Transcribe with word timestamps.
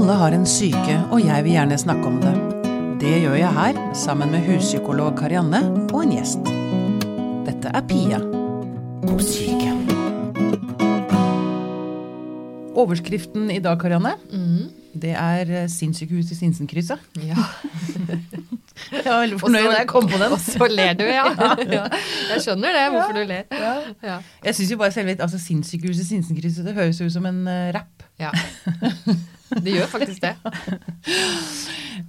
Alle 0.00 0.14
har 0.16 0.32
en 0.32 0.46
syke, 0.48 0.94
og 1.12 1.20
jeg 1.20 1.44
vil 1.44 1.52
gjerne 1.52 1.76
snakke 1.76 2.08
om 2.08 2.14
det. 2.22 2.30
Det 3.02 3.10
gjør 3.20 3.34
jeg 3.36 3.52
her, 3.52 3.78
sammen 3.92 4.30
med 4.32 4.46
huspsykolog 4.46 5.10
Karianne 5.18 5.58
og 5.92 5.98
en 6.00 6.14
gjest. 6.14 6.46
Dette 7.44 7.68
er 7.68 7.82
Pia 7.84 8.20
om 9.04 9.18
syke. 9.20 9.74
Overskriften 12.80 13.50
i 13.52 13.58
dag, 13.60 13.76
Karianne, 13.82 14.14
det 15.02 15.10
er 15.20 15.52
eh, 15.52 15.66
sinnssykehuset 15.68 16.32
i 16.32 16.38
Sinsenkrysset. 16.38 17.02
Ja. 17.20 17.36
Jeg 18.94 19.04
var 19.04 19.20
veldig 19.20 19.40
fornøyd 19.42 19.66
da 19.68 19.74
jeg 19.82 19.88
kom 19.90 20.08
på 20.08 20.16
den. 20.16 20.32
Og 20.32 20.40
så 20.40 20.66
ler 20.70 20.96
du, 20.96 21.04
ja. 21.04 21.26
ja. 21.76 21.82
Jeg 22.30 22.46
skjønner 22.46 22.72
det, 22.72 22.86
hvorfor 22.94 23.18
du 23.20 23.26
ler. 23.28 23.44
Ja. 23.52 23.74
Ja. 24.00 24.16
Jeg 24.48 24.56
syns 24.56 24.72
jo 24.72 24.80
bare 24.80 24.96
selve 24.96 25.18
altså, 25.20 25.38
Sinnssykehuset 25.38 26.06
i 26.06 26.08
Sinsenkrysset 26.14 26.64
det 26.64 26.74
høres 26.78 27.02
ut 27.04 27.12
som 27.12 27.28
en 27.28 27.44
uh, 27.44 27.68
rapp. 27.76 28.08
ja. 28.18 28.32
Det 29.64 29.76
gjør 29.76 29.90
faktisk 29.98 30.26
det. 30.26 30.36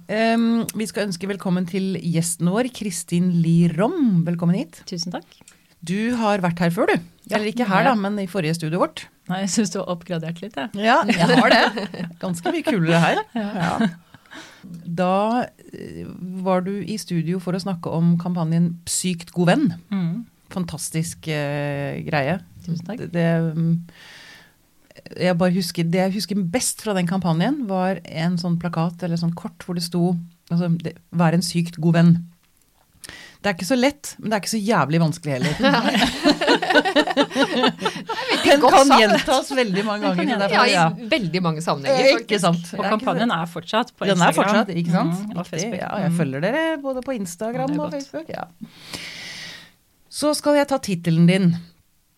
Um, 0.08 0.62
vi 0.78 0.86
skal 0.88 1.04
ønske 1.04 1.28
velkommen 1.28 1.66
til 1.68 1.98
gjesten 2.00 2.48
vår, 2.48 2.70
Kristin 2.74 3.26
Lirom. 3.44 4.22
Velkommen 4.24 4.56
hit. 4.56 4.78
Tusen 4.88 5.12
takk. 5.12 5.26
Du 5.84 6.14
har 6.16 6.40
vært 6.40 6.62
her 6.64 6.72
før, 6.72 6.88
du. 6.88 7.04
Eller 7.28 7.50
ikke 7.50 7.66
her, 7.68 7.84
da, 7.86 7.92
men 7.98 8.16
i 8.22 8.28
forrige 8.30 8.56
studioet 8.56 8.80
vårt. 8.80 9.02
Nei, 9.28 9.42
jeg 9.44 9.52
syns 9.52 9.74
du 9.74 9.80
har 9.82 9.90
oppgradert 9.92 10.40
litt, 10.42 10.56
jeg. 10.56 10.72
Ja, 10.80 11.02
jeg 11.10 11.28
har 11.28 11.52
det. 11.52 12.06
Ganske 12.22 12.54
mye 12.54 12.64
kulere 12.66 13.02
her. 13.02 13.22
Ja. 13.36 13.74
Da 15.02 15.14
eh, 15.74 16.08
var 16.46 16.64
du 16.64 16.72
i 16.80 16.96
studio 17.00 17.42
for 17.42 17.58
å 17.58 17.62
snakke 17.62 17.92
om 17.92 18.14
kampanjen 18.22 18.72
Sykt 18.88 19.34
god 19.36 19.52
venn. 19.52 19.68
Mm. 19.92 20.24
Fantastisk 20.54 21.28
eh, 21.28 22.00
greie. 22.06 22.40
Tusen 22.64 22.86
takk. 22.86 23.04
Det, 23.04 23.12
det, 23.12 23.28
mm, 23.58 23.76
jeg 25.18 25.36
bare 25.38 25.52
husker, 25.54 25.84
det 25.84 26.00
jeg 26.00 26.12
husker 26.14 26.34
best 26.52 26.82
fra 26.82 26.94
den 26.94 27.06
kampanjen, 27.10 27.66
var 27.68 28.00
en 28.04 28.36
sånn 28.38 28.58
plakat 28.62 29.02
eller 29.02 29.16
sånn 29.20 29.34
kort 29.34 29.64
hvor 29.66 29.74
det 29.74 29.82
sto 29.84 30.16
altså, 30.50 30.68
det, 30.82 30.96
'Vær 31.12 31.34
en 31.34 31.42
sykt 31.42 31.76
god 31.80 31.94
venn'. 31.94 32.16
Det 33.42 33.50
er 33.50 33.54
ikke 33.56 33.66
så 33.66 33.74
lett, 33.76 34.14
men 34.20 34.30
det 34.30 34.36
er 34.36 34.40
ikke 34.40 34.54
så 34.54 34.62
jævlig 34.62 35.00
vanskelig 35.02 35.32
heller. 35.34 35.54
Den 38.46 38.60
kan 38.62 38.92
gjentas 39.00 39.50
veldig 39.56 39.84
mange 39.86 40.12
ganger. 40.14 40.38
derfor, 40.44 40.54
Ja, 40.54 40.66
ja. 40.70 40.84
i 40.98 41.08
veldig 41.10 41.42
mange 41.42 41.62
sammenhenger. 41.64 42.04
Eh. 42.06 42.20
Ikke 42.22 42.38
sant. 42.42 42.70
Og 42.78 42.84
kampanjen 42.86 43.30
er 43.34 43.46
fortsatt 43.50 43.90
på 43.96 44.06
Instagram. 44.06 44.18
Den 44.20 44.28
er 44.28 44.36
fortsatt, 44.36 44.68
ikke 44.76 44.94
sant? 44.94 45.18
Mm, 45.26 45.36
og 45.38 45.46
Facebook. 45.46 45.80
Ja, 45.80 45.90
jeg 46.04 46.10
Mm. 46.12 46.16
følger 46.18 46.40
dere 46.40 46.78
både 46.82 47.02
på 47.02 47.12
Instagram 47.18 47.80
og. 47.80 47.90
Facebook. 47.92 48.28
Ja. 48.28 48.44
Så 50.10 50.34
skal 50.36 50.54
jeg 50.54 50.68
ta 50.68 50.78
tittelen 50.78 51.26
din. 51.26 51.56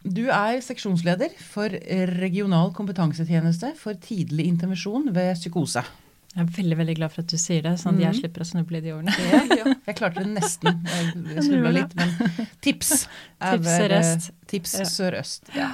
Du 0.04 0.26
er 0.28 0.58
seksjonsleder 0.60 1.32
for 1.40 1.72
Regional 2.20 2.72
kompetansetjeneste 2.76 3.70
for 3.80 3.96
tidlig 4.04 4.46
intervensjon 4.50 5.06
ved 5.16 5.34
psykose. 5.38 5.84
Jeg 6.34 6.42
er 6.42 6.48
veldig 6.56 6.76
veldig 6.80 6.94
glad 6.98 7.12
for 7.14 7.22
at 7.22 7.30
du 7.30 7.38
sier 7.38 7.62
det, 7.62 7.72
sånn 7.78 7.94
at 7.94 8.00
jeg 8.02 8.10
Mhm. 8.12 8.18
slipper 8.20 8.42
å 8.42 8.46
snuble 8.48 8.76
i 8.76 8.80
de 8.82 8.90
ordene. 8.92 9.76
Jeg 9.86 9.94
klarte 9.96 10.24
det 10.24 10.32
nesten. 10.34 10.80
Jeg 11.30 11.44
snubla 11.46 11.70
litt, 11.72 11.94
men 11.94 12.10
tips 12.60 13.06
Tips 13.40 13.68
eh, 13.70 13.78
sørøst. 13.78 14.30
Tips 14.50 14.74
Ja. 14.80 14.84
sørøst. 14.84 15.54
Ja. 15.54 15.70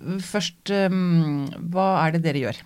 Først, 0.00 0.70
um, 0.86 1.46
hva 1.70 2.06
er 2.06 2.12
det 2.16 2.22
dere 2.22 2.40
gjør? 2.46 2.56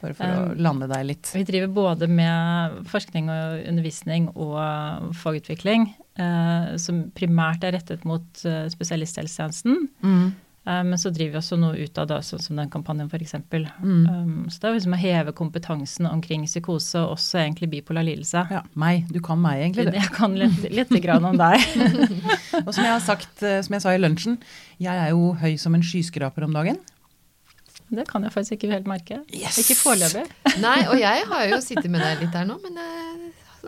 Bare 0.00 0.14
for 0.14 0.24
å 0.24 0.50
Um, 0.52 0.58
lande 0.62 0.88
deg 0.88 1.06
litt. 1.06 1.30
Vi 1.34 1.42
driver 1.44 1.68
både 1.74 2.08
med 2.08 2.84
forskning 2.86 3.28
og 3.28 3.66
undervisning 3.68 4.28
og 4.36 5.12
fagutvikling, 5.14 5.92
eh, 6.16 6.76
som 6.78 7.10
primært 7.14 7.64
er 7.64 7.72
rettet 7.72 8.04
mot 8.06 8.22
eh, 8.46 8.68
spesialisthelsetjenesten. 8.70 9.88
Mm. 10.02 10.34
Eh, 10.66 10.82
men 10.84 10.98
så 10.98 11.10
driver 11.14 11.36
vi 11.36 11.40
også 11.40 11.58
noe 11.60 11.78
ut 11.78 12.00
av 12.00 12.08
det, 12.10 12.18
sånn 12.26 12.42
som 12.42 12.58
den 12.60 12.70
kampanjen 12.72 13.08
f.eks. 13.08 13.36
Mm. 13.48 14.02
Um, 14.08 14.34
så 14.50 14.60
det 14.60 14.68
er 14.70 14.76
liksom 14.76 14.96
å 14.96 15.00
heve 15.00 15.34
kompetansen 15.36 16.10
omkring 16.10 16.44
psykose, 16.48 17.00
og 17.04 17.16
også 17.16 17.42
egentlig 17.44 17.70
bipolar 17.76 18.06
lidelse. 18.06 18.44
Ja, 18.52 18.62
meg. 18.78 19.08
Du 19.14 19.20
kan 19.24 19.40
meg, 19.42 19.62
egentlig. 19.64 19.88
du. 19.88 19.98
Jeg 19.98 20.12
kan 20.16 20.36
litt, 20.38 20.68
litt 20.74 20.94
grann 21.04 21.26
om 21.28 21.38
deg. 21.38 21.64
Og 22.66 22.72
som 22.74 22.84
jeg 22.84 22.92
har 22.92 23.02
sagt, 23.04 23.42
eh, 23.42 23.60
som 23.64 23.78
jeg 23.78 23.86
sa 23.86 23.96
i 23.96 24.02
lunsjen, 24.02 24.38
jeg 24.82 24.94
er 24.94 25.12
jo 25.14 25.32
høy 25.40 25.56
som 25.60 25.76
en 25.78 25.84
skyskraper 25.84 26.48
om 26.48 26.56
dagen. 26.56 26.80
Det 27.88 28.04
kan 28.10 28.20
jeg 28.26 28.34
faktisk 28.34 28.58
ikke 28.58 28.74
helt 28.74 28.88
merke. 28.90 29.22
Yes! 29.32 29.62
Ikke 29.62 29.78
foreløpig. 29.78 30.26
Nei, 30.64 30.80
og 30.90 30.98
jeg 31.00 31.28
har 31.30 31.46
jo 31.48 31.60
sittet 31.64 31.88
med 31.88 32.04
deg 32.04 32.26
litt 32.26 32.34
der 32.34 32.44
nå, 32.48 32.58
men 32.60 32.76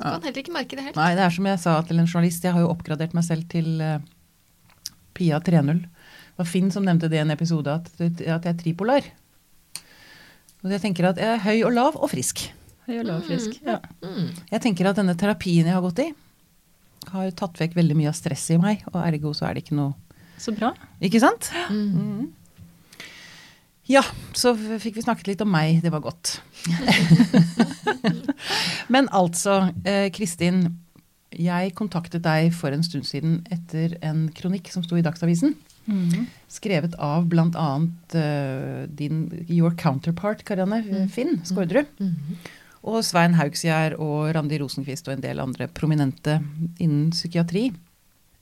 jeg 0.00 0.02
kan 0.04 0.22
heller 0.24 0.42
ikke 0.42 0.54
merke 0.54 0.76
det 0.76 0.84
helt. 0.90 0.98
Nei, 0.98 1.12
det 1.18 1.24
er 1.24 1.34
som 1.34 1.48
jeg 1.48 1.60
sa 1.62 1.76
til 1.86 2.00
en 2.00 2.08
journalist, 2.08 2.44
jeg 2.44 2.54
har 2.54 2.62
jo 2.62 2.70
oppgradert 2.72 3.16
meg 3.16 3.26
selv 3.26 3.48
til 3.52 3.80
eh, 3.84 3.98
Pia 5.16 5.40
3.0. 5.44 5.82
Det 6.40 6.46
var 6.46 6.52
Finn 6.54 6.70
som 6.72 6.86
nevnte 6.88 7.08
det 7.12 7.18
i 7.18 7.20
en 7.20 7.34
episode, 7.34 7.68
at, 7.68 7.88
at 8.00 8.20
jeg 8.24 8.48
er 8.48 8.54
tripolar. 8.56 9.04
Og 10.64 10.72
jeg 10.72 10.80
tenker 10.80 11.10
at 11.10 11.20
jeg 11.20 11.34
er 11.34 11.42
høy 11.44 11.66
og 11.68 11.74
lav 11.76 11.98
og 12.00 12.08
frisk. 12.08 12.46
Jeg 12.88 13.04
lav 13.04 13.18
og 13.20 13.26
frisk. 13.28 13.58
Ja. 13.66 13.74
Mm. 14.00 14.30
Jeg 14.48 14.62
tenker 14.64 14.88
at 14.88 14.96
denne 14.96 15.12
terapien 15.20 15.68
jeg 15.68 15.76
har 15.76 15.84
gått 15.84 16.00
i, 16.00 16.08
har 17.12 17.36
tatt 17.36 17.60
vekk 17.60 17.76
veldig 17.76 17.98
mye 18.00 18.08
av 18.08 18.16
stresset 18.16 18.56
i 18.56 18.58
meg, 18.62 18.88
og 18.88 18.96
ergo 19.02 19.34
så 19.36 19.50
er 19.50 19.58
det 19.58 19.66
ikke 19.66 19.76
noe 19.82 20.16
Så 20.40 20.56
bra. 20.56 20.72
Ikke 21.04 21.20
sant? 21.20 21.52
Mm. 21.68 22.32
Ja, 23.92 24.06
så 24.32 24.56
fikk 24.56 24.96
vi 24.96 25.04
snakket 25.04 25.28
litt 25.34 25.44
om 25.44 25.52
meg. 25.52 25.82
Det 25.84 25.92
var 25.92 26.08
godt. 26.08 26.38
Men 28.96 29.12
altså, 29.12 29.66
eh, 29.84 30.08
Kristin. 30.08 30.70
Jeg 31.36 31.76
kontaktet 31.78 32.24
deg 32.24 32.48
for 32.56 32.72
en 32.72 32.82
stund 32.82 33.04
siden 33.06 33.42
etter 33.52 33.92
en 34.02 34.30
kronikk 34.34 34.72
som 34.72 34.82
sto 34.82 34.96
i 34.96 35.04
Dagsavisen. 35.04 35.52
Mhm. 35.90 36.26
Skrevet 36.50 36.94
av 36.98 37.26
bl.a. 37.30 37.68
Uh, 38.14 38.86
din 38.88 39.20
your 39.48 39.70
counterpart, 39.78 40.44
Karianne 40.44 41.08
Finn 41.10 41.40
Skårderud. 41.44 41.86
Mm. 42.00 42.38
Og 42.90 43.02
Svein 43.04 43.34
Haugsgjerd 43.36 43.98
og 44.00 44.30
Randi 44.34 44.58
Rosenquist 44.62 45.06
og 45.08 45.14
en 45.18 45.20
del 45.20 45.38
andre 45.42 45.66
prominente 45.68 46.38
innen 46.80 47.10
psykiatri. 47.12 47.68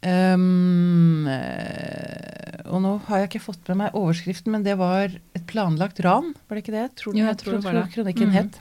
Um, 0.06 1.26
eh, 1.26 2.60
og 2.70 2.82
nå 2.84 2.92
har 3.08 3.24
jeg 3.24 3.30
ikke 3.32 3.42
fått 3.48 3.66
med 3.72 3.80
meg 3.82 3.96
overskriften, 3.98 4.52
men 4.54 4.62
det 4.66 4.76
var 4.78 5.10
et 5.34 5.46
planlagt 5.50 5.98
ran, 6.04 6.34
var 6.48 6.54
det 6.58 6.62
ikke 6.64 6.76
det? 6.76 6.86
Tror 7.00 7.14
Jo, 7.16 7.18
den 7.18 7.26
jeg 7.32 7.38
tror, 7.40 7.50
tror 7.52 7.58
det 7.58 7.64
var 7.66 7.78
det. 7.80 7.92
kronikken 7.96 8.28
Mhm. 8.28 8.36
het. 8.38 8.60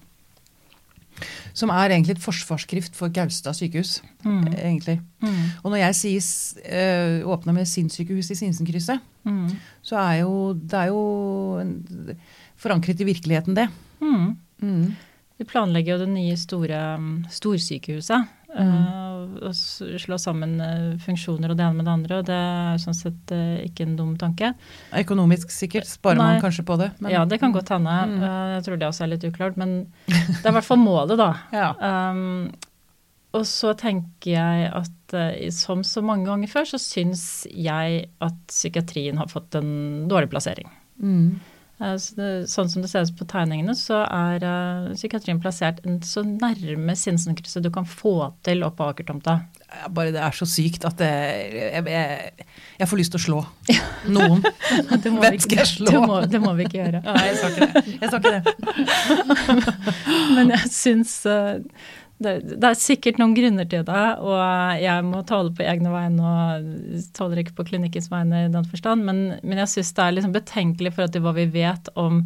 Som 1.58 1.70
er 1.74 1.90
egentlig 1.90 2.16
et 2.18 2.22
forsvarsskrift 2.24 2.96
for 2.96 3.10
Gaustad 3.10 3.54
sykehus. 3.58 4.02
Mm. 4.24 4.48
egentlig. 4.54 5.00
Mm. 5.24 5.44
Og 5.64 5.72
når 5.72 5.78
jeg 5.86 5.96
sier 5.96 6.22
s- 6.22 6.58
eh, 6.66 7.22
åpna 7.26 7.54
med 7.54 7.66
sinnssykehus 7.68 8.32
i 8.32 8.36
Sinsenkrysset, 8.36 9.00
mm. 9.26 9.50
så 9.82 9.96
er 9.98 10.20
jo 10.22 10.54
det 10.54 10.74
er 10.74 10.88
jo 10.92 11.02
en, 11.62 12.18
forankret 12.58 13.00
i 13.02 13.08
virkeligheten, 13.14 13.56
det. 13.56 13.68
Du 14.00 14.36
Mm. 14.62 14.96
Vi 15.38 15.46
planlegger 15.46 15.94
jo 15.94 16.06
det 16.06 16.10
nye 16.10 16.36
store 16.36 16.78
um, 16.98 17.26
storsykehuset. 17.30 18.26
Eh, 18.56 19.48
og 19.48 19.54
slå 20.00 20.18
sammen 20.22 20.56
eh, 20.62 20.98
funksjoner 21.04 21.52
og 21.52 21.58
det 21.60 21.66
ene 21.66 21.78
med 21.80 21.86
det 21.88 21.94
andre. 21.94 22.20
Og 22.22 22.26
det 22.30 22.38
er 22.38 22.78
sånn 22.82 22.96
sett 22.98 23.34
eh, 23.36 23.66
ikke 23.68 23.86
en 23.88 23.96
dum 24.00 24.14
tanke. 24.20 24.54
Økonomisk 24.96 25.52
sikkert 25.54 25.90
sparer 25.90 26.22
man 26.22 26.42
kanskje 26.44 26.66
på 26.68 26.78
det. 26.80 26.92
men- 27.00 27.12
ja, 27.12 27.26
det 27.26 27.40
kan 27.42 27.52
godt 27.56 27.70
hende. 27.70 27.98
Mm. 28.14 28.22
Jeg 28.56 28.64
tror 28.68 28.78
det 28.80 28.88
også 28.88 29.04
er 29.04 29.12
litt 29.16 29.28
uklart. 29.28 29.58
Men 29.58 29.76
det 30.08 30.46
er 30.46 30.50
i 30.54 30.58
hvert 30.60 30.70
fall 30.70 30.82
målet, 30.82 31.18
da. 31.18 31.34
Ja. 31.58 31.74
Um, 32.12 32.52
og 33.36 33.44
så 33.46 33.74
tenker 33.78 34.32
jeg 34.32 34.72
at 34.74 35.52
som 35.54 35.84
så 35.86 36.02
mange 36.02 36.26
ganger 36.26 36.48
før, 36.50 36.66
så 36.66 36.80
syns 36.82 37.46
jeg 37.52 38.08
at 38.24 38.38
psykiatrien 38.50 39.18
har 39.20 39.28
fått 39.30 39.54
en 39.60 40.08
dårlig 40.10 40.30
plassering. 40.32 40.72
Mm. 40.98 41.40
Så 41.78 42.16
det, 42.18 42.28
sånn 42.50 42.70
som 42.74 42.82
det 42.82 42.90
ser 42.90 43.06
ut 43.06 43.18
på 43.20 43.26
tegningene, 43.30 43.76
så 43.78 44.00
er 44.10 44.42
eh, 44.42 44.88
psykiatrien 44.98 45.38
plassert 45.42 45.84
så 46.08 46.24
nærme 46.26 46.96
Sinsenkrysset 46.98 47.62
du 47.62 47.70
kan 47.74 47.86
få 47.86 48.32
til 48.48 48.66
oppe 48.66 48.80
på 48.80 48.88
Akertomta. 48.96 49.36
Bare 49.94 50.10
det 50.16 50.24
er 50.26 50.34
så 50.34 50.48
sykt 50.50 50.88
at 50.90 50.98
det, 50.98 51.12
jeg, 51.54 51.84
jeg, 51.92 52.48
jeg 52.80 52.90
får 52.90 53.02
lyst 53.02 53.14
til 53.14 53.22
å 53.22 53.26
slå 53.28 53.44
noen. 54.18 54.42
Det 55.04 55.12
Hvem 55.12 55.22
skal 55.22 55.38
ikke, 55.38 55.60
jeg 55.62 55.70
slå? 55.76 55.92
det, 55.92 56.02
må, 56.10 56.18
det 56.34 56.42
må 56.42 56.56
vi 56.58 56.66
ikke 56.66 56.80
gjøre. 56.80 57.04
Nei, 57.12 57.28
jeg 57.30 57.38
sa 57.38 57.52
ikke 57.54 57.70
det. 57.70 57.86
Jeg 58.02 58.10
sa 58.10 58.16
ikke 58.18 58.34
det. 58.34 58.42
Men 60.34 60.56
jeg 60.56 60.74
syns 60.74 61.14
eh, 61.30 61.54
det, 62.24 62.34
det 62.58 62.66
er 62.66 62.80
sikkert 62.80 63.20
noen 63.22 63.36
grunner 63.38 63.68
til 63.70 63.84
det, 63.86 64.06
og 64.26 64.82
jeg 64.82 65.06
må 65.06 65.22
tale 65.30 65.52
på 65.54 65.66
egne 65.66 65.92
vegne 65.94 66.32
og 66.32 67.04
taler 67.18 67.44
ikke 67.44 67.58
på 67.60 67.68
klinikkens 67.70 68.10
vegne 68.10 68.46
i 68.48 68.52
den 68.54 68.66
forstand, 68.66 69.06
men, 69.06 69.22
men 69.44 69.62
jeg 69.62 69.74
syns 69.76 69.94
det 69.94 70.06
er 70.06 70.16
liksom 70.18 70.34
betenkelig 70.34 70.96
for 70.96 71.06
at 71.06 71.14
det 71.14 71.22
hva 71.22 71.36
vi 71.38 71.46
vet 71.54 71.92
om 71.96 72.24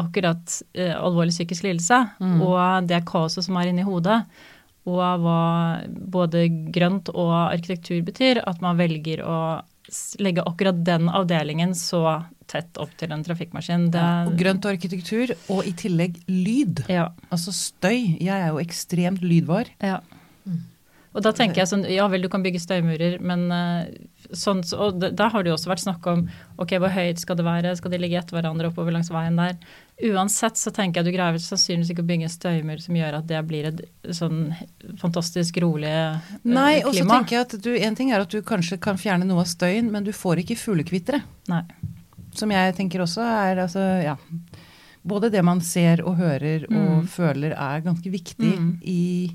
akkurat 0.00 0.54
eh, 0.78 0.94
alvorlig 0.94 1.34
psykisk 1.34 1.66
lidelse 1.66 1.98
Mm. 2.20 2.40
og 2.46 2.88
det 2.88 3.02
kaoset 3.10 3.44
som 3.44 3.58
er 3.58 3.70
inni 3.70 3.84
hodet, 3.84 4.22
og 4.88 5.02
hva 5.24 5.40
både 5.90 6.46
grønt 6.72 7.10
og 7.12 7.32
arkitektur 7.50 8.00
betyr, 8.06 8.40
at 8.46 8.62
man 8.64 8.78
velger 8.80 9.20
å 9.26 9.36
legge 10.22 10.44
akkurat 10.46 10.84
den 10.86 11.08
avdelingen 11.08 11.74
så 11.74 12.02
tett 12.50 12.78
opp 12.82 12.92
til 12.98 13.12
en 13.14 13.22
trafikkmaskin. 13.26 13.90
Det, 13.94 14.00
Ja, 14.00 14.24
og 14.26 14.36
grønt 14.38 14.64
og 14.66 14.72
arkitektur, 14.74 15.34
og 15.48 15.66
i 15.66 15.72
tillegg 15.72 16.18
lyd. 16.28 16.84
ja. 16.88 17.08
Altså 17.30 17.52
støy. 17.54 18.16
Jeg 18.20 18.34
er 18.34 18.48
jo 18.48 18.58
ekstremt 18.62 19.22
lydvar. 19.22 19.70
Ja. 19.80 20.00
Mm. 20.44 20.64
Og 21.14 21.22
da 21.22 21.32
tenker 21.34 21.62
jeg 21.62 21.70
sånn, 21.70 21.84
ja 21.90 22.06
vel 22.10 22.22
du 22.22 22.28
kan 22.30 22.42
bygge 22.42 22.60
støymurer, 22.62 23.20
men 23.20 23.50
eh, 23.54 23.86
sånn, 24.32 24.60
og 24.78 24.98
da 25.00 25.10
der 25.10 25.30
har 25.30 25.42
det 25.42 25.50
jo 25.50 25.56
også 25.56 25.70
vært 25.70 25.82
snakk 25.84 26.06
om 26.06 26.28
ok, 26.58 26.74
hvor 26.78 26.92
høyt 26.94 27.18
skal 27.18 27.36
det 27.36 27.44
være, 27.44 27.76
skal 27.76 27.90
de 27.90 27.98
ligge 27.98 28.18
etter 28.18 28.36
hverandre 28.36 28.68
oppover 28.70 28.92
langs 28.94 29.10
veien 29.10 29.36
der. 29.36 29.56
Uansett 30.10 30.56
så 30.56 30.70
tenker 30.72 31.00
jeg 31.02 31.10
du 31.10 31.16
greier 31.18 31.36
sannsynligvis 31.42 31.90
ikke 31.92 32.04
å 32.04 32.08
bygge 32.08 32.28
en 32.28 32.32
støymur 32.32 32.80
som 32.80 32.96
gjør 32.96 33.18
at 33.18 33.26
det 33.28 33.40
blir 33.48 33.66
et 33.68 33.82
sånn 34.16 34.54
fantastisk 35.00 35.58
rolig 35.60 35.90
klima. 35.90 36.54
Nei, 36.56 36.80
og 36.84 36.94
så 36.94 37.04
tenker 37.08 37.36
jeg 37.36 37.46
at 37.48 37.56
du, 37.64 37.70
en 37.76 37.98
ting 37.98 38.12
er 38.14 38.24
at 38.24 38.30
du 38.32 38.40
kanskje 38.46 38.78
kan 38.80 38.96
fjerne 39.00 39.26
noe 39.28 39.42
av 39.44 39.50
støyen, 39.50 39.90
men 39.92 40.04
du 40.06 40.12
får 40.16 40.40
ikke 40.44 40.56
fuglekvitre. 40.56 41.20
Nei. 41.52 41.62
Som 42.38 42.52
jeg 42.54 42.74
tenker 42.78 43.02
også 43.04 43.24
er 43.26 43.64
altså, 43.66 43.82
ja. 44.04 44.16
Både 45.02 45.30
det 45.32 45.40
man 45.44 45.60
ser 45.64 46.02
og 46.04 46.18
hører 46.20 46.66
og 46.68 47.00
Mm. 47.00 47.06
føler 47.08 47.52
er 47.56 47.80
ganske 47.80 48.10
viktig 48.12 48.50
Mm. 48.58 48.80
i, 48.84 49.30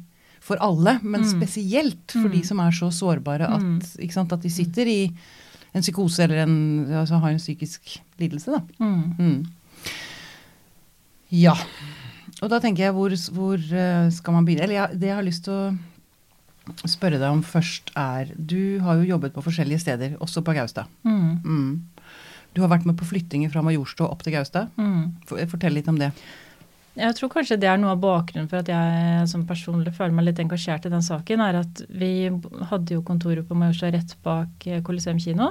for 0.46 0.62
alle, 0.62 1.00
men 1.02 1.24
Mm. 1.24 1.30
spesielt 1.32 2.12
for 2.14 2.30
Mm. 2.30 2.36
de 2.36 2.44
som 2.46 2.60
er 2.62 2.72
så 2.72 2.92
sårbare 2.94 3.48
at, 3.50 3.62
Mm. 3.62 3.80
ikke 4.06 4.14
sant, 4.14 4.32
at 4.34 4.42
de 4.46 4.50
sitter 4.50 4.86
i 4.88 5.00
en 5.74 5.82
psykose 5.82 6.20
eller 6.24 6.44
en, 6.44 6.86
altså 7.02 7.20
har 7.20 7.30
en 7.34 7.42
psykisk 7.42 7.98
lidelse. 8.20 8.52
Da. 8.54 8.62
Mm. 8.80 9.16
Mm. 9.18 9.46
Ja. 11.34 11.56
Og 12.44 12.50
da 12.52 12.60
tenker 12.64 12.86
jeg, 12.86 12.94
hvor, 12.96 13.10
hvor 13.34 13.56
eh, 13.58 14.10
skal 14.14 14.34
man 14.36 14.46
begynne? 14.46 14.64
Eller 14.68 14.76
ja, 14.82 14.88
det 14.92 15.10
jeg 15.10 15.16
har 15.18 15.26
lyst 15.26 15.46
til 15.48 15.54
å 15.54 15.78
spørre 16.90 17.20
deg 17.22 17.30
om 17.30 17.44
først 17.46 17.92
er 17.96 18.32
Du 18.36 18.80
har 18.82 18.98
jo 18.98 19.06
jobbet 19.16 19.34
på 19.36 19.44
forskjellige 19.46 19.80
steder, 19.84 20.16
også 20.20 20.44
på 20.46 20.54
Gaustad. 20.58 20.88
Mm. 21.06 21.42
Mm. 21.44 21.82
Du 22.56 22.62
har 22.64 22.70
vært 22.72 22.86
med 22.88 22.96
på 22.98 23.06
flyttinger 23.06 23.52
fra 23.52 23.62
Majorstua 23.66 24.10
opp 24.12 24.24
til 24.24 24.34
Gaustad. 24.34 24.70
Mm. 24.78 25.14
Fortell 25.28 25.74
litt 25.76 25.88
om 25.92 25.98
det. 26.00 26.12
Jeg 26.96 27.16
tror 27.18 27.32
kanskje 27.34 27.58
det 27.60 27.68
er 27.68 27.80
noe 27.82 27.92
av 27.92 28.02
bakgrunnen 28.04 28.48
for 28.52 28.62
at 28.62 28.70
jeg 28.72 29.28
som 29.32 29.44
personlig 29.48 29.92
føler 29.98 30.16
meg 30.16 30.30
litt 30.30 30.42
engasjert 30.44 30.88
i 30.88 30.94
den 30.94 31.04
saken, 31.04 31.44
er 31.44 31.60
at 31.66 31.84
vi 31.92 32.30
hadde 32.72 32.96
jo 32.96 33.04
kontoret 33.04 33.48
på 33.48 33.58
Majorstua 33.60 33.92
rett 33.96 34.16
bak 34.24 34.54
Coliseum 34.64 34.86
Colosseum 34.88 35.20
kino. 35.20 35.50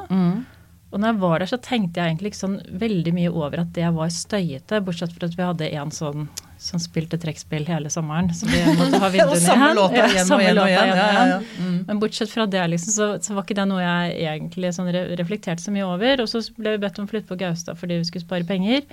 Og 0.95 1.01
når 1.03 1.11
jeg 1.11 1.21
var 1.25 1.43
der, 1.43 1.51
så 1.51 1.57
tenkte 1.59 1.99
jeg 1.99 2.13
egentlig 2.13 2.31
ikke 2.31 2.39
sånn 2.39 2.59
veldig 2.79 3.13
mye 3.17 3.31
over 3.35 3.65
at 3.65 3.71
det 3.75 3.89
var 3.97 4.13
støyete, 4.15 4.79
bortsett 4.87 5.15
fra 5.17 5.27
at 5.27 5.35
vi 5.35 5.43
hadde 5.43 5.71
en 5.81 5.91
sånn 5.95 6.29
som 6.65 6.81
spilte 6.81 7.19
trekkspill 7.21 7.67
hele 7.67 7.91
sommeren. 7.91 8.31
Så 8.31 8.47
vi 8.47 8.61
måtte 8.79 9.01
ha 9.03 9.11
vinduene 9.17 9.35
og 9.35 9.43
samme 9.43 9.67
igjen. 9.67 9.81
låta 9.81 9.99
Ja, 9.99 10.07
igjen 10.07 10.23
og 10.23 10.31
samme 10.31 10.45
igjen 10.47 10.61
og 10.63 10.71
igjen. 10.71 10.93
Ja, 10.95 11.09
ja, 11.17 11.25
ja. 11.33 11.41
Mm. 11.59 11.81
Men 11.89 12.01
bortsett 12.05 12.31
fra 12.31 12.47
det, 12.47 12.63
liksom, 12.77 12.95
så, 12.95 13.09
så 13.27 13.35
var 13.35 13.43
ikke 13.45 13.59
det 13.59 13.67
noe 13.73 13.83
jeg 13.83 14.15
egentlig 14.31 14.71
sånn 14.77 14.93
reflekterte 14.95 15.67
så 15.67 15.75
mye 15.75 15.89
over. 15.89 16.23
Og 16.23 16.31
så 16.31 16.45
ble 16.55 16.77
vi 16.77 16.83
bedt 16.87 17.03
om 17.03 17.11
å 17.11 17.11
flytte 17.11 17.31
på 17.33 17.41
Gaustad 17.43 17.81
fordi 17.81 17.99
vi 17.99 18.09
skulle 18.13 18.29
spare 18.29 18.47
penger. 18.49 18.87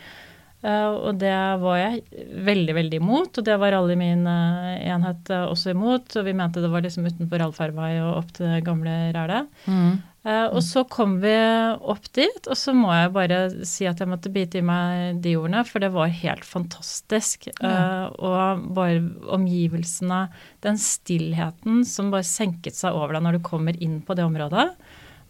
Eh, 0.61 0.93
og 0.93 1.17
det 1.21 1.33
var 1.63 1.79
jeg 1.79 2.27
veldig, 2.49 2.75
veldig 2.77 3.01
imot. 3.01 3.39
Og 3.39 3.47
det 3.47 3.57
var 3.61 3.77
alle 3.77 3.95
i 3.95 4.01
min 4.01 4.27
eh, 4.29 4.85
enhet 4.93 5.33
eh, 5.33 5.47
også 5.49 5.73
imot. 5.73 6.15
Og 6.19 6.27
vi 6.27 6.37
mente 6.37 6.63
det 6.63 6.71
var 6.71 6.85
liksom 6.85 7.09
utenfor 7.09 7.47
allfarvei 7.47 7.95
og 8.03 8.21
opp 8.21 8.31
til 8.37 8.49
det 8.51 8.63
gamle 8.67 8.95
rælet. 9.15 9.51
Mm. 9.65 9.99
Uh, 10.21 10.53
og 10.53 10.59
så 10.61 10.83
kom 10.85 11.15
vi 11.23 11.31
opp 11.33 12.03
dit, 12.13 12.45
og 12.45 12.53
så 12.53 12.75
må 12.77 12.91
jeg 12.93 13.09
bare 13.15 13.37
si 13.65 13.87
at 13.89 13.97
jeg 13.97 14.09
måtte 14.11 14.29
bite 14.29 14.59
i 14.59 14.65
meg 14.65 15.17
de 15.23 15.31
ordene, 15.33 15.63
for 15.65 15.81
det 15.81 15.89
var 15.95 16.13
helt 16.13 16.45
fantastisk. 16.45 17.47
Uh, 17.57 18.05
og 18.21 18.67
bare 18.77 18.99
omgivelsene, 19.33 20.27
den 20.61 20.77
stillheten 20.77 21.81
som 21.89 22.13
bare 22.13 22.27
senket 22.27 22.77
seg 22.77 22.93
over 22.93 23.17
deg 23.17 23.25
når 23.25 23.39
du 23.39 23.47
kommer 23.49 23.81
inn 23.81 23.97
på 24.05 24.13
det 24.19 24.27
området. 24.29 24.67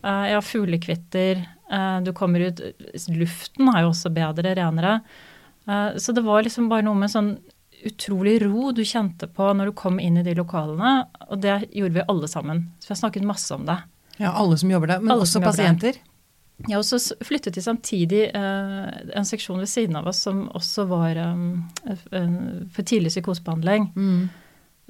Eh, 0.03 0.31
ja, 0.31 0.41
fuglekvitter, 0.41 1.49
eh, 1.71 2.01
du 2.01 2.13
kommer 2.13 2.39
ut 2.39 2.61
Luften 3.07 3.69
er 3.69 3.85
jo 3.85 3.91
også 3.93 4.09
bedre, 4.13 4.55
renere. 4.57 4.99
Eh, 5.67 5.97
så 5.97 6.13
det 6.15 6.23
var 6.25 6.43
liksom 6.43 6.69
bare 6.69 6.85
noe 6.87 6.97
med 6.97 7.13
sånn 7.13 7.35
utrolig 7.85 8.35
ro 8.43 8.71
du 8.77 8.83
kjente 8.85 9.25
på 9.29 9.47
når 9.57 9.71
du 9.71 9.77
kom 9.77 9.99
inn 9.99 10.19
i 10.21 10.25
de 10.25 10.35
lokalene, 10.37 11.07
og 11.29 11.41
det 11.41 11.63
gjorde 11.73 11.97
vi 11.97 12.07
alle 12.13 12.29
sammen. 12.29 12.67
Så 12.79 12.89
vi 12.89 12.95
har 12.95 13.01
snakket 13.03 13.25
masse 13.25 13.53
om 13.55 13.65
det. 13.65 13.77
Ja, 14.17 14.33
alle 14.37 14.57
som 14.57 14.69
jobber 14.69 14.91
der. 14.93 15.01
Men 15.01 15.15
Alle 15.15 15.25
også 15.25 15.41
pasienter. 15.41 15.97
Ja, 16.69 16.77
og 16.77 16.85
så 16.85 16.99
flyttet 17.25 17.55
de 17.57 17.61
samtidig 17.65 18.19
en 18.37 19.25
seksjon 19.25 19.63
ved 19.63 19.69
siden 19.71 19.97
av 19.97 20.05
oss 20.11 20.19
som 20.27 20.43
også 20.53 20.85
var 20.85 21.17
for 22.05 22.85
tidlig 22.85 23.09
psykosebehandling. 23.15 23.87
Mm. 23.95 24.29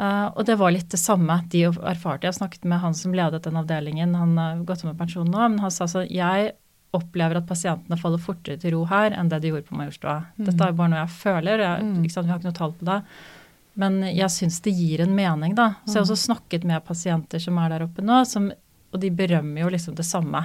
Eh, 0.01 0.27
og 0.33 0.45
det 0.47 0.55
var 0.57 0.71
litt 0.73 0.89
det 0.89 0.97
samme 1.01 1.35
de 1.51 1.65
erfarte. 1.69 2.25
Jeg 2.25 2.39
snakket 2.39 2.63
med 2.65 2.81
han 2.81 2.95
som 2.97 3.13
ledet 3.13 3.43
den 3.45 3.59
avdelingen, 3.61 4.15
han 4.17 4.37
har 4.41 4.63
gått 4.65 4.81
av 4.85 4.89
med 4.93 4.97
pensjon 5.03 5.29
nå, 5.29 5.43
men 5.53 5.59
han 5.61 5.71
sa 5.73 5.85
sånn 5.91 6.09
Jeg 6.09 6.53
opplever 6.93 7.37
at 7.39 7.45
pasientene 7.47 7.95
faller 7.99 8.19
fortere 8.19 8.57
til 8.59 8.73
ro 8.73 8.81
her 8.89 9.13
enn 9.15 9.29
det 9.31 9.37
de 9.43 9.51
gjorde 9.53 9.67
på 9.69 9.77
Majorstua. 9.79 10.15
Dette 10.35 10.57
er 10.65 10.73
jo 10.73 10.79
bare 10.81 10.91
noe 10.91 11.03
jeg 11.05 11.13
føler, 11.21 11.61
jeg, 11.63 11.83
Mm. 11.85 12.01
vi 12.03 12.09
har 12.31 12.39
ikke 12.39 12.49
noe 12.49 12.57
tall 12.57 12.73
på 12.73 12.85
det. 12.89 12.97
Men 13.77 14.01
jeg 14.03 14.27
syns 14.29 14.57
det 14.61 14.73
gir 14.75 14.99
en 15.01 15.15
mening, 15.15 15.55
da. 15.55 15.75
Så 15.85 15.93
jeg 15.93 16.03
har 16.03 16.09
også 16.11 16.27
snakket 16.27 16.63
med 16.65 16.83
pasienter 16.83 17.39
som 17.39 17.57
er 17.59 17.69
der 17.69 17.85
oppe 17.87 18.01
nå, 18.03 18.25
som, 18.27 18.51
og 18.91 18.99
de 18.99 19.09
berømmer 19.09 19.61
jo 19.61 19.69
liksom 19.69 19.95
det 19.95 20.03
samme. 20.05 20.41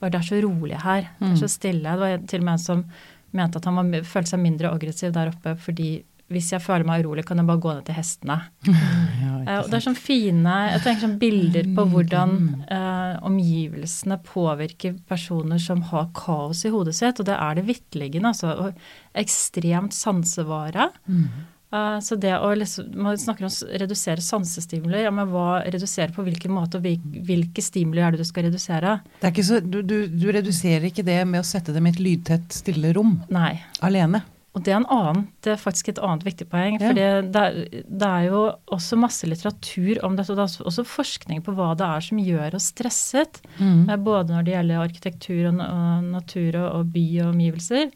Bare 0.00 0.10
det 0.10 0.20
er 0.20 0.28
så 0.28 0.42
rolig 0.42 0.76
her. 0.82 1.00
Det 1.18 1.28
Mm. 1.28 1.32
er 1.32 1.36
så 1.36 1.48
stille. 1.48 1.82
Det 1.82 1.98
var 1.98 2.26
til 2.26 2.40
og 2.40 2.44
med 2.44 2.52
en 2.52 2.58
som 2.58 2.84
mente 3.32 3.56
at 3.56 3.64
han 3.64 3.74
var, 3.76 3.84
følte 4.02 4.28
seg 4.28 4.40
mindre 4.40 4.68
aggressiv 4.74 5.12
der 5.12 5.28
oppe 5.32 5.56
fordi 5.56 6.02
hvis 6.30 6.52
jeg 6.54 6.62
føler 6.62 6.86
meg 6.86 7.04
urolig, 7.04 7.24
kan 7.26 7.40
jeg 7.40 7.48
bare 7.48 7.62
gå 7.62 7.74
ned 7.74 7.86
til 7.88 7.98
hestene. 7.98 8.40
Ja, 9.20 9.30
Eh, 9.50 9.68
det 9.68 9.78
er 9.78 9.84
sånn 9.84 9.98
fine 9.98 10.56
jeg 10.74 10.82
tenker 10.84 11.04
sånn 11.06 11.20
bilder 11.20 11.68
på 11.76 11.84
hvordan 11.92 12.34
eh, 12.70 13.14
omgivelsene 13.26 14.20
påvirker 14.26 14.98
personer 15.08 15.60
som 15.62 15.82
har 15.90 16.10
kaos 16.16 16.64
i 16.66 16.72
hodet 16.72 16.96
sitt, 16.98 17.20
og 17.20 17.28
det 17.28 17.36
er 17.36 17.56
det 17.58 17.68
vitterlig. 17.68 18.12
Altså, 18.20 18.72
ekstremt 19.18 19.96
sansevare. 19.96 20.90
Mm. 21.08 21.46
Eh, 21.70 21.98
så 22.02 22.18
det 22.18 22.32
å 22.34 22.50
liksom, 22.58 22.90
Man 22.98 23.18
snakker 23.20 23.46
om 23.46 23.52
å 23.52 23.78
redusere 23.82 24.24
sansestimuler. 24.24 25.04
Ja, 25.06 25.14
men 25.14 25.30
hva 25.30 25.62
redusere 25.66 26.14
på 26.14 26.24
hvilken 26.26 26.54
måte, 26.54 26.80
og 26.80 27.24
hvilke 27.28 27.64
stimuli 27.64 28.02
er 28.04 28.14
det 28.14 28.24
du 28.24 28.28
skal 28.28 28.48
redusere? 28.48 28.98
Det 29.20 29.28
er 29.30 29.34
ikke 29.34 29.48
så, 29.52 29.62
du, 29.62 29.80
du, 29.82 29.96
du 30.10 30.28
reduserer 30.34 30.90
ikke 30.90 31.06
det 31.06 31.22
med 31.30 31.42
å 31.42 31.46
sette 31.46 31.74
dem 31.76 31.88
i 31.88 31.94
et 31.94 32.02
lydtett, 32.02 32.60
stille 32.62 32.92
rom 32.96 33.18
Nei. 33.32 33.54
alene. 33.86 34.24
Og 34.50 34.64
det 34.66 34.72
er, 34.72 34.80
en 34.80 34.88
annen, 34.90 35.26
det 35.46 35.52
er 35.52 35.60
faktisk 35.62 35.92
et 35.92 36.00
annet 36.02 36.24
viktig 36.26 36.48
poeng. 36.50 36.80
Ja. 36.80 36.88
For 36.88 36.96
det, 36.98 37.82
det 37.86 38.08
er 38.08 38.24
jo 38.26 38.40
også 38.74 38.98
masse 38.98 39.28
litteratur 39.30 40.00
om 40.06 40.16
dette. 40.18 40.34
Og 40.34 40.40
det 40.40 40.46
er 40.48 40.66
også 40.72 40.84
forskning 40.90 41.44
på 41.46 41.54
hva 41.54 41.68
det 41.78 41.86
er 41.86 42.02
som 42.08 42.18
gjør 42.18 42.56
oss 42.58 42.72
stresset. 42.72 43.38
Mm. 43.60 43.84
eh, 43.86 44.00
Både 44.10 44.34
når 44.34 44.48
det 44.48 44.56
gjelder 44.56 44.82
arkitektur 44.82 45.44
og, 45.52 45.62
og 45.62 46.10
natur 46.16 46.58
og, 46.64 46.66
og 46.80 46.90
by 46.96 47.06
og 47.20 47.30
omgivelser. 47.30 47.94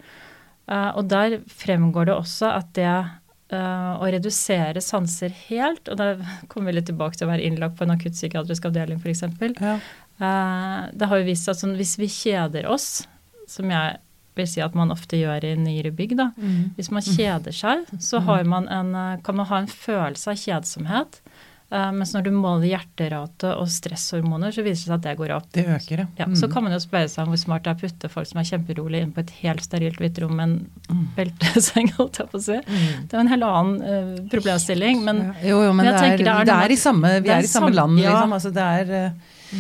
Uh, 0.70 0.94
og 0.96 1.10
der 1.10 1.40
fremgår 1.50 2.08
det 2.08 2.14
også 2.16 2.54
at 2.54 2.70
det 2.78 2.92
uh, 3.52 3.92
å 3.98 4.06
redusere 4.14 4.80
sanser 4.80 5.34
helt, 5.50 5.90
og 5.92 5.98
da 6.00 6.14
kommer 6.48 6.70
vi 6.70 6.78
litt 6.78 6.88
tilbake 6.88 7.18
til 7.18 7.26
å 7.26 7.32
være 7.34 7.44
innlagt 7.44 7.76
på 7.76 7.84
en 7.84 7.92
akuttpsykiatrisk 7.98 8.70
avdeling 8.70 9.02
f.eks. 9.02 9.26
Ja. 9.58 9.74
Uh, 10.22 10.86
det 10.94 11.10
har 11.10 11.20
jo 11.20 11.28
vist 11.28 11.44
seg 11.44 11.58
at 11.58 11.64
sånn, 11.66 11.76
hvis 11.76 11.98
vi 12.00 12.08
kjeder 12.08 12.70
oss, 12.70 13.02
som 13.50 13.68
jeg 13.74 13.98
vil 14.36 14.46
si 14.50 14.60
at 14.64 14.75
man 14.75 14.90
ofte 14.90 15.16
gjør 15.20 15.44
i 15.44 15.54
nyere 15.56 15.92
bygg, 15.94 16.16
da. 16.19 16.31
Mm. 16.36 16.72
Hvis 16.76 16.90
man 16.90 17.02
kjeder 17.06 17.52
seg, 17.54 17.84
så 18.02 18.20
har 18.26 18.44
man 18.44 18.68
en, 18.68 18.94
eh, 18.94 19.16
kan 19.23 19.37
man 19.37 19.47
ha 19.47 19.59
en 19.62 19.66
følelse 19.70 20.30
av 20.35 20.40
kjedsomhet. 20.40 21.20
Uh, 21.73 21.88
mens 21.97 22.12
når 22.14 22.23
du 22.26 22.30
måler 22.30 22.68
hjerterate 22.68 23.49
og 23.59 23.66
stresshormoner, 23.73 24.52
så 24.54 24.62
viser 24.62 24.85
det 24.85 24.85
seg 24.85 24.92
at 24.94 25.02
det 25.09 25.14
går 25.18 25.30
opp. 25.35 25.47
Det 25.56 25.64
øker, 25.66 26.02
ja. 26.04 26.06
Ja, 26.20 26.26
Så 26.37 26.47
kan 26.52 26.62
man 26.62 26.70
jo 26.73 26.78
spørre 26.78 27.09
seg 27.11 27.25
om 27.25 27.32
hvor 27.32 27.40
smart 27.40 27.64
det 27.64 27.73
er 27.73 27.78
å 27.78 27.80
putte 27.80 28.11
folk 28.12 28.28
som 28.28 28.38
er 28.38 28.47
kjemperolig 28.47 29.00
inn 29.02 29.11
på 29.16 29.23
et 29.25 29.32
helt 29.40 29.64
sterilt 29.64 29.99
hvitt 29.99 30.20
rom 30.23 30.37
med 30.37 30.44
en 30.44 30.54
Mm. 30.92 31.06
belteseng, 31.16 31.88
holdt 31.97 32.18
jeg 32.20 32.28
på 32.30 32.38
å 32.38 32.42
si. 32.44 32.59
Det 33.09 33.16
er 33.16 33.23
en 33.25 33.32
helt 33.32 33.42
annen 33.49 33.80
uh, 33.82 34.28
problemstilling. 34.30 35.02
Men, 35.02 35.16
Ja. 35.25 35.49
Jo, 35.50 35.62
jo, 35.64 35.73
men, 35.73 35.87
men 35.87 35.94
jeg 35.94 35.94
det, 35.97 36.04
er, 36.04 36.16
det 36.18 36.28
er 36.28 36.44
det 36.52 36.59
er 36.68 36.76
i 36.76 36.76
samme, 36.85 37.14
vi 37.25 37.32
er 37.32 37.38
er 37.40 37.49
i 37.49 37.50
samme 37.50 37.73
samme- 37.73 37.75
land, 37.80 37.99
ja. 37.99 38.12
liksom. 38.12 38.32
Altså, 38.38 38.52
det 38.54 38.62
er 38.62 38.94
eh, 39.00 39.11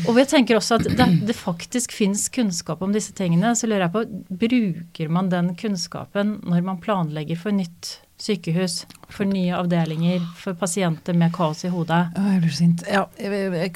Og 0.08 0.18
jeg 0.20 0.30
tenker 0.30 0.58
også 0.58 0.78
at 0.80 0.88
det, 0.98 1.08
det 1.28 1.36
faktisk 1.38 1.94
fins 1.94 2.26
kunnskap 2.32 2.82
om 2.84 2.94
disse 2.94 3.14
tingene. 3.16 3.54
Så 3.56 3.68
lurer 3.70 3.86
jeg 3.86 3.94
på, 3.94 4.04
bruker 4.44 5.12
man 5.12 5.30
den 5.32 5.52
kunnskapen 5.60 6.38
når 6.44 6.66
man 6.66 6.80
planlegger 6.82 7.40
for 7.40 7.54
nytt 7.54 7.98
sykehus, 8.24 8.84
for 9.14 9.28
nye 9.28 9.52
avdelinger, 9.54 10.22
for 10.40 10.56
pasienter 10.58 11.14
med 11.14 11.30
kaos 11.36 11.60
i 11.66 11.70
hodet? 11.70 11.98
Jeg 12.16 12.40
blir 12.42 12.50
så 12.54 12.56
sint. 12.62 12.80
Ja. 12.90 13.02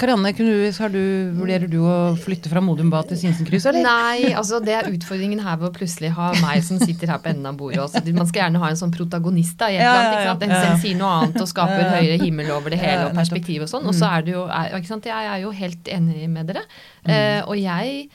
Karianne, 0.00 0.32
kunne 0.34 0.54
du, 0.56 0.62
har 0.80 0.90
du, 0.94 1.02
vurderer 1.36 1.68
du 1.70 1.76
å 1.84 1.96
flytte 2.18 2.50
fra 2.50 2.62
Modum 2.64 2.88
Bad 2.90 3.10
til 3.12 3.20
Sinsenkryss, 3.20 3.66
eller? 3.70 3.84
Nei, 3.84 4.32
altså 4.32 4.58
det 4.64 4.74
er 4.78 4.88
utfordringen 4.90 5.42
her 5.44 5.60
ved 5.60 5.68
å 5.68 5.74
plutselig 5.76 6.10
ha 6.16 6.30
meg 6.40 6.64
som 6.66 6.80
sitter 6.82 7.12
her 7.12 7.20
på 7.22 7.30
enden 7.34 7.46
av 7.52 7.58
bordet. 7.60 7.82
Også. 7.84 8.02
Man 8.16 8.26
skal 8.30 8.46
gjerne 8.46 8.62
ha 8.64 8.72
en 8.72 8.80
sånn 8.80 8.94
protagonist 8.96 9.58
da, 9.60 9.68
i 9.70 9.76
et 9.78 9.84
eller 9.84 10.00
annet, 10.00 10.16
ikke 10.16 10.30
sant? 10.32 10.42
ja. 10.42 10.48
En 10.48 10.56
som 10.64 10.72
Ja. 10.72 10.80
sier 10.86 10.98
noe 11.04 11.12
annet 11.20 11.40
og 11.44 11.52
skaper 11.52 11.92
høyere 11.98 12.18
himmel 12.24 12.50
over 12.56 12.74
det 12.74 12.80
hele 12.82 13.04
og 13.10 13.14
perspektiv 13.20 13.68
og 13.68 13.70
sånn. 13.76 13.86
Og 13.86 13.94
så 14.00 14.08
er 14.16 14.26
det 14.26 14.34
jo, 14.34 14.46
ikke 14.80 14.90
sant? 14.94 15.06
Jeg 15.12 15.30
er 15.36 15.44
jo 15.44 15.52
helt 15.60 15.92
enig 16.00 16.26
med 16.32 16.50
dere. 16.50 16.64
Eh, 17.04 17.42
og 17.46 17.54
jeg 17.60 18.08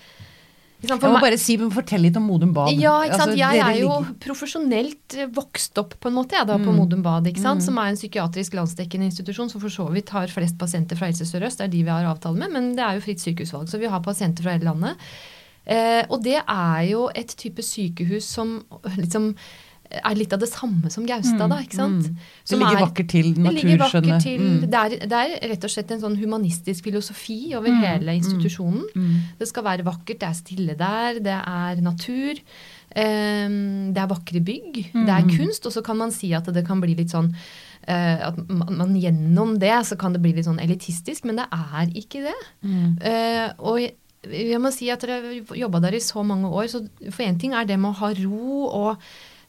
Jeg 0.83 0.99
må 0.99 1.19
bare 1.23 1.37
si, 1.39 1.55
fortell 1.57 2.01
litt 2.03 2.17
om 2.19 2.25
Modum 2.27 2.51
Bad. 2.53 2.73
Ja, 2.75 2.97
ikke 3.05 3.15
sant. 3.17 3.31
Altså, 3.31 3.39
jeg 3.39 3.59
er 3.63 3.77
jo 3.79 3.87
ligger- 3.89 4.15
profesjonelt 4.25 5.15
eh, 5.17 5.27
vokst 5.31 5.77
opp 5.79 5.93
på 6.03 6.09
en 6.11 6.17
måte, 6.17 6.35
jeg 6.35 6.47
da, 6.47 6.57
på 6.57 6.71
Mm. 6.73 6.75
Modum 6.81 7.01
Bad, 7.05 7.23
ikke 7.31 7.39
sant. 7.41 7.61
Mm. 7.61 7.65
Som 7.65 7.77
er 7.77 7.87
en 7.93 7.95
psykiatrisk 7.95 8.53
landsdekkende 8.53 9.07
institusjon 9.07 9.49
som 9.49 9.61
for 9.61 9.69
så 9.69 9.87
vidt 9.91 10.09
har 10.09 10.27
flest 10.27 10.57
pasienter 10.57 10.95
fra 10.99 11.07
Helse 11.07 11.23
Sør-Øst. 11.25 11.57
Det 11.57 11.67
er 11.69 11.73
de 11.77 11.83
vi 11.83 11.89
har 11.89 12.03
avtale 12.05 12.35
med, 12.37 12.51
men 12.51 12.75
det 12.75 12.83
er 12.83 12.95
jo 12.99 13.05
fritt 13.05 13.19
sykehusvalg, 13.23 13.69
så 13.69 13.79
vi 13.79 13.87
har 13.87 14.01
pasienter 14.01 14.43
fra 14.43 14.51
hele 14.57 14.65
landet. 14.71 14.97
Eh, 15.65 16.03
og 16.09 16.21
det 16.21 16.41
er 16.45 16.81
jo 16.91 17.07
et 17.15 17.27
type 17.39 17.63
sykehus 17.63 18.25
som 18.27 18.65
liksom 18.97 19.35
er 20.01 20.15
litt 20.15 20.33
av 20.33 20.39
det 20.39 20.49
samme 20.49 20.89
som 20.89 21.05
Gaustad, 21.05 21.49
da. 21.49 21.57
ikke 21.61 21.75
sant? 21.77 22.07
Mm. 22.07 22.15
Det 22.17 22.49
Som 22.49 22.59
ligger 22.59 22.77
er- 22.79 22.85
vakkert 22.85 23.09
til, 23.09 23.33
Det 23.33 23.53
ligger 23.53 23.77
naturskjønne. 23.77 24.07
vakkert 24.09 24.23
til. 24.23 24.41
Mm. 24.41 24.59
Det, 24.61 24.73
er, 24.73 25.07
det 25.07 25.19
er 25.19 25.49
rett 25.53 25.63
og 25.63 25.69
slett 25.69 25.91
en 25.91 26.01
sånn 26.01 26.17
humanistisk 26.17 26.83
filosofi 26.83 27.53
over 27.55 27.69
Mm. 27.69 27.81
hele 27.83 28.15
institusjonen. 28.17 28.83
Mm. 28.95 29.19
Det 29.39 29.47
skal 29.47 29.63
være 29.63 29.83
vakkert, 29.85 30.19
det 30.19 30.29
er 30.29 30.33
stille 30.33 30.75
der, 30.77 31.19
det 31.19 31.37
er 31.45 31.81
natur. 31.81 32.39
Um, 32.95 33.93
det 33.93 33.97
er 34.03 34.07
vakre 34.11 34.39
bygg, 34.43 34.73
det 34.93 35.09
er 35.09 35.23
Mm. 35.23 35.37
kunst. 35.37 35.65
Og 35.65 35.71
så 35.73 35.81
kan 35.83 35.97
man 35.97 36.11
si 36.11 36.31
at 36.33 36.45
det 36.45 36.65
kan 36.67 36.79
bli 36.81 36.95
litt 36.95 37.09
sånn 37.11 37.35
Uh, 37.85 38.29
At 38.29 38.37
man, 38.49 38.77
man 38.77 38.95
gjennom 38.95 39.59
det 39.59 39.73
så 39.85 39.97
kan 39.99 40.13
det 40.13 40.21
bli 40.21 40.31
litt 40.31 40.45
sånn 40.45 40.57
elitistisk, 40.57 41.25
men 41.25 41.35
det 41.35 41.47
er 41.51 41.87
ikke 41.91 42.21
det. 42.23 42.39
Mm. 42.63 42.95
Uh, 43.03 43.51
og 43.59 43.77
jeg, 43.81 43.91
jeg 44.31 44.61
må 44.61 44.71
si 44.71 44.87
at 44.89 45.01
dere 45.01 45.43
jobba 45.51 45.81
der 45.81 45.91
i 45.95 45.99
så 45.99 46.23
mange 46.23 46.47
år, 46.47 46.69
så 46.71 46.87
for 47.11 47.23
én 47.25 47.37
ting 47.37 47.51
er 47.53 47.65
det 47.65 47.77
med 47.77 47.91
å 47.91 47.97
ha 47.99 48.13
ro 48.23 48.69
og 48.71 48.97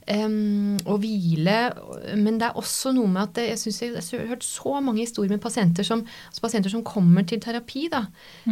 em, 0.07 0.77
og 0.85 0.99
hvile, 1.01 1.55
men 2.21 2.37
det 2.41 2.49
er 2.51 2.59
også 2.61 2.93
noe 2.97 3.09
med 3.09 3.23
at 3.23 3.35
det, 3.39 3.45
jeg 3.49 3.59
synes 3.63 3.79
jeg, 3.83 3.93
jeg 3.95 4.21
har 4.21 4.31
hørt 4.35 4.45
så 4.45 4.81
mange 4.85 5.01
historier 5.05 5.31
med 5.33 5.41
pasienter 5.41 5.87
som, 5.87 6.03
altså 6.29 6.45
pasienter 6.45 6.71
som 6.73 6.83
kommer 6.85 7.25
til 7.29 7.41
terapi, 7.41 7.87
da, 7.93 8.03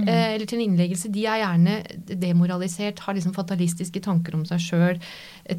eh, 0.00 0.35
eller 0.35 0.47
til 0.49 0.59
en 0.61 0.64
innleggelse, 0.71 1.11
de 1.12 1.26
er 1.28 1.42
gjerne 1.42 1.76
demoralisert, 2.23 3.02
har 3.04 3.14
liksom 3.18 3.35
fatalistiske 3.37 4.00
tanker 4.04 4.35
om 4.38 4.47
seg 4.49 4.62
sjøl, 4.64 5.02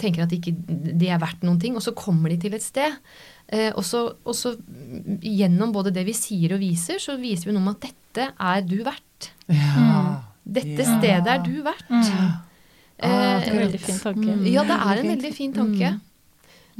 tenker 0.01 0.23
at 0.25 0.33
ikke 0.33 0.55
de 0.57 1.09
er 1.13 1.21
verdt 1.21 1.43
noen 1.45 1.59
ting, 1.61 1.75
og 1.77 1.83
så 1.85 1.93
kommer 1.97 2.33
de 2.33 2.37
til 2.41 2.53
et 2.57 2.63
sted. 2.65 2.97
Eh, 3.53 3.69
og, 3.75 3.83
så, 3.85 4.05
og 4.25 4.35
så 4.39 4.55
mm, 4.57 5.19
gjennom 5.21 5.73
både 5.75 5.91
det 5.93 6.05
vi 6.07 6.13
sier 6.17 6.55
og 6.55 6.63
viser, 6.63 6.97
så 7.03 7.17
viser 7.21 7.49
vi 7.51 7.55
noe 7.57 7.61
om 7.65 7.73
at 7.75 7.83
dette 7.85 8.29
er 8.39 8.63
du 8.65 8.79
verdt. 8.85 9.29
Ja. 9.51 10.23
Dette 10.43 10.83
Ja. 10.83 10.97
stedet 10.97 11.27
er 11.31 11.43
du 11.45 11.53
verdt. 11.63 11.89
Mm. 11.91 12.33
Ah, 13.01 13.09
Eh, 13.09 13.39
Det 13.39 13.47
er 13.47 13.53
en 13.53 13.59
veldig 13.67 13.79
fin 13.81 13.99
tanke. 13.99 14.33
Mm. 14.37 14.45
ja, 14.53 14.63
det 14.63 14.77
er 14.79 14.97
en 15.01 15.07
Veldig 15.17 15.33
fin 15.33 15.53
tanke. 15.53 15.99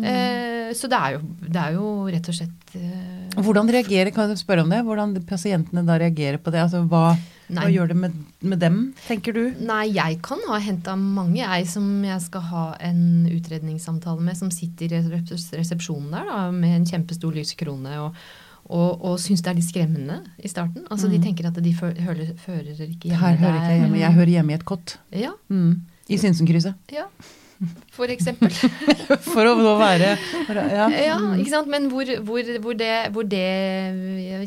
Eh, 0.02 0.74
så 0.74 0.88
det 0.90 0.98
er, 0.98 1.12
jo, 1.14 1.20
det 1.54 1.60
er 1.62 1.74
jo 1.76 1.90
rett 2.10 2.28
og 2.32 2.34
slett 2.34 2.72
eh, 2.80 3.42
Hvordan 3.46 3.68
reagerer, 3.70 4.10
kan 4.16 4.30
du 4.32 4.34
spørre 4.40 4.64
om 4.66 4.70
det? 4.74 4.80
Hvordan 4.88 5.12
pasientene 5.30 5.84
da 5.86 6.00
reagerer 6.02 6.40
på 6.42 6.50
det? 6.50 6.64
Altså, 6.64 6.82
hva, 6.90 7.12
hva 7.54 7.68
gjør 7.70 7.92
det 7.92 7.98
med, 8.02 8.16
med 8.42 8.60
dem, 8.64 8.80
tenker 9.06 9.34
du? 9.38 9.44
Nei, 9.62 9.92
jeg 9.94 10.18
kan 10.26 10.42
ha 10.50 10.58
henta 10.58 10.96
mange, 10.98 11.44
jeg, 11.44 11.68
som 11.70 11.86
jeg 12.08 12.22
skal 12.26 12.42
ha 12.50 12.64
en 12.82 13.28
utredningssamtale 13.30 14.20
med, 14.26 14.36
som 14.40 14.50
sitter 14.50 14.98
i 14.98 15.04
resepsjonen 15.14 16.10
der 16.16 16.26
da, 16.26 16.40
med 16.52 16.74
en 16.80 16.90
kjempestor 16.90 17.34
lys 17.38 17.54
krone 17.60 17.94
og, 18.02 18.18
og, 18.74 18.98
og 18.98 19.20
syns 19.22 19.46
det 19.46 19.54
er 19.54 19.60
litt 19.62 19.70
skremmende 19.70 20.22
i 20.42 20.50
starten. 20.50 20.88
Altså 20.90 21.06
De 21.12 21.20
Mm. 21.22 21.26
tenker 21.30 21.52
at 21.52 21.62
de 21.62 21.74
føler, 21.78 22.02
hører, 22.02 22.82
ikke 22.90 23.12
hjemme 23.14 23.22
Her 23.22 23.36
hører 23.38 23.60
ikke 23.62 23.70
jeg 23.78 23.82
hjemme. 23.86 24.00
Jeg 24.08 24.14
hører 24.18 24.34
hjemme 24.40 24.52
i 24.52 24.56
et 24.58 24.66
kott. 24.66 24.98
Ja, 25.14 25.34
Mm. 25.54 25.82
I 26.10 26.18
Sinsenkrysset. 26.20 26.76
ja. 26.92 27.08
For 27.96 28.12
eksempel. 28.12 28.50
For 29.32 29.48
å 29.48 29.54
nå 29.56 29.76
være 29.80 30.18
Ja. 30.52 30.88
Ja, 30.92 31.18
Mm. 31.22 31.38
ikke 31.40 31.50
sant? 31.54 31.70
Men 31.72 31.86
hvor, 31.94 32.04
hvor, 32.26 32.44
hvor, 32.60 32.74
det, 32.76 32.90
hvor 33.16 33.24
det 33.24 33.44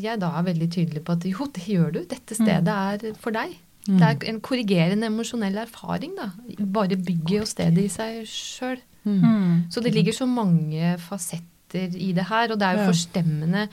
jeg 0.03 0.19
da 0.21 0.29
er 0.37 0.45
veldig 0.51 0.67
tydelig 0.75 1.01
på 1.07 1.15
at 1.15 1.25
jo, 1.25 1.47
det 1.55 1.63
gjør 1.65 1.93
du. 1.95 1.99
Dette 2.11 2.35
stedet 2.37 2.67
er 2.75 3.15
for 3.17 3.33
deg. 3.33 3.55
Mm. 3.87 3.97
Det 3.97 4.07
er 4.11 4.29
en 4.29 4.41
korrigerende 4.43 5.07
emosjonell 5.09 5.57
erfaring, 5.63 6.13
da. 6.19 6.29
Bare 6.61 6.97
bygget 6.99 7.41
og 7.41 7.49
stedet 7.49 7.85
i 7.87 7.89
seg 7.89 8.19
sjøl. 8.29 8.77
Mm. 9.07 9.17
Mm. 9.23 9.55
Så 9.71 9.81
det 9.81 9.95
ligger 9.95 10.13
så 10.13 10.27
mange 10.29 10.97
fasetter 11.01 11.95
i 11.97 12.11
det 12.13 12.27
her, 12.29 12.51
og 12.53 12.59
det 12.59 12.67
er 12.67 12.77
jo 12.77 12.83
Ja. 12.85 12.91
forstemmende 12.91 13.67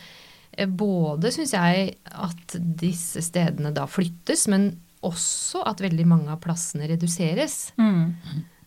eh, 0.56 0.66
både, 0.70 1.32
syns 1.34 1.52
jeg, 1.52 1.96
at 2.14 2.56
disse 2.80 3.20
stedene 3.26 3.74
da 3.74 3.84
flyttes, 3.90 4.46
men 4.48 4.70
også 5.04 5.62
at 5.68 5.82
veldig 5.84 6.06
mange 6.08 6.32
av 6.32 6.40
plassene 6.42 6.88
reduseres. 6.90 7.73
Mm. 7.80 8.14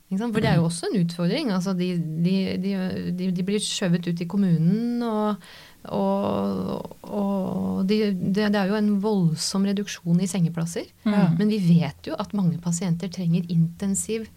Ikke 0.07 0.21
sant? 0.21 0.33
For 0.35 0.43
det 0.43 0.49
er 0.49 0.59
jo 0.61 0.67
også 0.69 0.87
en 0.87 0.99
utfordring. 1.01 1.49
Altså 1.51 1.73
de, 1.75 1.89
de, 2.23 2.35
de, 2.63 3.31
de, 3.35 3.45
blir 3.47 3.63
skjøvet 3.63 4.07
ut 4.07 4.21
i 4.23 4.27
kommunen, 4.29 5.01
og, 5.03 5.47
og, 5.91 6.93
og 7.03 7.81
de, 7.89 7.99
det, 8.15 8.47
det 8.53 8.61
er 8.61 8.71
jo 8.71 8.79
en 8.79 8.93
voldsom 9.03 9.67
reduksjon 9.67 10.21
i 10.23 10.29
sengeplasser. 10.31 10.87
Ja. 11.03 11.27
Men 11.35 11.51
vi 11.51 11.59
vet 11.65 12.07
jo 12.07 12.15
at 12.19 12.35
mange 12.37 12.55
pasienter 12.63 13.11
trenger 13.11 13.51
intensiv 13.51 14.29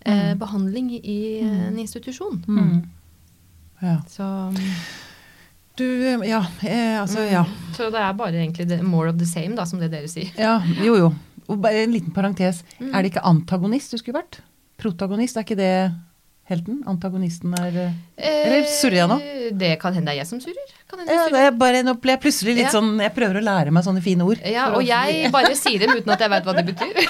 eh, 0.00 0.32
behandling 0.40 0.94
i 0.96 1.20
en 1.44 1.76
institusjon. 1.76 2.40
Mm. 2.48 2.80
Ja. 3.84 4.00
Så, 4.08 4.24
Du, 5.78 5.84
ja, 6.26 6.40
eh, 6.66 6.96
altså, 6.98 7.22
ja. 7.22 7.44
så 7.76 7.86
det 7.94 8.00
er 8.02 8.14
bare 8.18 8.40
egentlig 8.40 8.80
more 8.82 9.12
of 9.12 9.18
the 9.20 9.26
same, 9.26 9.54
da, 9.54 9.62
som 9.62 9.78
det 9.78 9.92
dere 9.92 10.08
sier. 10.10 10.32
ja. 10.34 10.56
Jo, 10.82 10.96
jo. 10.98 11.12
Og 11.48 11.58
bare 11.64 11.84
en 11.86 11.92
liten 11.94 12.12
parentes. 12.12 12.62
Mm. 12.78 12.90
Er 12.92 13.02
det 13.02 13.12
ikke 13.14 13.24
antagonist 13.28 13.92
du 13.94 13.98
skulle 14.00 14.18
vært? 14.20 14.40
Protagonist, 14.78 15.36
er 15.40 15.46
ikke 15.46 15.56
det 15.58 15.72
helten? 16.48 16.82
Antagonisten 16.88 17.52
er 17.58 17.74
eh, 17.82 17.92
Eller 18.46 18.68
surrer 18.70 19.00
jeg 19.02 19.08
nå? 19.10 19.16
Eh, 19.20 19.48
Det 19.58 19.72
kan 19.82 19.92
hende 19.96 20.08
det 20.08 20.14
er 20.16 20.20
jeg 20.22 20.28
som 20.30 20.40
surrer. 20.40 20.70
Kan 20.88 21.02
hende 21.02 21.12
ja, 21.12 21.24
jeg 21.26 21.32
det 21.34 21.42
er 21.48 21.56
bare, 21.60 21.82
Nå 21.84 21.94
ble 22.00 22.14
jeg 22.14 22.22
plutselig 22.22 22.54
litt 22.56 22.68
Ja. 22.68 22.74
sånn 22.76 22.94
Jeg 23.02 23.12
prøver 23.16 23.40
å 23.40 23.44
lære 23.44 23.74
meg 23.74 23.84
sånne 23.84 24.04
fine 24.04 24.24
ord. 24.28 24.40
Ja, 24.48 24.68
og 24.76 24.84
jeg 24.86 25.32
bare 25.34 25.54
sier 25.58 25.82
dem 25.84 25.96
uten 25.98 26.14
at 26.14 26.24
jeg 26.24 26.32
vet 26.36 26.48
hva 26.48 26.54
det 26.56 26.66
betyr. 26.70 26.94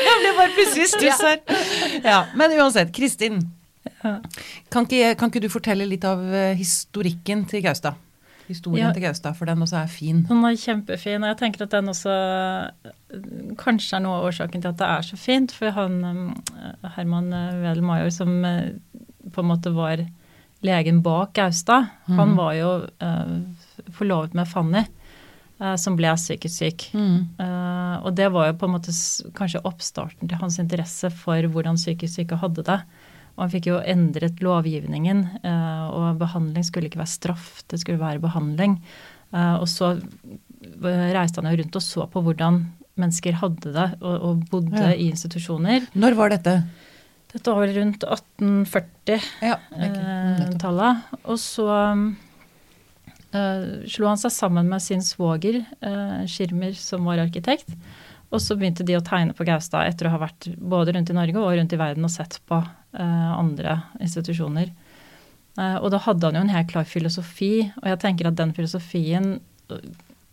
Jeg 0.00 0.20
ble 0.20 0.30
bare 0.36 0.52
plutselig 0.56 0.86
stuss 0.90 1.20
her. 1.24 1.40
Ja, 2.04 2.20
men 2.38 2.52
uansett, 2.58 2.90
Kristin. 2.96 3.40
Kan 4.00 4.86
ikke, 4.86 5.14
kan 5.20 5.30
ikke 5.30 5.42
du 5.44 5.48
fortelle 5.52 5.86
litt 5.88 6.04
av 6.08 6.22
eh, 6.34 6.54
historikken 6.58 7.44
til 7.50 7.62
Gaustad? 7.64 7.98
Historien 8.50 8.86
Ja. 8.88 8.92
til 8.92 9.02
Gaustad, 9.04 9.34
for 9.38 9.46
den 9.46 9.62
også 9.62 9.76
er 9.84 9.86
fin. 9.86 10.24
Den 10.28 10.44
er 10.44 10.56
kjempefin, 10.58 11.22
og 11.22 11.28
jeg 11.30 11.38
tenker 11.38 11.62
at 11.68 11.70
den 11.76 11.88
også 11.92 12.10
øh, 12.10 13.54
kanskje 13.60 13.96
er 13.96 14.02
noe 14.04 14.16
av 14.18 14.24
årsaken 14.30 14.62
til 14.64 14.68
at 14.72 14.78
det 14.80 14.86
er 14.90 15.02
så 15.06 15.16
fint. 15.16 15.52
For 15.54 15.70
han 15.76 16.00
øh, 16.04 16.90
Herman 16.96 17.32
øh, 17.32 17.60
Wedel 17.62 17.82
Major, 17.86 18.10
som 18.10 18.32
på 19.32 19.40
en 19.44 19.50
måte 19.52 19.70
var 19.76 20.02
legen 20.66 21.02
bak 21.02 21.32
Gaustad, 21.38 21.86
han 22.06 22.28
Mhm. 22.28 22.36
var 22.36 22.52
jo 22.58 22.70
uh, 23.02 23.38
forlovet 23.96 24.34
med 24.34 24.46
Fanny, 24.48 24.82
som 25.76 25.96
ble 25.96 26.10
psykisk 26.16 26.56
syk. 26.56 26.84
Mm. 26.94 27.28
Uh, 27.38 28.04
og 28.04 28.14
det 28.16 28.30
var 28.32 28.46
jo 28.48 28.52
på 28.60 28.66
en 28.66 28.72
måte 28.72 28.92
kanskje 29.36 29.60
oppstarten 29.64 30.28
til 30.28 30.38
hans 30.40 30.58
interesse 30.58 31.10
for 31.10 31.46
hvordan 31.52 31.76
psykisk 31.76 32.14
syke 32.14 32.36
hadde 32.40 32.62
det. 32.64 32.80
Og 33.40 33.46
han 33.46 33.52
fikk 33.54 33.70
jo 33.70 33.78
endret 33.88 34.42
lovgivningen, 34.44 35.22
eh, 35.40 35.84
og 35.96 36.18
behandling 36.20 36.66
skulle 36.66 36.90
ikke 36.90 37.00
være 37.00 37.08
straff, 37.08 37.62
det 37.72 37.80
skulle 37.80 38.02
være 38.02 38.20
behandling. 38.20 38.74
Eh, 39.32 39.54
og 39.56 39.64
så 39.70 39.94
eh, 39.96 41.06
reiste 41.16 41.40
han 41.40 41.48
jo 41.48 41.62
rundt 41.62 41.78
og 41.80 41.84
så 41.86 42.04
på 42.12 42.20
hvordan 42.26 42.60
mennesker 43.00 43.38
hadde 43.40 43.72
det, 43.72 43.86
og, 44.02 44.16
og 44.28 44.44
bodde 44.52 44.76
Ja. 44.76 44.92
i 44.92 45.08
institusjoner. 45.08 45.88
Når 45.96 46.18
var 46.18 46.34
dette? 46.34 46.58
Dette 47.32 47.54
var 47.54 47.64
vel 47.64 47.72
rundt 47.78 48.04
1840 48.04 49.24
Ja. 49.40 49.56
Og 51.24 51.38
så 51.40 51.66
uh, 53.32 53.64
slo 53.88 54.10
han 54.10 54.20
seg 54.20 54.34
sammen 54.34 54.68
med 54.68 54.82
sin 54.84 55.00
svoger, 55.00 55.62
uh, 55.80 56.26
Schirmer, 56.28 56.74
som 56.76 57.06
var 57.08 57.22
arkitekt. 57.22 57.70
Og 58.30 58.38
så 58.42 58.54
begynte 58.56 58.84
de 58.86 58.94
å 58.98 59.02
tegne 59.02 59.34
på 59.34 59.44
Gaustad 59.48 59.88
etter 59.90 60.06
å 60.06 60.12
ha 60.14 60.20
vært 60.22 60.46
både 60.56 60.92
rundt 60.94 61.10
i 61.10 61.16
Norge 61.16 61.40
og 61.42 61.56
rundt 61.58 61.72
i 61.74 61.80
verden 61.80 62.04
og 62.06 62.12
sett 62.14 62.38
på 62.46 62.60
eh, 62.62 63.32
andre 63.34 63.80
institusjoner. 64.00 64.70
Eh, 65.58 65.76
og 65.82 65.90
da 65.90 65.98
hadde 66.04 66.26
han 66.30 66.38
jo 66.38 66.44
en 66.46 66.54
helt 66.54 66.70
klar 66.70 66.86
filosofi, 66.86 67.72
og 67.82 67.88
jeg 67.90 67.98
tenker 68.04 68.30
at 68.30 68.38
den 68.38 68.54
filosofien 68.54 69.40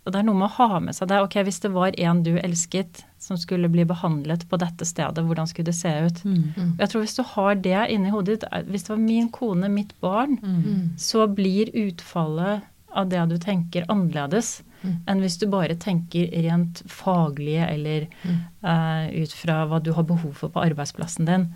og 0.08 0.14
det 0.14 0.22
er 0.22 0.24
noe 0.24 0.40
med 0.40 0.48
å 0.48 0.56
ha 0.70 0.78
med 0.80 0.96
seg 0.96 1.10
det. 1.12 1.18
Ok, 1.20 1.34
Hvis 1.44 1.60
det 1.60 1.70
var 1.76 1.92
en 2.00 2.22
du 2.24 2.38
elsket 2.40 3.02
som 3.20 3.36
skulle 3.38 3.68
bli 3.68 3.84
behandlet 3.84 4.46
på 4.48 4.56
dette 4.62 4.86
stedet, 4.88 5.20
hvordan 5.28 5.50
skulle 5.52 5.68
det 5.68 5.76
se 5.76 5.92
ut? 6.06 6.22
Mm. 6.24 6.46
Og 6.78 6.80
jeg 6.80 6.90
tror 6.94 7.04
Hvis 7.04 7.18
du 7.18 7.24
har 7.34 7.56
det 7.56 7.82
inni 7.92 8.14
hodet 8.14 8.38
ditt, 8.40 8.46
hvis 8.72 8.88
det 8.88 8.94
var 8.94 9.02
min 9.04 9.28
kone, 9.36 9.68
mitt 9.70 9.92
barn, 10.00 10.38
Mm. 10.42 10.96
så 10.98 11.28
blir 11.28 11.68
utfallet 11.76 12.64
av 12.96 13.10
det 13.10 13.26
du 13.30 13.38
tenker, 13.38 13.84
annerledes 13.92 14.62
Mm. 14.84 14.96
enn 15.08 15.22
hvis 15.24 15.40
du 15.42 15.48
bare 15.50 15.76
tenker 15.76 16.30
rent 16.46 16.84
faglige 16.86 17.68
eller 17.68 18.08
Mm. 18.24 18.40
uh, 18.64 19.24
ut 19.24 19.34
fra 19.34 19.66
hva 19.66 19.82
du 19.84 19.92
har 19.94 20.04
behov 20.04 20.34
for 20.34 20.50
på 20.50 20.62
arbeidsplassen 20.62 21.26
din. 21.26 21.48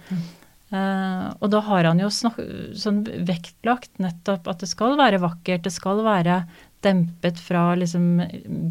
Eh, 0.71 1.27
og 1.43 1.49
da 1.51 1.59
har 1.67 1.83
han 1.83 1.99
jo 1.99 2.07
snak 2.07 2.37
sånn 2.79 3.01
vektlagt 3.27 3.99
nettopp 3.99 4.47
at 4.47 4.63
det 4.63 4.69
skal 4.71 4.95
være 4.99 5.19
vakkert, 5.19 5.65
det 5.65 5.73
skal 5.75 5.99
være 6.05 6.45
dempet 6.85 7.41
fra 7.43 7.73
liksom 7.75 8.21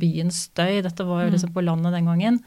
byens 0.00 0.46
støy. 0.48 0.80
Dette 0.86 1.04
var 1.04 1.26
jo 1.26 1.34
liksom 1.34 1.52
på 1.52 1.64
landet 1.66 1.92
den 1.92 2.08
gangen. 2.08 2.40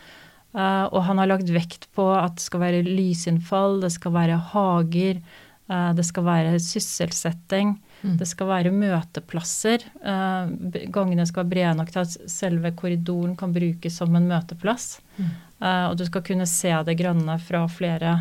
Uh, 0.54 0.86
og 0.94 1.00
han 1.08 1.18
har 1.18 1.32
lagt 1.32 1.50
vekt 1.50 1.88
på 1.98 2.04
at 2.14 2.36
det 2.38 2.44
skal 2.46 2.62
være 2.62 2.84
lysinnfall, 2.86 3.80
det 3.82 3.90
skal 3.96 4.14
være 4.14 4.36
hager, 4.52 5.22
uh, 5.70 5.94
det 5.98 6.06
skal 6.06 6.28
være 6.28 6.60
sysselsetting. 6.62 7.80
Mm. 8.04 8.18
Det 8.20 8.28
skal 8.28 8.50
være 8.50 8.74
møteplasser. 8.76 9.86
Eh, 10.04 10.54
gangene 10.94 11.26
skal 11.30 11.46
være 11.46 11.54
brede 11.54 11.74
nok 11.80 11.92
til 11.94 12.04
at 12.04 12.30
selve 12.32 12.74
korridoren 12.76 13.38
kan 13.40 13.56
brukes 13.56 13.98
som 14.00 14.16
en 14.20 14.28
møteplass. 14.28 14.98
Mm. 15.18 15.30
Eh, 15.64 15.86
og 15.88 15.98
du 16.00 16.06
skal 16.10 16.26
kunne 16.28 16.48
se 16.50 16.74
det 16.88 16.98
grønne 17.00 17.38
fra 17.40 17.64
flere 17.72 18.18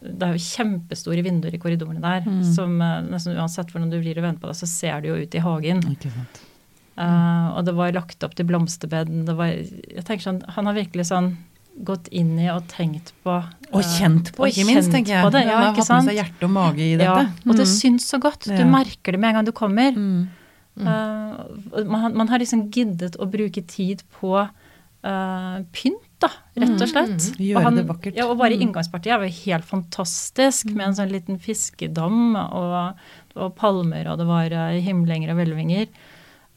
Det 0.00 0.22
er 0.22 0.36
jo 0.36 0.42
kjempestore 0.44 1.22
vinduer 1.24 1.54
i 1.56 1.60
korridorene 1.60 2.00
der. 2.00 2.24
Mm. 2.24 2.42
som 2.54 2.80
eh, 2.80 3.02
nesten 3.10 3.36
Uansett 3.36 3.72
hvordan 3.72 3.92
du 3.92 4.00
vrir 4.00 4.18
og 4.20 4.28
vender 4.28 4.40
på 4.40 4.52
det, 4.52 4.58
så 4.62 4.70
ser 4.70 5.00
du 5.02 5.12
jo 5.12 5.20
ut 5.20 5.34
i 5.34 5.44
hagen. 5.44 5.84
Ikke 5.92 6.12
sant. 6.12 6.42
Uh, 6.96 7.52
og 7.58 7.66
det 7.68 7.74
var 7.76 7.92
lagt 7.92 8.24
opp 8.24 8.32
til 8.32 8.46
blomsterbed. 8.48 9.10
Det 9.28 9.34
var, 9.36 9.50
jeg 9.52 10.04
tenker 10.08 10.24
sånn, 10.24 10.38
Han 10.56 10.64
har 10.64 10.78
virkelig 10.78 11.10
sånn 11.10 11.34
gått 11.84 12.08
inn 12.08 12.38
i 12.38 12.48
og 12.48 12.66
tenkt 12.68 13.12
på 13.24 13.34
Og 13.72 13.80
eh, 13.82 13.90
kjent 13.98 14.32
på, 14.32 14.42
og 14.44 14.48
ikke 14.48 14.64
minst, 14.66 14.90
tenker 14.90 15.12
jeg. 15.12 15.32
det, 15.32 15.44
ja, 15.46 15.58
har 15.58 15.74
sant? 15.74 15.88
hatt 15.88 16.04
med 16.04 16.10
seg 16.14 16.16
hjerte 16.24 16.44
og 16.44 16.50
mage 16.50 16.80
i 16.80 16.96
dette. 16.96 17.04
Ja, 17.04 17.50
og 17.50 17.56
det 17.56 17.66
Mm. 17.66 17.74
syns 17.76 18.06
så 18.10 18.18
godt. 18.20 18.44
Du 18.46 18.52
Ja. 18.54 18.64
merker 18.64 19.12
det 19.12 19.20
med 19.20 19.28
en 19.28 19.34
gang 19.34 19.44
du 19.44 19.52
kommer. 19.52 19.92
Mm. 19.92 20.28
Mm. 20.78 20.86
Uh, 20.86 21.84
man, 21.84 22.14
man 22.16 22.28
har 22.28 22.38
liksom 22.38 22.70
giddet 22.70 23.16
å 23.16 23.24
bruke 23.30 23.66
tid 23.66 24.02
på 24.20 24.48
uh, 25.04 25.58
pynt, 25.72 26.02
da, 26.18 26.28
rett 26.56 26.80
og 26.80 26.88
slett. 26.88 27.20
Mm. 27.36 27.36
Gjøre 27.46 27.56
og 27.56 27.62
han- 27.62 27.76
det 27.76 27.86
vakkert. 27.86 28.16
Ja, 28.16 28.26
og 28.26 28.38
bare 28.38 28.56
Mm. 28.56 28.62
inngangspartiet 28.72 29.12
er 29.14 29.22
jo 29.28 29.52
helt 29.52 29.64
fantastisk, 29.64 30.70
med 30.74 30.86
en 30.88 30.94
sånn 30.94 31.10
liten 31.12 31.38
fiskedam 31.38 32.34
og, 32.36 32.96
og 33.36 33.54
palmer, 33.56 34.06
og 34.08 34.18
det 34.18 34.26
var 34.26 34.52
uh, 34.52 34.80
himlinger 34.80 35.30
og 35.30 35.36
hvelvinger. 35.38 35.88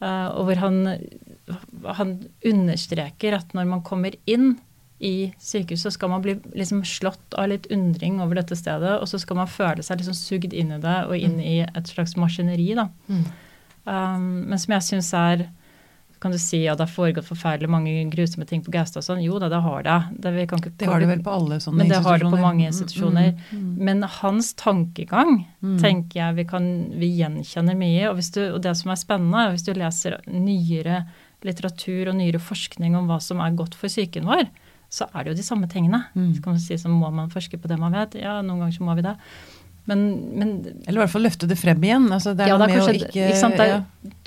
Og 0.02 0.46
hvor 0.46 0.56
han, 0.56 0.98
han 1.84 2.12
understreker 2.42 3.34
at 3.36 3.52
når 3.52 3.66
man 3.68 3.82
kommer 3.82 4.14
inn 4.26 4.54
i 5.00 5.32
sykehuset, 5.40 5.92
skal 5.94 6.10
man 6.12 6.20
bli 6.22 6.34
liksom 6.54 6.82
slått 6.84 7.34
av 7.40 7.48
litt 7.48 7.66
undring 7.72 8.20
over 8.20 8.34
dette 8.36 8.56
stedet, 8.56 8.98
og 9.00 9.08
så 9.08 9.18
skal 9.18 9.36
man 9.36 9.46
føle 9.48 9.82
seg 9.82 9.98
liksom 10.02 10.14
sugd 10.18 10.52
inn 10.52 10.72
i 10.76 10.80
det 10.82 10.98
og 11.08 11.16
inn 11.16 11.38
i 11.40 11.60
et 11.64 11.86
slags 11.88 12.16
maskineri. 12.20 12.74
da. 12.76 12.88
Mm. 13.08 13.24
Um, 13.86 14.26
men 14.50 14.58
som 14.60 14.74
jeg 14.76 14.82
syns 14.90 15.08
er 15.16 15.46
Kan 16.20 16.32
du 16.32 16.36
si 16.38 16.66
at 16.68 16.76
det 16.76 16.84
har 16.84 16.92
foregått 16.92 17.24
forferdelig 17.24 17.68
mange 17.72 17.92
grusomme 18.12 18.44
ting 18.46 18.60
på 18.60 18.68
Gaustad 18.74 19.00
og 19.00 19.04
sånn? 19.06 19.22
Jo 19.24 19.38
da, 19.40 19.48
det 19.48 19.56
har 19.64 19.82
det. 19.86 19.94
Det, 20.20 20.32
vi 20.34 20.42
kan 20.50 20.58
ikke, 20.60 20.72
Det 20.76 20.86
har 20.90 21.00
det 21.00 21.08
vel 21.08 21.22
på 21.24 21.32
alle 21.32 21.56
sånne 21.64 21.78
Men 21.80 21.88
det 21.88 22.02
har 22.04 22.18
det 22.20 22.28
på 22.28 22.36
mange 22.42 22.66
Mm, 22.66 22.68
institusjoner. 22.68 23.30
mm, 23.52 23.56
mm. 23.62 23.78
Men 23.88 24.02
hans 24.02 24.52
tankegang 24.52 25.46
Mm. 25.64 25.78
tenker 25.80 26.20
jeg 26.20 26.34
vi, 26.36 26.44
kan, 26.44 26.90
vi 27.00 27.08
gjenkjenner 27.22 27.74
mye. 27.74 28.10
Og, 28.10 28.16
hvis 28.20 28.30
du, 28.36 28.42
og 28.52 28.60
det 28.60 28.76
som 28.76 28.90
er 28.92 28.96
spennende, 29.00 29.46
er 29.46 29.50
hvis 29.56 29.64
du 29.64 29.72
leser 29.72 30.20
nyere 30.28 31.06
litteratur 31.42 32.08
og 32.12 32.16
nyere 32.20 32.38
forskning 32.38 32.94
om 32.96 33.08
hva 33.08 33.16
som 33.22 33.40
er 33.40 33.56
godt 33.56 33.74
for 33.74 33.88
psyken 33.88 34.28
vår, 34.28 34.44
så 34.90 35.06
er 35.14 35.22
det 35.24 35.32
jo 35.32 35.38
de 35.38 35.46
samme 35.46 35.68
tingene. 35.70 36.02
Mm. 36.16 36.34
Så 36.34 36.42
kan 36.42 36.56
man 36.56 36.60
si 36.64 36.76
så 36.82 36.90
må 36.90 37.10
man 37.14 37.30
forske 37.30 37.58
på 37.62 37.70
det 37.70 37.78
man 37.78 37.94
vet. 37.94 38.16
Ja, 38.18 38.40
noen 38.42 38.64
ganger 38.64 38.74
så 38.74 38.86
må 38.88 38.96
vi 38.98 39.04
det. 39.06 39.16
Men, 39.88 40.02
men 40.38 40.50
Eller 40.86 41.00
i 41.00 41.02
hvert 41.04 41.12
fall 41.14 41.24
løfte 41.24 41.48
det 41.50 41.56
frem 41.58 41.80
igjen. 41.86 42.04
Altså, 42.12 42.34
det 42.36 42.44
er 42.44 42.52
ja, 42.52 42.58
det 42.60 42.66
er 42.66 42.70
med 42.74 42.82
å 42.82 42.84
kanskje, 42.86 43.08
ikke, 43.08 43.24
ikke 43.30 43.38
sant, 43.40 43.56
det 43.58 43.66
ja. 43.70 43.78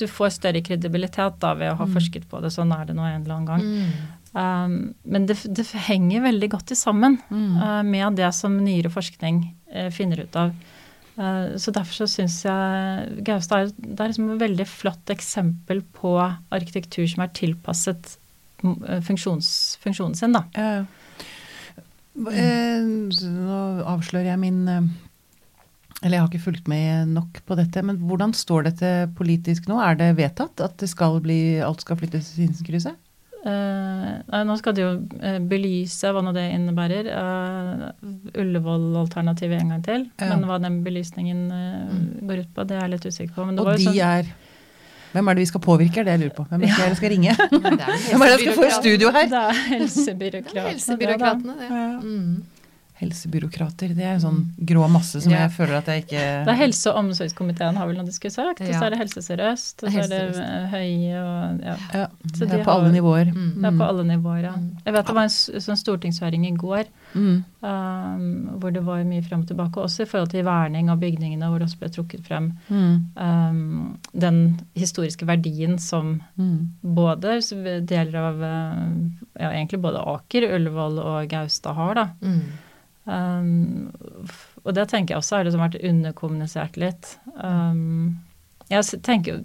Du 0.01 0.05
får 0.12 0.34
større 0.39 0.62
kredibilitet 0.65 1.38
da 1.43 1.53
ved 1.60 1.72
å 1.72 1.77
ha 1.79 1.86
Mm. 1.88 1.93
forsket 1.93 2.25
på 2.32 2.41
det. 2.43 2.51
Sånn 2.55 2.74
er 2.75 2.86
det 2.89 2.96
nå 2.98 3.05
en 3.05 3.22
eller 3.22 3.36
annen 3.38 3.50
gang. 3.51 3.63
Mm. 3.63 4.20
Um, 4.34 4.77
men 5.05 5.27
det, 5.29 5.38
det 5.53 5.67
henger 5.86 6.24
veldig 6.25 6.50
godt 6.55 6.74
sammen 6.79 7.20
Mm. 7.29 7.58
uh, 7.62 7.84
med 7.84 8.15
det 8.17 8.32
som 8.34 8.55
nyere 8.58 8.89
forskning 8.89 9.43
uh, 9.75 9.89
finner 9.93 10.24
ut 10.25 10.36
av. 10.36 10.55
Uh, 11.13 11.53
så 11.62 11.70
derfor 11.72 11.93
så 11.93 12.08
syns 12.10 12.39
jeg 12.48 13.24
Gaustad 13.24 13.67
er, 13.67 13.72
det 13.77 14.00
er 14.01 14.10
liksom 14.10 14.32
et 14.34 14.41
veldig 14.41 14.65
flott 14.67 15.13
eksempel 15.13 15.84
på 15.93 16.15
arkitektur 16.51 17.05
som 17.08 17.22
er 17.22 17.29
tilpasset 17.38 18.15
funksjons, 19.05 19.50
funksjonen 19.84 20.17
sin, 20.17 20.36
da. 20.36 20.46
Ja, 20.58 20.70
ja. 20.79 20.86
Eh, 22.13 22.84
Nå 22.86 23.60
avslører 23.89 24.27
jeg 24.29 24.38
min 24.38 24.60
eh, 24.70 24.89
Eller 26.03 26.13
jeg 26.13 26.22
har 26.22 26.27
ikke 26.29 26.43
fulgt 26.43 26.67
med 26.70 27.10
nok 27.10 27.39
på 27.48 27.58
dette, 27.58 27.82
men 27.82 27.98
hvordan 27.98 28.36
står 28.38 28.67
dette 28.67 28.91
politisk 29.17 29.65
nå? 29.70 29.79
Er 29.82 29.98
det 29.98 30.12
vedtatt 30.20 30.62
at 30.62 30.77
det 30.82 30.91
skal 30.91 31.17
bli, 31.24 31.58
alt 31.63 31.82
skal 31.82 31.98
flyttes 31.98 32.29
til 32.29 32.43
Sinsenkrysset? 32.43 33.00
Eh, 33.43 34.43
nå 34.48 34.55
skal 34.60 34.75
de 34.75 34.84
jo 34.84 34.91
uh, 35.03 35.39
belyse 35.51 36.12
hva 36.15 36.22
nå 36.24 36.32
det 36.36 36.46
innebærer. 36.53 37.10
Uh, 37.12 37.89
Ullevål-alternativet 38.39 39.60
en 39.60 39.74
gang 39.74 39.84
til. 39.84 40.05
Ja. 40.15 40.29
Men 40.32 40.46
hva 40.48 40.60
den 40.63 40.79
belysningen 40.86 41.41
uh, 41.51 41.98
går 42.24 42.46
ut 42.46 42.53
på, 42.55 42.67
det 42.70 42.77
er 42.77 42.86
jeg 42.86 42.93
litt 42.93 43.08
usikker 43.10 43.36
på. 43.36 43.48
Men 43.50 43.60
det 43.60 43.65
Og 43.65 43.74
de 43.74 43.89
sånn, 43.89 44.00
er 44.00 44.32
Hvem 45.13 45.27
er 45.27 45.34
det 45.38 45.41
vi 45.46 45.46
skal 45.46 45.62
påvirke, 45.62 46.00
er 46.00 46.03
det 46.08 46.12
jeg 46.12 46.20
lurer 46.20 46.36
på. 46.38 46.43
Hvem 46.50 46.62
er 46.62 46.65
det 46.65 46.88
jeg 46.91 46.98
skal 46.98 47.10
ringe? 47.13 47.29
Ja, 47.29 47.46
er 47.50 48.10
Hvem 48.10 48.22
er 48.22 48.25
det 48.25 48.32
jeg 48.32 48.39
skal 48.39 48.55
få 48.58 48.65
i 48.65 48.74
studio 48.82 49.12
her? 49.13 49.27
Det 49.29 49.38
er 49.38 49.53
Det 49.53 49.53
er 49.53 49.77
helsebyråkratene. 49.77 50.70
helsebyråkratene, 50.70 51.53
det. 51.60 51.70
Ja. 51.70 52.00
Mm. 52.01 52.43
Helsebyråkrater. 53.03 53.93
Det 53.95 54.03
er 54.07 54.15
en 54.15 54.24
sånn 54.24 54.41
grå 54.65 54.88
masse 54.89 55.22
som 55.22 55.31
Ja. 55.31 55.43
jeg 55.48 55.51
føler 55.57 55.77
at 55.77 55.86
jeg 55.91 56.05
ikke 56.05 56.24
Det 56.45 56.53
er 56.53 56.60
helse- 56.63 56.89
og 56.91 56.98
omsorgskomiteen 57.03 57.75
har 57.77 57.88
vel 57.88 57.98
noe 57.98 58.05
de 58.05 58.12
skulle 58.12 58.31
sagt. 58.33 58.62
Og 58.62 58.67
så 58.74 58.83
er 58.86 58.89
det 58.89 59.00
Helse 59.00 59.22
Sør-Øst, 59.22 59.83
og 59.83 59.91
så 59.91 60.03
er 60.03 60.07
det 60.07 60.22
eh, 60.39 60.67
Høie 60.74 61.22
og 61.22 61.62
ja. 61.63 61.75
ja, 61.93 62.07
Så 62.33 62.48
det 62.48 62.53
er 62.60 62.63
på 62.63 62.72
har- 62.72 62.79
alle 62.81 62.91
nivåer. 62.93 63.33
Mm. 63.33 63.62
Det 63.62 63.65
er 63.74 63.77
på 63.77 63.88
alle 63.89 64.03
nivåer, 64.03 64.41
ja. 64.43 64.51
Mm. 64.53 64.77
Jeg 64.86 64.93
vet 64.93 65.05
det 65.05 65.15
var 65.15 65.24
en 65.24 65.29
sånn 65.29 65.77
stortingshøring 65.83 66.45
i 66.48 66.51
går 66.57 66.86
Mm. 67.13 67.43
um, 67.62 68.60
hvor 68.60 68.74
det 68.74 68.83
var 68.83 69.03
mye 69.03 69.22
frem 69.24 69.41
og 69.41 69.48
tilbake, 69.48 69.77
også 69.77 70.01
i 70.01 70.05
forhold 70.10 70.29
til 70.31 70.43
verning 70.43 70.89
av 70.89 71.00
bygningene, 71.00 71.45
hvor 71.45 71.60
det 71.60 71.67
også 71.67 71.79
ble 71.79 71.89
trukket 71.89 72.25
frem 72.25 72.53
Mm. 72.69 73.05
um, 73.17 74.00
den 74.17 74.60
historiske 74.75 75.25
verdien 75.25 75.78
som 75.80 76.21
Mm. 76.39 76.69
både 76.84 77.39
deler 77.86 78.15
av 78.15 78.41
eh, 78.41 78.88
ja, 79.39 79.49
egentlig 79.51 79.82
både 79.82 80.01
Aker, 80.06 80.41
Ullevål 80.56 80.99
og 80.99 81.30
Gaustad 81.30 81.73
har, 81.75 81.93
da. 81.95 82.10
Um, 83.04 83.92
og 84.63 84.72
det 84.78 84.88
tenker 84.92 85.13
jeg 85.13 85.24
også 85.24 85.39
har 85.39 85.48
liksom 85.48 85.63
vært 85.63 85.82
underkommunisert 85.84 86.80
litt. 86.80 87.18
Um, 87.36 88.22
jeg 88.72 89.04
tenker 89.04 89.44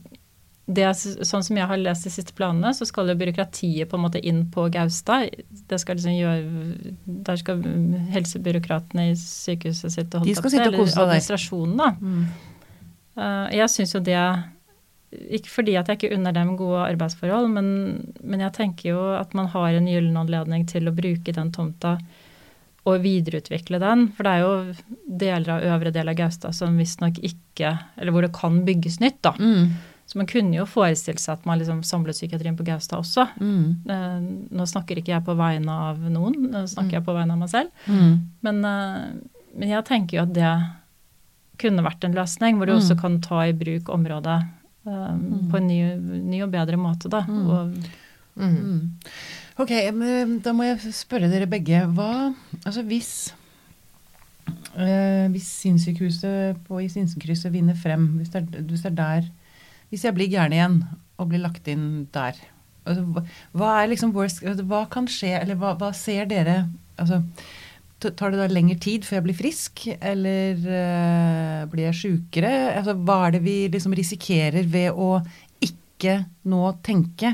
det, 0.68 0.84
Sånn 1.24 1.44
som 1.46 1.56
jeg 1.56 1.64
har 1.70 1.80
lest 1.80 2.04
de 2.04 2.12
siste 2.12 2.34
planene, 2.36 2.74
så 2.76 2.84
skal 2.84 3.08
jo 3.08 3.16
byråkratiet 3.18 3.88
på 3.88 3.96
en 3.96 4.04
måte 4.04 4.20
inn 4.20 4.42
på 4.52 4.66
Gaustad. 4.72 5.30
Det 5.48 5.78
skal 5.80 5.96
liksom 5.96 6.12
gjøre, 6.12 6.92
Der 7.24 7.40
skal 7.40 7.64
helsebyråkratene 8.12 9.08
i 9.08 9.16
sykehuset 9.16 9.96
sitte 9.96 10.18
og 10.20 10.26
holde 10.26 10.44
på 10.44 10.52
sitte 10.52 10.68
eller. 10.68 10.84
Administrasjonen, 10.84 11.80
da. 11.80 11.90
Mm. 11.96 12.28
Uh, 13.18 13.48
jeg 13.56 13.72
syns 13.72 13.96
jo 13.96 14.02
det 14.04 14.20
Ikke 15.40 15.50
fordi 15.50 15.72
at 15.80 15.88
jeg 15.88 15.98
ikke 15.98 16.14
unner 16.14 16.36
dem 16.36 16.52
gode 16.60 16.84
arbeidsforhold, 16.84 17.48
men, 17.56 17.68
men 18.20 18.44
jeg 18.44 18.54
tenker 18.60 18.92
jo 18.92 19.02
at 19.16 19.32
man 19.34 19.48
har 19.54 19.72
en 19.72 19.88
gyllen 19.88 20.20
anledning 20.20 20.68
til 20.68 20.86
å 20.86 20.94
bruke 20.94 21.32
den 21.32 21.50
tomta 21.56 21.96
og 22.88 23.02
videreutvikle 23.04 23.78
den. 23.82 24.06
For 24.16 24.24
det 24.26 24.32
er 24.32 24.42
jo 24.42 24.74
deler 25.20 25.52
av 25.56 25.68
øvre 25.74 25.92
del 25.94 26.08
av 26.10 26.16
Gaustad 26.18 26.54
som 26.56 26.76
visstnok 26.80 27.20
ikke 27.24 27.70
Eller 27.98 28.12
hvor 28.14 28.22
det 28.24 28.32
kan 28.36 28.60
bygges 28.66 28.98
nytt, 29.02 29.20
da. 29.26 29.32
Mm. 29.38 29.76
Så 30.08 30.16
man 30.16 30.26
kunne 30.30 30.56
jo 30.56 30.64
forestilt 30.64 31.20
seg 31.20 31.34
at 31.36 31.44
man 31.44 31.58
liksom 31.60 31.82
samlet 31.84 32.16
psykiatrien 32.16 32.56
på 32.56 32.64
Gaustad 32.64 33.02
også. 33.02 33.26
Mm. 33.42 33.64
Eh, 33.92 34.20
nå 34.56 34.64
snakker 34.70 34.96
ikke 35.02 35.12
jeg 35.12 35.24
på 35.26 35.34
vegne 35.36 35.68
av 35.90 35.98
noen, 36.08 36.36
nå 36.54 36.62
snakker 36.70 36.96
jeg 36.96 37.04
på 37.04 37.12
vegne 37.18 37.34
av 37.36 37.42
meg 37.42 37.50
selv. 37.52 37.68
Mm. 37.86 38.14
Men, 38.46 38.62
eh, 38.64 39.02
men 39.58 39.68
jeg 39.74 39.84
tenker 39.90 40.16
jo 40.16 40.22
at 40.22 40.32
det 40.38 40.52
kunne 41.60 41.84
vært 41.84 42.04
en 42.08 42.14
løsning, 42.16 42.56
hvor 42.56 42.66
du 42.70 42.72
Mm. 42.72 42.78
også 42.80 42.98
kan 43.00 43.20
ta 43.20 43.40
i 43.44 43.52
bruk 43.52 43.88
området 43.92 44.38
eh, 44.86 45.16
på 45.50 45.56
en 45.58 45.66
ny, 45.66 45.80
ny 46.24 46.42
og 46.42 46.52
bedre 46.52 46.76
måte. 46.80 47.10
Da. 47.10 47.22
Mm. 47.28 47.50
Og, 47.50 47.74
Mm. 48.38 48.54
Mm. 48.54 48.96
Ok, 49.58 49.72
men 49.90 50.36
da 50.44 50.52
må 50.54 50.68
jeg 50.68 50.92
spørre 50.94 51.30
dere 51.30 51.48
begge. 51.50 51.82
Hva 51.90 52.30
Altså 52.62 52.84
hvis 52.86 53.12
eh, 54.78 55.26
Hvis 55.34 55.48
sinnssykehuset 55.64 56.60
på 56.68 56.78
Sinsenkrysset 56.86 57.52
vinner 57.54 57.78
frem, 57.78 58.06
hvis 58.20 58.30
det, 58.34 58.44
er, 58.44 58.62
hvis 58.62 58.84
det 58.86 58.92
er 58.92 58.98
der 59.00 59.30
Hvis 59.90 60.04
jeg 60.06 60.14
blir 60.14 60.30
gæren 60.30 60.54
igjen 60.54 60.82
og 61.18 61.32
blir 61.32 61.42
lagt 61.42 61.66
inn 61.66 62.06
der, 62.14 62.36
altså, 62.86 63.24
hva 63.58 63.70
er 63.80 63.88
liksom 63.90 64.12
worst 64.14 64.44
altså, 64.46 64.62
Hva 64.62 64.84
kan 64.92 65.10
skje, 65.10 65.32
eller 65.40 65.58
hva, 65.58 65.74
hva 65.80 65.90
ser 65.96 66.30
dere 66.30 66.60
Altså 66.94 67.24
Tar 67.98 68.30
det 68.30 68.38
da 68.38 68.46
lengre 68.46 68.78
tid 68.78 69.02
før 69.02 69.16
jeg 69.16 69.24
blir 69.24 69.34
frisk, 69.34 69.80
eller 69.98 70.60
uh, 70.62 71.64
blir 71.66 71.88
jeg 71.88 71.96
sjukere? 71.98 72.52
Altså, 72.76 72.94
hva 72.94 73.16
er 73.26 73.32
det 73.34 73.40
vi 73.42 73.56
liksom 73.74 73.96
risikerer 73.98 74.68
ved 74.70 74.94
å 74.94 75.16
ikke 75.66 76.20
nå 76.46 76.60
tenke 76.86 77.32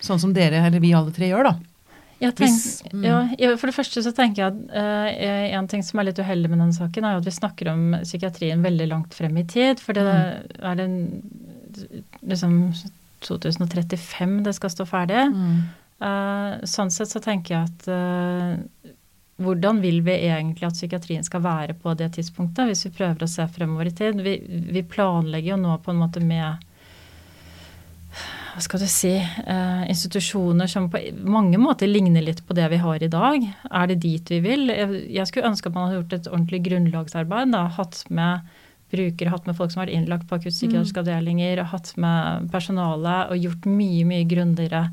sånn 0.00 0.20
som 0.20 0.32
dere, 0.36 0.60
eller 0.66 0.80
vi 0.80 0.92
alle 0.94 1.12
tre 1.12 1.28
gjør, 1.30 1.44
da? 1.50 1.56
jeg 2.18 2.32
tenk, 2.34 2.48
Hvis- 2.48 2.82
mm. 2.94 3.02
ja, 3.38 3.50
for 3.60 3.66
det 3.68 3.74
første 3.76 4.00
så 4.02 4.12
tenker 4.16 4.40
jeg 4.40 4.46
at 4.48 4.60
uh, 4.72 5.56
en 5.58 5.66
ting 5.68 5.82
som 5.84 6.00
er 6.00 6.04
litt 6.08 6.16
uheldig 6.18 6.48
med 6.48 6.58
denne 6.62 6.72
saken, 6.72 7.04
er 7.04 7.18
at 7.18 7.26
vi 7.28 7.34
snakker 7.36 7.68
om 7.74 7.82
psykiatrien 8.02 8.62
veldig 8.64 8.86
langt 8.88 9.12
frem 9.12 9.36
i 9.36 9.44
tid. 9.44 9.78
For 9.84 9.92
det 9.92 10.04
Mm. 10.06 10.62
er 10.64 10.80
en, 10.80 10.96
liksom 12.24 12.72
2035 13.20 14.42
det 14.44 14.54
skal 14.56 14.70
stå 14.72 14.86
ferdig. 14.88 15.26
Eh, 16.00 16.52
sånn 16.68 16.90
sett 16.92 17.08
så 17.12 17.20
tenker 17.24 17.54
jeg 17.54 17.68
at 17.70 17.86
uh, 17.88 18.92
hvordan 19.42 19.80
vil 19.82 20.00
vi 20.04 20.16
egentlig 20.28 20.64
at 20.68 20.76
psykiatrien 20.76 21.24
skal 21.24 21.40
være 21.44 21.74
på 21.80 21.92
det 21.96 22.10
tidspunktet, 22.16 22.68
hvis 22.70 22.86
vi 22.88 22.94
prøver 22.96 23.24
å 23.24 23.28
se 23.28 23.44
fremover 23.52 23.88
i 23.90 23.94
tid? 23.96 24.20
Vi, 24.24 24.38
vi 24.72 24.82
planlegger 24.82 25.54
jo 25.54 25.60
nå 25.60 25.76
på 25.84 25.92
en 25.92 26.00
måte 26.00 26.20
med 26.24 26.64
hva 28.56 28.62
skal 28.64 28.80
du 28.80 28.86
si, 28.88 29.12
eh, 29.20 29.82
institusjoner 29.92 30.68
som 30.70 30.86
på 30.88 31.00
mange 31.28 31.58
måter 31.60 31.90
ligner 31.90 32.24
litt 32.24 32.40
på 32.48 32.54
det 32.56 32.70
vi 32.72 32.78
har 32.80 33.02
i 33.04 33.10
dag. 33.12 33.42
Er 33.68 33.90
det 33.90 33.98
dit 34.00 34.30
vi 34.32 34.38
vil? 34.40 34.70
Jeg, 34.72 35.26
skulle 35.28 35.50
ønske 35.50 35.68
at 35.68 35.74
man 35.74 35.90
hadde 35.90 35.98
gjort 35.98 36.14
et 36.16 36.30
ordentlig 36.30 36.62
grunnlagsarbeid. 36.64 37.52
Da, 37.52 37.66
hatt 37.76 38.00
med 38.08 38.48
brukere, 38.94 39.34
hatt 39.34 39.44
med 39.44 39.58
folk 39.58 39.74
som 39.74 39.82
har 39.82 39.90
vært 39.90 39.98
innlagt 39.98 40.28
på 40.30 40.38
akuttpsykiatriske 40.38 41.02
avdelinger, 41.04 41.66
hatt 41.68 41.92
med 42.00 42.48
personale 42.54 43.26
og 43.28 43.44
gjort 43.44 43.68
mye, 43.68 44.06
mye 44.08 44.24
grundigere 44.30 44.86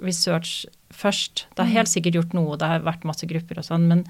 research 0.00 0.64
først. 0.90 1.44
Det 1.52 1.66
er 1.66 1.74
helt 1.76 1.92
sikkert 1.92 2.16
gjort 2.16 2.36
noe, 2.38 2.56
det 2.56 2.72
har 2.72 2.86
vært 2.86 3.04
masse 3.04 3.28
grupper 3.28 3.60
og 3.60 3.68
sånn, 3.68 3.84
men 3.90 4.06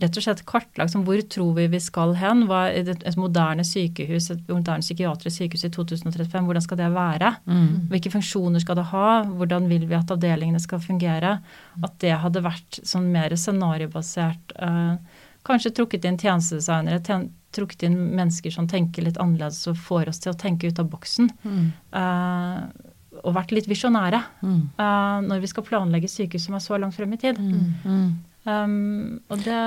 rett 0.00 0.16
og 0.16 0.24
slett 0.24 0.44
kartlagt 0.48 0.92
som 0.94 1.02
hvor 1.04 1.20
tror 1.28 1.50
vi 1.56 1.66
vi 1.68 1.80
skal 1.82 2.14
hen. 2.16 2.46
Hva 2.48 2.62
et, 2.72 2.88
et 2.88 3.18
moderne 3.20 3.64
sykehus, 3.66 4.30
et 4.32 4.48
moderne 4.48 4.80
psykiatrisk 4.80 5.42
sykehus 5.42 5.66
i 5.68 5.70
2035, 5.74 6.46
hvordan 6.48 6.64
skal 6.64 6.80
det 6.80 6.88
være? 6.94 7.34
Mm. 7.44 7.90
Hvilke 7.92 8.12
funksjoner 8.14 8.64
skal 8.64 8.78
det 8.80 8.86
ha? 8.92 9.10
Hvordan 9.28 9.68
vil 9.68 9.84
vi 9.90 9.98
at 9.98 10.14
avdelingene 10.14 10.62
skal 10.64 10.80
fungere? 10.80 11.34
At 11.82 11.98
det 12.00 12.14
hadde 12.24 12.44
vært 12.44 12.80
sånn 12.88 13.10
mer 13.12 13.36
scenariobasert. 13.36 14.56
Eh, 14.56 15.20
kanskje 15.44 15.74
trukket 15.76 16.08
inn 16.08 16.18
tjenestedesignere, 16.20 17.02
tjen 17.04 17.30
trukket 17.52 17.82
inn 17.84 17.98
mennesker 18.16 18.48
som 18.54 18.64
tenker 18.64 19.04
litt 19.04 19.18
annerledes 19.20 19.66
og 19.68 19.76
får 19.76 20.08
oss 20.08 20.22
til 20.24 20.32
å 20.32 20.38
tenke 20.40 20.70
ut 20.72 20.78
av 20.80 20.88
boksen. 20.88 21.28
Mm. 21.44 21.66
Eh, 22.00 22.88
og 23.22 23.34
vært 23.36 23.52
litt 23.52 23.68
visjonære 23.68 24.22
Mm. 24.40 24.62
eh, 24.78 25.18
når 25.28 25.40
vi 25.42 25.46
skal 25.50 25.64
planlegge 25.68 26.08
sykehus 26.08 26.46
som 26.46 26.54
er 26.56 26.64
så 26.64 26.80
langt 26.80 26.94
frem 26.96 27.12
i 27.12 27.18
tid. 27.20 27.36
Mm. 27.38 28.18
Um, 28.42 29.20
og 29.30 29.44
det, 29.44 29.60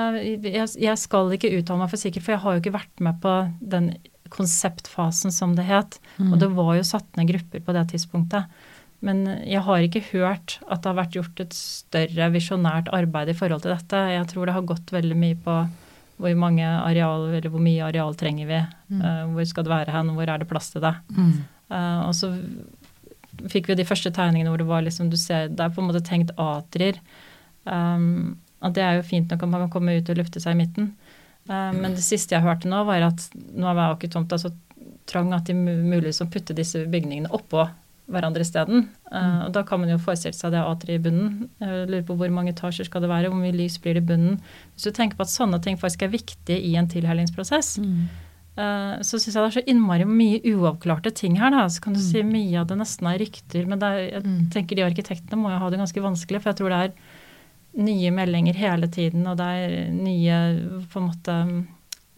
jeg, 0.44 0.68
jeg 0.82 1.00
skal 1.00 1.32
ikke 1.32 1.54
uttale 1.56 1.80
meg 1.80 1.92
for 1.92 2.00
sikkert, 2.00 2.26
for 2.26 2.36
jeg 2.36 2.42
har 2.44 2.56
jo 2.56 2.62
ikke 2.62 2.76
vært 2.76 3.04
med 3.04 3.20
på 3.22 3.34
den 3.60 3.90
konseptfasen, 4.32 5.32
som 5.32 5.54
det 5.56 5.66
het. 5.68 6.00
Mm. 6.18 6.32
Og 6.32 6.40
det 6.42 6.50
var 6.56 6.74
jo 6.76 6.86
satt 6.86 7.08
ned 7.16 7.30
grupper 7.30 7.62
på 7.64 7.76
det 7.76 7.86
tidspunktet. 7.92 8.50
Men 9.04 9.24
jeg 9.46 9.62
har 9.66 9.84
ikke 9.84 10.04
hørt 10.10 10.58
at 10.66 10.82
det 10.82 10.90
har 10.90 10.98
vært 10.98 11.16
gjort 11.18 11.42
et 11.44 11.56
større 11.56 12.30
visjonært 12.34 12.88
arbeid 12.96 13.30
i 13.30 13.36
forhold 13.36 13.62
til 13.64 13.74
dette. 13.74 14.00
Jeg 14.16 14.30
tror 14.32 14.48
det 14.48 14.56
har 14.56 14.70
gått 14.70 14.94
veldig 14.94 15.18
mye 15.20 15.38
på 15.44 15.58
hvor 16.16 16.32
mange 16.40 16.64
areal, 16.64 17.26
eller 17.28 17.52
hvor 17.52 17.60
mye 17.60 17.84
areal 17.90 18.16
trenger 18.16 18.48
vi, 18.48 18.64
Mm. 18.86 19.00
Uh, 19.02 19.32
hvor 19.34 19.46
skal 19.50 19.64
det 19.66 19.70
være 19.72 19.90
hen, 19.90 20.12
hvor 20.14 20.30
er 20.30 20.38
det 20.38 20.46
plass 20.46 20.68
til 20.70 20.80
det. 20.84 20.92
Mm. 21.10 21.32
Uh, 21.74 22.06
og 22.06 22.12
så 22.14 22.28
fikk 23.50 23.66
vi 23.66 23.74
de 23.74 23.84
første 23.84 24.12
tegningene 24.14 24.52
hvor 24.52 24.60
det 24.62 24.68
var 24.68 24.84
liksom, 24.86 25.08
du 25.10 25.16
ser, 25.18 25.48
det 25.50 25.60
er 25.60 25.72
på 25.74 25.82
en 25.82 25.88
måte 25.88 26.04
tenkt 26.06 26.30
atrier. 26.38 27.00
Um, 27.66 28.38
og 28.66 28.74
det 28.74 28.82
er 28.84 28.98
jo 28.98 29.06
fint 29.06 29.30
nok 29.30 29.42
at 29.42 29.48
man 29.52 29.64
kan 29.66 29.70
komme 29.78 29.96
ut 29.98 30.10
og 30.12 30.18
lufte 30.20 30.42
seg 30.42 30.56
i 30.56 30.60
midten. 30.64 30.92
Eh, 31.48 31.72
men 31.72 31.94
det 31.94 32.02
siste 32.04 32.34
jeg 32.36 32.42
hørte 32.44 32.68
nå, 32.68 32.84
var 32.88 33.06
at 33.08 33.28
nå 33.54 33.66
er 33.70 33.82
Akertomta 33.86 34.38
så 34.42 34.50
trang 35.06 35.32
at 35.36 35.46
de 35.46 35.54
mulig 35.54 36.12
å 36.20 36.26
putte 36.30 36.54
disse 36.58 36.82
bygningene 36.90 37.30
oppå 37.30 37.68
hverandre 38.10 38.42
isteden. 38.46 38.84
Uh, 39.10 39.46
og 39.46 39.52
da 39.54 39.64
kan 39.66 39.80
man 39.82 39.88
jo 39.90 39.96
forestille 39.98 40.34
seg 40.34 40.52
det 40.54 40.60
atriet 40.62 41.00
i 41.00 41.02
bunnen. 41.08 41.48
Jeg 41.58 41.88
lurer 41.90 42.04
på 42.06 42.14
hvor 42.18 42.30
mange 42.30 42.52
etasjer 42.52 42.86
skal 42.86 43.02
det 43.02 43.10
være, 43.10 43.30
hvor 43.32 43.40
mye 43.40 43.54
lys 43.54 43.78
blir 43.82 43.94
det 43.98 44.02
i 44.04 44.06
bunnen. 44.12 44.36
Hvis 44.74 44.86
du 44.86 44.92
tenker 44.94 45.18
på 45.18 45.22
at 45.26 45.32
sånne 45.32 45.58
ting 45.62 45.78
faktisk 45.80 46.04
er 46.06 46.12
viktige 46.14 46.60
i 46.62 46.76
en 46.78 46.86
tilhellingsprosess, 46.86 47.78
Mm. 47.82 48.06
Eh, 48.56 49.02
så 49.04 49.18
syns 49.20 49.34
jeg 49.34 49.42
det 49.42 49.48
er 49.50 49.60
så 49.60 49.66
innmari 49.68 50.06
mye 50.08 50.38
uavklarte 50.54 51.10
ting 51.12 51.34
her. 51.36 51.50
Da. 51.50 51.66
Så 51.68 51.82
kan 51.82 51.92
du 51.92 51.98
Mm. 51.98 52.06
si 52.10 52.22
mye 52.22 52.60
av 52.60 52.66
det 52.68 52.78
nesten 52.78 53.06
er 53.06 53.18
rykter, 53.18 53.66
men 53.66 53.82
er, 53.82 53.98
jeg 54.12 54.22
Mm. 54.24 54.50
tenker 54.50 54.76
de 54.76 54.82
arkitektene 54.82 55.36
må 55.36 55.50
jo 55.50 55.58
ha 55.58 55.68
det 55.68 55.78
ganske 55.78 56.00
vanskelig, 56.00 56.40
for 56.40 56.50
jeg 56.52 56.56
tror 56.56 56.70
det 56.70 56.78
er 56.90 56.92
nye 57.76 58.10
meldinger 58.14 58.56
hele 58.56 58.88
tiden, 58.92 59.26
og 59.28 59.36
det 59.40 59.46
er 59.46 59.90
nye 59.92 60.36
på 60.92 61.00
en 61.02 61.08
måte 61.10 61.36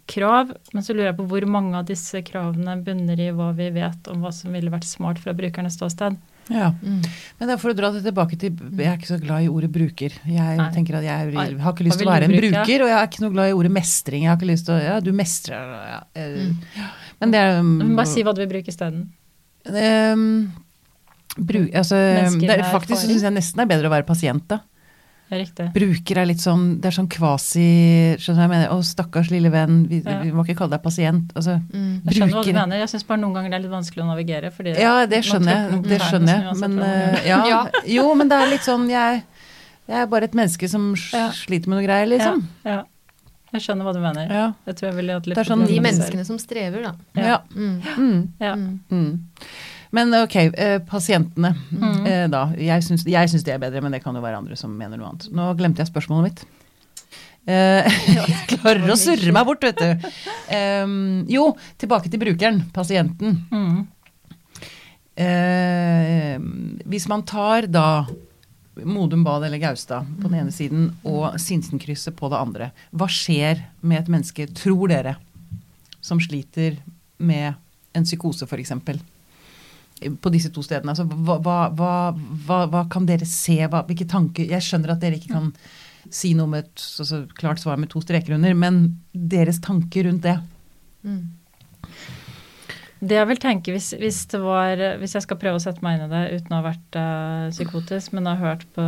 krav. 0.09 0.55
Men 0.73 0.85
så 0.87 0.95
lurer 0.95 1.11
jeg 1.11 1.19
på 1.19 1.27
hvor 1.29 1.47
mange 1.51 1.77
av 1.81 1.87
disse 1.89 2.23
kravene 2.27 2.79
bunner 2.85 3.21
i 3.21 3.31
hva 3.35 3.51
vi 3.57 3.69
vet 3.75 4.09
om 4.13 4.23
hva 4.25 4.33
som 4.35 4.55
ville 4.55 4.73
vært 4.73 4.89
smart 4.89 5.21
fra 5.23 5.35
brukernes 5.37 5.77
ståsted. 5.77 6.17
Ja. 6.49 6.71
Mm. 6.81 7.03
Men 7.39 7.51
for 7.61 7.73
å 7.73 7.77
dra 7.77 7.91
det 7.93 8.01
tilbake 8.07 8.39
til 8.41 8.55
Jeg 8.57 8.87
er 8.89 8.95
ikke 8.97 9.11
så 9.11 9.19
glad 9.21 9.45
i 9.45 9.51
ordet 9.53 9.69
bruker. 9.73 10.15
Jeg 10.25 10.57
Nei. 10.57 10.69
tenker 10.73 10.97
at 10.97 11.05
jeg 11.05 11.35
har 11.61 11.75
ikke 11.75 11.85
lyst 11.85 12.01
til 12.01 12.09
å 12.09 12.15
være 12.15 12.29
en 12.31 12.37
bruker, 12.39 12.85
og 12.87 12.89
jeg 12.89 12.97
er 12.97 13.11
ikke 13.11 13.25
noe 13.27 13.35
glad 13.35 13.51
i 13.51 13.59
ordet 13.59 13.73
mestring. 13.75 14.25
Jeg 14.25 14.33
har 14.33 14.39
ikke 14.41 14.49
lyst 14.55 14.69
til 14.69 14.79
å 14.79 14.81
Ja, 14.81 14.97
du 15.05 15.13
mestrer 15.13 15.75
ja, 15.91 16.01
Mm. 16.19 16.57
Men 17.21 17.33
det 17.35 17.39
er 17.43 17.61
um, 17.61 17.77
Men 17.83 17.97
Bare 17.99 18.07
si 18.09 18.23
hva 18.23 18.33
du 18.35 18.41
vil 18.41 18.51
bruke 18.51 18.71
isteden. 18.73 19.09
um, 19.69 20.53
bru- 21.37 21.69
altså, 21.75 21.99
det 22.41 22.51
er, 22.55 22.65
Faktisk 22.73 23.05
syns 23.05 23.23
jeg 23.27 23.35
nesten 23.35 23.59
det 23.61 23.67
er 23.67 23.73
bedre 23.77 23.91
å 23.91 23.97
være 23.99 24.07
pasient, 24.09 24.47
da. 24.49 24.61
Det 25.29 25.37
er 25.37 25.41
riktig. 25.45 25.65
Bruker 25.75 26.19
er 26.23 26.27
litt 26.27 26.41
sånn 26.41 26.81
Det 26.81 26.87
er 26.89 26.95
sånn 26.97 27.09
kvasi 27.13 28.17
Skjønner 28.17 28.35
du 28.35 28.41
hva 28.41 28.47
jeg 28.47 28.53
mener? 28.55 28.69
Å, 28.73 28.79
stakkars 28.89 29.29
lille 29.31 29.51
venn, 29.53 29.87
vi, 29.91 29.99
Ja. 30.01 30.21
vi 30.23 30.31
må 30.33 30.45
ikke 30.47 30.57
kalle 30.57 30.71
deg 30.79 30.83
pasient. 30.83 31.33
Altså, 31.37 31.59
Mm. 31.69 32.01
Jeg 32.07 32.15
skjønner 32.17 32.33
hva 32.39 32.45
du 32.45 32.53
mener. 32.53 32.77
Jeg 32.79 32.89
syns 32.89 33.07
bare 33.07 33.21
noen 33.21 33.35
ganger 33.35 33.51
det 33.51 33.59
er 33.59 33.63
litt 33.69 33.73
vanskelig 33.77 34.03
å 34.05 34.09
navigere. 34.09 34.51
Fordi 34.53 34.79
Ja, 34.81 35.05
det 35.07 35.23
skjønner 35.25 35.53
jeg. 35.53 35.83
Det 35.83 36.01
skjønner 36.01 36.45
jeg. 36.45 36.57
Men 36.61 36.79
uh, 36.79 37.27
ja, 37.27 37.45
Ja. 37.53 37.61
Jo, 37.87 38.15
men 38.15 38.29
det 38.29 38.37
er 38.41 38.51
litt 38.51 38.65
sånn 38.65 38.89
Jeg, 38.89 39.23
jeg 39.89 39.97
er 40.03 40.07
bare 40.07 40.25
et 40.25 40.33
menneske 40.33 40.69
som 40.69 40.95
Ja. 41.13 41.29
sliter 41.31 41.69
med 41.69 41.79
noe 41.79 41.87
greier, 41.87 42.07
liksom. 42.09 42.47
Ja, 42.65 42.71
ja. 42.79 42.83
Jeg 43.53 43.63
skjønner 43.65 43.85
hva 43.85 43.93
du 43.95 44.01
mener. 44.01 44.29
Ja. 44.29 44.53
Jeg 44.67 44.77
tror 44.77 44.89
jeg 44.91 44.97
ville 44.97 45.13
hatt 45.17 45.27
litt 45.27 45.35
Det 45.37 45.47
er 45.47 45.55
sånn- 45.55 45.67
De 45.67 45.79
menneskene 45.81 46.25
som 46.27 46.37
strever, 46.39 46.83
da. 46.83 46.93
Ja. 47.17 47.39
ja. 48.41 48.55
Mm. 48.55 48.79
Mm. 48.91 49.15
Men 49.97 50.13
ok, 50.15 50.37
eh, 50.37 50.79
pasientene 50.85 51.55
Mm. 51.73 52.07
eh, 52.07 52.27
da. 52.29 52.43
Jeg 52.57 52.83
syns, 52.85 53.05
jeg 53.09 53.29
syns 53.33 53.45
det 53.45 53.55
er 53.55 53.59
bedre, 53.63 53.81
men 53.83 53.93
det 53.93 54.03
kan 54.05 54.15
jo 54.15 54.21
være 54.21 54.37
andre 54.39 54.57
som 54.57 54.75
mener 54.77 54.97
noe 55.01 55.09
annet. 55.09 55.29
Nå 55.33 55.51
glemte 55.57 55.81
jeg 55.85 55.89
spørsmålet 55.93 56.29
mitt. 56.29 56.45
Eh, 57.49 57.89
jeg 58.19 58.59
klarer 58.59 58.91
å 58.93 58.97
surre 59.01 59.33
meg 59.33 59.47
bort, 59.49 59.63
vet 59.65 59.79
du. 59.81 60.09
Em, 60.53 61.25
jo, 61.33 61.55
tilbake 61.81 62.11
til 62.13 62.21
brukeren, 62.21 62.63
pasienten. 62.77 63.39
Mm. 63.51 63.87
Eh, 65.19 66.39
hvis 66.87 67.09
man 67.11 67.25
tar 67.27 67.67
da 67.67 68.07
Modum 68.85 69.25
Bad 69.27 69.43
eller 69.49 69.59
Gaustad 69.59 70.07
på 70.21 70.29
den 70.29 70.39
ene 70.45 70.53
siden 70.55 70.85
og 71.09 71.35
Sinsenkrysset 71.43 72.15
på 72.15 72.29
det 72.31 72.39
andre, 72.39 72.69
hva 72.95 73.09
skjer 73.11 73.65
med 73.83 74.05
et 74.05 74.13
menneske, 74.13 74.47
tror 74.55 74.87
dere, 74.93 75.17
som 76.01 76.21
sliter 76.23 76.77
med 77.19 77.57
en 77.99 78.07
psykose 78.07 78.47
f.eks.? 78.47 78.77
På 80.23 80.31
disse 80.33 80.51
to 80.55 80.63
stedene. 80.63 80.95
Altså, 80.95 81.07
hva, 81.09 81.39
hva, 81.43 81.59
hva, 81.75 82.61
hva, 82.71 82.85
kan 82.93 83.09
dere 83.09 83.27
se? 83.29 83.59
Hvilke 83.67 84.07
tanker 84.09 84.51
Jeg 84.51 84.65
skjønner 84.65 84.95
at 84.95 85.03
dere 85.03 85.19
ikke 85.19 85.35
kan 85.35 85.53
si 86.15 86.33
noe 86.37 86.49
med 86.49 86.65
et 86.65 86.81
så, 86.81 87.05
så 87.05 87.25
klart 87.37 87.61
svar 87.61 87.77
med 87.81 87.91
to 87.93 88.01
streker 88.01 88.37
under, 88.37 88.55
men 88.57 88.79
deres 89.13 89.59
tanker 89.65 90.07
rundt 90.09 90.25
det? 90.25 90.39
Mm. 91.05 91.27
Det 92.99 93.15
jeg 93.15 93.29
vil 93.31 93.41
tenke 93.43 93.75
hvis, 93.75 93.93
hvis 94.01 94.25
det 94.33 94.41
var 94.43 94.81
Hvis 94.99 95.15
jeg 95.15 95.23
skal 95.23 95.39
prøve 95.39 95.61
å 95.61 95.63
sette 95.63 95.85
meg 95.87 95.99
inn 95.99 96.09
i 96.09 96.11
det 96.11 96.41
uten 96.41 96.55
å 96.55 96.59
ha 96.59 96.67
vært 96.67 96.99
uh, 96.99 97.51
psykotisk, 97.55 98.15
men 98.17 98.27
har 98.27 98.41
hørt 98.43 98.65
på 98.75 98.87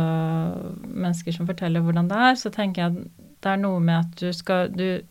mennesker 0.87 1.35
som 1.35 1.47
forteller 1.47 1.83
hvordan 1.85 2.11
det 2.11 2.17
er, 2.29 2.39
så 2.39 2.51
tenker 2.53 2.83
jeg 2.83 2.91
at 2.91 3.27
det 3.41 3.53
er 3.53 3.61
noe 3.61 3.79
med 3.81 4.03
at 4.03 4.19
du 4.19 4.29
skal 4.35 4.69
du, 4.73 5.01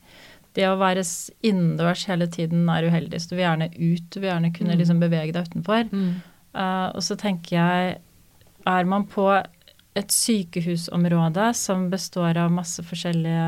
Det 0.54 0.64
å 0.66 0.78
være 0.78 1.04
innendørs 1.46 2.06
hele 2.06 2.26
tiden 2.26 2.68
er 2.68 2.82
uheldig. 2.90 3.20
Så 3.20 3.28
du 3.30 3.36
vil 3.36 3.44
gjerne 3.46 3.70
ut, 3.76 4.10
du 4.10 4.20
vil 4.20 4.30
gjerne 4.30 4.52
kunne 4.54 4.74
Mm. 4.74 4.78
liksom 4.78 5.00
bevege 5.00 5.32
deg 5.32 5.46
utenfor. 5.48 5.88
Eh, 6.54 6.88
og 6.94 7.00
så 7.02 7.16
tenker 7.16 7.50
jeg 7.56 7.98
Er 8.66 8.84
man 8.84 9.06
på 9.06 9.42
et 9.96 10.08
sykehusområde 10.12 11.54
som 11.56 11.88
består 11.90 12.36
av 12.36 12.50
masse 12.52 12.82
forskjellige 12.82 13.46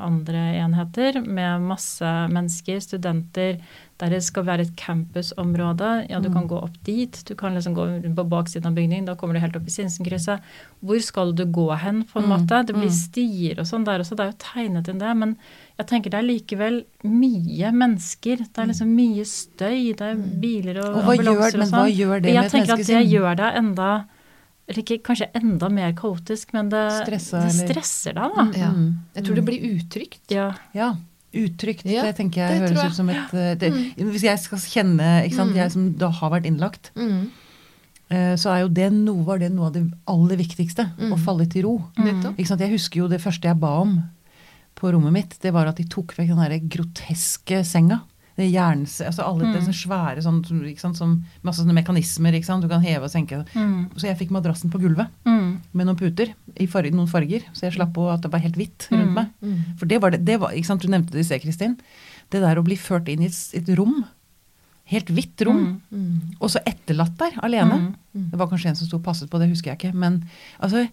andre 0.00 0.42
enheter, 0.62 1.20
med 1.26 1.60
masse 1.66 2.04
mennesker, 2.32 2.78
studenter, 2.80 3.58
der 3.98 4.08
det 4.10 4.22
skal 4.22 4.44
være 4.44 4.60
et 4.66 4.76
campusområde. 4.76 6.08
Ja, 6.10 6.18
du 6.20 6.28
kan 6.30 6.44
Mm. 6.44 6.48
gå 6.48 6.62
opp 6.62 6.76
dit, 6.84 7.22
du 7.26 7.34
kan 7.34 7.54
liksom 7.54 7.74
gå 7.74 8.14
på 8.14 8.28
baksiden 8.28 8.66
av 8.66 8.74
bygningen, 8.74 9.04
da 9.06 9.14
kommer 9.14 9.34
du 9.34 9.40
helt 9.40 9.56
opp 9.56 9.66
i 9.66 9.70
Sinsenkrysset. 9.70 10.40
Hvor 10.84 11.00
skal 11.02 11.32
du 11.34 11.44
gå 11.44 11.76
hen, 11.78 12.04
på 12.04 12.16
en 12.20 12.28
Mm, 12.28 12.28
måte? 12.46 12.66
Det 12.66 12.74
blir 12.74 12.88
mm. 12.88 12.90
stier 12.90 13.58
og 13.58 13.66
sånn 13.66 13.84
der 13.84 13.98
også, 14.00 14.16
det 14.16 14.20
er 14.20 14.32
jo 14.32 14.38
tegnet 14.38 14.88
inn 14.88 14.98
det. 14.98 15.16
Men 15.16 15.36
jeg 15.82 15.88
tenker 15.90 16.10
det 16.14 16.18
er 16.22 16.26
likevel 16.30 16.78
mye 17.04 17.72
mennesker. 17.74 18.36
Det 18.46 18.62
er 18.62 18.70
liksom 18.72 18.90
mye 18.96 19.24
støy, 19.28 19.92
det 19.98 20.08
er 20.08 20.16
biler 20.42 20.78
og, 20.82 20.96
Og 21.02 21.12
ambulanser 21.12 21.36
gjør, 21.36 21.50
sånn. 21.52 21.58
men 21.58 21.68
og 21.68 21.76
hva 21.76 21.84
sånn. 21.84 21.96
gjør 22.00 22.16
det 22.22 22.28
med 22.30 22.34
jeg 22.38 22.44
et 22.44 22.52
tenker 22.56 22.72
at 22.72 22.82
det 22.82 22.86
sin? 22.86 23.10
gjør 23.12 23.36
deg 23.42 23.60
enda 23.62 23.92
eller 24.68 24.78
ikke 24.84 24.96
kanskje 25.04 25.26
enda 25.34 25.68
mer 25.68 25.92
kaotisk, 25.98 26.52
men 26.54 26.68
det, 26.70 26.80
Stressa, 27.02 27.40
det 27.44 27.54
stresser 27.56 28.14
deg, 28.14 28.36
da. 28.36 28.44
Ja. 28.56 28.68
Mm. 28.70 28.84
Jeg 29.18 29.24
tror 29.26 29.34
det 29.40 29.44
blir 29.44 29.64
utrygt. 29.74 30.20
Ja. 30.30 30.44
Ja. 30.72 30.92
Utrygt. 31.34 31.84
Ja, 31.88 32.04
det 32.06 32.14
tenker 32.16 32.44
jeg 32.46 32.60
det 32.60 32.68
høres 32.70 32.82
jeg. 32.82 32.90
ut 32.92 32.96
som 32.96 33.08
et 33.10 33.34
eh, 33.34 33.54
det, 33.58 33.70
Hvis 33.98 34.22
jeg 34.28 34.38
skal 34.38 34.58
kjenne 34.62 35.10
ikke 35.26 35.34
sant, 35.40 35.50
Mm. 35.52 35.56
Jeg 35.58 35.72
som 35.74 35.88
da 35.98 36.08
har 36.10 36.30
vært 36.30 36.46
innlagt, 36.46 36.90
Mm. 36.94 37.28
eh, 38.10 38.34
så 38.36 38.52
er 38.54 38.60
jo 38.62 38.68
det 38.68 38.92
noe, 38.92 39.24
var 39.24 39.38
det 39.42 39.50
noe 39.52 39.66
av 39.66 39.72
det 39.72 39.82
aller 40.06 40.36
viktigste. 40.36 40.86
Mm. 40.98 41.12
Å 41.12 41.18
falle 41.18 41.46
til 41.50 41.64
ro. 41.66 41.74
Mm. 41.98 42.34
Ikke 42.36 42.46
sant? 42.46 42.60
Jeg 42.60 42.70
husker 42.76 43.00
jo 43.02 43.08
det 43.08 43.20
første 43.20 43.42
jeg 43.50 43.58
ba 43.58 43.80
om 43.82 43.96
på 44.82 44.90
rommet 44.92 45.14
mitt, 45.14 45.36
det 45.42 45.52
var 45.54 45.70
at 45.70 45.78
de 45.78 45.84
tok 45.90 46.16
vekk 46.18 46.32
den 46.34 46.42
der 46.42 46.58
groteske 46.74 47.62
senga. 47.66 48.00
Det 48.34 48.46
jerns, 48.48 48.94
altså 49.04 49.26
alle 49.28 49.44
Mm. 49.44 49.52
det 49.52 49.74
svære 49.76 50.22
sånn, 50.24 50.38
sant, 50.80 50.96
som 50.96 51.10
masse 51.44 51.60
sånne 51.60 51.74
mekanismer. 51.76 52.32
Ikke 52.32 52.46
sant? 52.48 52.62
Du 52.64 52.68
kan 52.68 52.80
heve 52.80 53.04
og 53.04 53.10
senke. 53.12 53.42
Mm. 53.54 53.90
Så 53.94 54.08
jeg 54.08 54.16
fikk 54.18 54.30
madrassen 54.32 54.70
på 54.72 54.80
gulvet 54.80 55.06
Mm. 55.26 55.60
med 55.74 55.86
noen 55.86 55.98
puter 55.98 56.32
i 56.58 56.66
farge, 56.66 56.90
noen 56.92 57.06
farger. 57.06 57.42
Så 57.52 57.68
jeg 57.68 57.74
slapp 57.74 57.92
på 57.92 58.08
at 58.12 58.22
det 58.22 58.32
var 58.32 58.40
helt 58.40 58.56
hvitt 58.56 58.88
rundt 58.90 59.12
Mm. 59.12 59.14
meg. 59.14 59.28
Mm. 59.44 59.76
For 59.78 59.84
det 59.86 60.00
var 60.00 60.10
det, 60.10 60.24
det 60.24 60.40
var, 60.40 60.48
Du 60.50 60.88
nevnte 60.88 61.10
det 61.12 61.20
i 61.20 61.22
sted, 61.28 61.42
Kristin. 61.42 61.76
Det 62.30 62.40
der 62.40 62.56
å 62.56 62.64
bli 62.64 62.74
ført 62.76 63.06
inn 63.08 63.20
i 63.22 63.26
et, 63.26 63.50
et 63.54 63.76
rom, 63.76 64.06
helt 64.86 65.06
hvitt 65.08 65.44
rom, 65.46 65.82
Mm. 65.92 66.34
Og 66.40 66.48
så 66.50 66.58
etterlatt 66.66 67.16
der 67.18 67.32
alene. 67.42 67.94
Det 68.14 68.38
var 68.38 68.48
kanskje 68.48 68.68
en 68.70 68.76
som 68.76 68.86
sto 68.86 68.96
og 68.96 69.02
passet 69.04 69.28
på, 69.28 69.38
det 69.38 69.50
husker 69.50 69.72
jeg 69.76 69.78
ikke. 69.78 69.94
Men 69.94 70.24
altså, 70.60 70.88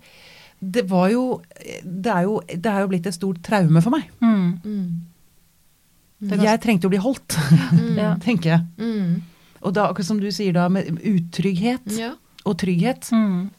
det 0.62 0.84
var 0.89 1.10
jo 1.13 1.41
Det 1.84 2.12
er 2.12 2.24
jo, 2.28 2.39
det 2.48 2.65
er 2.67 2.82
jo 2.84 2.88
blitt 2.91 3.06
et 3.08 3.15
stort 3.15 3.39
traume 3.45 3.82
for 3.82 3.91
meg. 3.95 4.10
Mm. 4.19 4.60
Mm. 4.65 6.34
Jeg 6.43 6.60
trengte 6.63 6.88
å 6.89 6.91
bli 6.91 7.00
holdt, 7.00 7.38
Mm. 7.80 7.93
Ja. 7.98 8.10
tenker 8.19 8.50
jeg. 8.52 8.65
Mm. 8.78 9.22
Og 9.63 9.74
da, 9.76 9.86
akkurat 9.89 10.08
som 10.08 10.19
du 10.19 10.28
sier 10.32 10.54
da, 10.56 10.67
med 10.72 11.00
utrygghet 11.00 11.88
Ja. 11.98 12.13
og 12.45 12.58
trygghet. 12.60 13.10
Mm. 13.15 13.50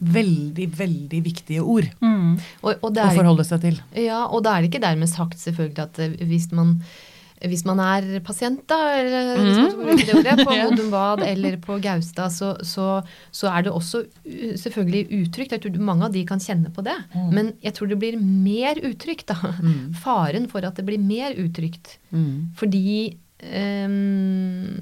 veldig, 0.00 0.66
veldig 0.78 1.18
viktige 1.24 1.60
ord 1.60 1.84
Mm. 2.00 2.38
Og, 2.62 2.74
og 2.82 2.94
det 2.96 3.02
å 3.04 3.10
er, 3.10 3.16
forholde 3.18 3.44
seg 3.44 3.60
til. 3.60 3.80
ja, 4.00 4.22
og 4.32 4.42
da 4.44 4.54
er 4.56 4.62
det 4.62 4.70
ikke 4.70 4.80
dermed 4.86 5.08
sagt 5.12 5.36
selvfølgelig 5.42 5.82
at 5.82 5.98
eh, 6.00 6.14
hvis 6.24 6.46
man 6.56 6.82
hvis 7.48 7.62
man 7.64 7.80
er 7.80 8.20
pasient, 8.24 8.60
da, 8.68 8.78
eller 8.98 9.30
hvis 9.40 9.58
man 9.60 9.96
det 9.96 10.14
ordet, 10.18 10.42
på 10.44 10.54
Ja. 10.60 10.66
Modum 10.68 10.90
Bad 10.92 11.22
eller 11.24 11.56
på 11.62 11.78
Gaustad, 11.80 12.34
så, 12.34 12.52
så, 12.66 13.00
så 13.32 13.48
er 13.48 13.64
det 13.64 13.72
også 13.72 14.02
selvfølgelig 14.60 15.22
utrygt. 15.22 15.54
Jeg 15.56 15.62
tror 15.64 15.78
mange 15.80 16.08
av 16.08 16.12
de 16.16 16.24
kan 16.28 16.42
kjenne 16.42 16.72
på 16.74 16.84
det. 16.84 16.96
Men 17.32 17.54
jeg 17.64 17.76
tror 17.76 17.88
det 17.88 18.00
blir 18.02 18.18
mer 18.20 18.80
utrygt, 18.84 19.32
da. 19.32 19.54
Faren 20.04 20.50
for 20.52 20.66
at 20.68 20.76
det 20.76 20.84
blir 20.88 21.00
mer 21.00 21.36
utrygt. 21.40 21.96
Mm. 22.12 22.52
Fordi 22.60 23.16
um, 23.40 24.76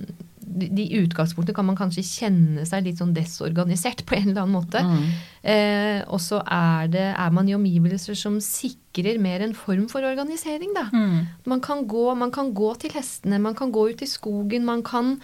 de, 0.48 0.66
utgangspunktene 0.66 0.88
i 0.88 1.02
utgangspunktet 1.04 1.56
kan 1.56 1.66
man 1.68 1.78
kanskje 1.78 2.04
kjenne 2.06 2.66
seg 2.66 2.86
litt 2.86 3.00
sånn 3.00 3.14
desorganisert 3.16 4.04
på 4.08 4.16
en 4.18 4.30
eller 4.32 4.44
annen 4.44 4.56
måte. 4.56 4.82
Mm. 4.82 5.08
Eh, 5.52 6.00
og 6.08 6.20
så 6.24 6.40
er, 6.42 6.90
er 7.12 7.34
man 7.34 7.48
i 7.48 7.56
omgivelser 7.56 8.18
som 8.18 8.40
sikrer 8.42 8.87
mer 9.20 9.40
en 9.40 9.54
form 9.54 9.88
for 9.88 10.00
organisering, 10.02 10.74
da. 10.74 10.88
Mm. 10.92 11.26
Man 11.46 11.60
kan, 11.60 11.86
gå, 11.86 12.14
man 12.16 12.30
kan 12.30 12.52
gå 12.54 12.74
til 12.78 12.90
hestene, 12.90 13.38
man 13.40 13.54
kan 13.54 13.70
gå 13.72 13.88
ut 13.90 14.02
i 14.02 14.06
skogen, 14.06 14.64
man 14.64 14.82
kan 14.82 15.20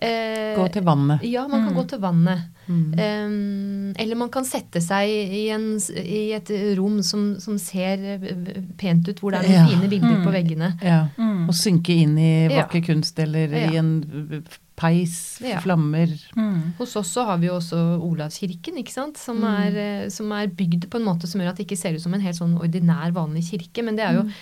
eh, 0.00 0.54
Gå 0.56 0.68
til 0.72 0.82
vannet. 0.86 1.22
Ja, 1.26 1.46
man 1.48 1.64
kan 1.66 1.74
Mm. 1.74 1.76
gå 1.80 1.84
til 1.88 1.98
vannet. 2.00 2.38
Mm. 2.68 2.98
Em, 2.98 3.94
eller 3.98 4.14
man 4.16 4.28
kan 4.30 4.44
sette 4.44 4.80
seg 4.80 5.08
i, 5.08 5.48
en, 5.50 5.78
i 5.96 6.32
et 6.36 6.50
rom 6.78 7.02
som, 7.02 7.36
som 7.40 7.58
ser 7.58 7.98
eh, 7.98 8.62
pent 8.78 9.08
ut, 9.08 9.18
hvor 9.20 9.30
det 9.32 9.40
er 9.40 9.48
noen 9.48 9.58
Ja. 9.58 9.66
fine 9.66 9.88
bilder 9.90 10.22
på 10.24 10.30
Mm. 10.30 10.34
veggene. 10.34 10.72
Ja. 10.82 11.00
Mm. 11.18 11.48
Å 11.48 11.52
synke 11.52 11.90
inn 11.94 12.16
i 12.18 12.48
Ja. 12.48 12.66
kunst 12.68 13.18
eller 13.18 13.48
i 13.48 13.76
en 13.76 14.44
peis, 14.78 15.40
Ja. 15.42 15.58
flammer 15.60 16.06
Mm. 16.36 16.74
Hos 16.78 16.94
oss 16.96 17.10
så 17.16 17.24
har 17.26 17.38
vi 17.42 17.48
jo 17.48 17.56
også 17.58 17.76
Olavskirken, 18.00 18.78
ikke 18.78 18.92
sant? 18.94 19.18
Som, 19.18 19.40
Mm. 19.42 19.58
er, 19.66 19.76
eh, 20.04 20.08
som 20.08 20.30
er 20.32 20.46
bygd 20.46 20.86
på 20.88 20.96
en 21.00 21.04
måte 21.04 21.26
som 21.26 21.40
gjør 21.40 21.50
at 21.50 21.56
det 21.56 21.66
ikke 21.66 21.76
ser 21.78 21.94
ut 21.94 22.00
som 22.00 22.14
en 22.14 22.20
helt 22.20 22.36
sånn 22.38 22.54
ordinær, 22.58 23.12
vanlig 23.12 23.44
kirke. 23.50 23.84
Men 23.84 23.96
det 23.96 24.04
er 24.06 24.14
jo 24.14 24.22
Mm. 24.22 24.32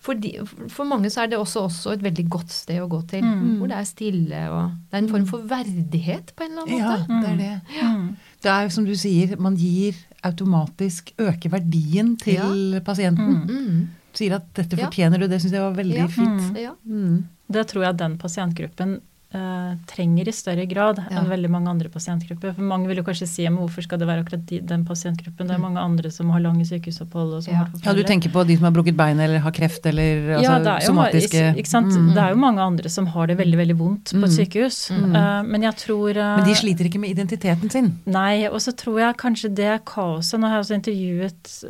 for, 0.00 0.14
de, 0.14 0.38
for 0.68 0.84
mange 0.84 1.06
så 1.10 1.22
er 1.24 1.26
det 1.28 1.38
også, 1.38 1.62
også 1.66 1.92
et 1.94 2.02
veldig 2.02 2.28
godt 2.28 2.50
sted 2.50 2.78
å 2.80 2.88
gå 2.88 3.00
til. 3.08 3.22
Mm. 3.22 3.58
Hvor 3.58 3.68
det 3.68 3.76
er 3.78 3.84
stille 3.84 4.50
og 4.50 4.70
Det 4.90 4.94
er 4.94 4.98
en 4.98 5.08
form 5.08 5.26
for 5.26 5.38
verdighet 5.42 6.32
på 6.36 6.44
en 6.44 6.52
eller 6.52 6.62
annen 6.62 6.78
Ja, 6.78 6.96
måte. 6.96 7.22
det 7.22 7.30
er 7.30 7.36
det. 7.36 7.60
Ja. 7.80 8.08
Det 8.42 8.50
er 8.52 8.68
som 8.68 8.84
du 8.84 8.92
sier, 8.94 9.36
man 9.40 9.56
gir 9.56 9.94
automatisk 10.22 11.12
øker 11.18 11.50
verdien 11.50 12.16
til 12.18 12.80
pasienten. 12.84 13.46
Mm. 13.48 13.88
Sier 14.14 14.34
at 14.36 14.52
'dette 14.54 14.76
Ja. 14.78 14.86
fortjener 14.88 15.18
du'. 15.18 15.28
Det 15.28 15.40
syns 15.42 15.52
jeg 15.52 15.60
var 15.60 15.74
veldig 15.74 15.96
Ja. 15.96 16.06
fint. 16.06 16.56
Ja. 16.56 16.70
Mm. 16.88 17.24
Det 17.50 17.66
tror 17.68 17.82
jeg 17.84 17.96
den 17.96 18.18
pasientgruppen 18.18 19.00
eh, 19.34 19.72
trenger 19.86 20.28
i 20.28 20.32
større 20.32 20.66
grad 20.70 20.98
Ja. 21.10 21.18
enn 21.20 21.28
veldig 21.28 21.50
mange 21.50 21.68
andre 21.68 21.88
pasientgrupper. 21.88 22.54
For 22.54 22.62
Mange 22.62 22.86
vil 22.88 22.96
jo 22.98 23.02
kanskje 23.02 23.26
si 23.28 23.48
men 23.48 23.58
hvorfor 23.58 23.82
skal 23.82 23.98
det 23.98 24.06
være 24.08 24.22
akkurat 24.24 24.46
de, 24.46 24.60
den 24.60 24.84
pasientgruppen? 24.84 25.46
Det 25.48 25.54
er 25.56 25.58
mange 25.58 25.78
andre 25.82 26.10
som 26.10 26.30
har 26.30 26.40
lange 26.40 26.64
sykehusopphold. 26.64 27.34
og 27.34 27.42
som 27.42 27.52
Ja. 27.52 27.58
har 27.58 27.68
Ja, 27.84 27.92
du 27.92 28.02
tenker 28.04 28.30
på 28.30 28.46
de 28.46 28.56
som 28.56 28.64
har 28.64 28.72
brukket 28.72 28.96
bein 28.96 29.18
eller 29.20 29.38
har 29.40 29.50
kreft 29.50 29.84
eller 29.86 30.36
altså, 30.38 30.42
ja, 30.42 30.58
det 30.58 30.66
er 30.66 30.80
jo, 30.80 30.86
somatiske 30.94 31.56
ikke, 31.56 31.66
sant? 31.68 31.92
Mm. 31.92 32.14
det 32.14 32.22
er 32.22 32.30
jo 32.30 32.36
mange 32.36 32.60
andre 32.60 32.88
som 32.88 33.06
har 33.06 33.26
det 33.26 33.36
veldig 33.38 33.56
veldig 33.58 33.76
vondt 33.76 34.04
på 34.12 34.16
Mm. 34.16 34.24
et 34.24 34.30
sykehus. 34.30 34.90
Mm. 34.90 35.14
Uh, 35.16 35.42
men 35.42 35.62
jeg 35.62 35.74
tror 35.76 36.10
uh, 36.16 36.36
Men 36.38 36.44
de 36.46 36.54
sliter 36.54 36.84
ikke 36.86 37.00
med 37.00 37.10
identiteten 37.10 37.70
sin. 37.70 37.98
Nei, 38.06 38.46
og 38.46 38.60
så 38.60 38.72
tror 38.74 38.98
jeg 39.00 39.16
kanskje 39.16 39.54
det 39.54 39.84
kaoset 39.84 40.38
Nå 40.40 40.46
har 40.48 40.62
jeg 40.62 40.64
også 40.64 40.78
intervjuet 40.80 41.64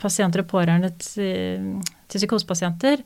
pasienter 0.00 0.40
og 0.42 0.48
pårørende 0.48 0.90
til, 0.98 1.80
til 2.08 2.22
psykosepasienter, 2.22 3.02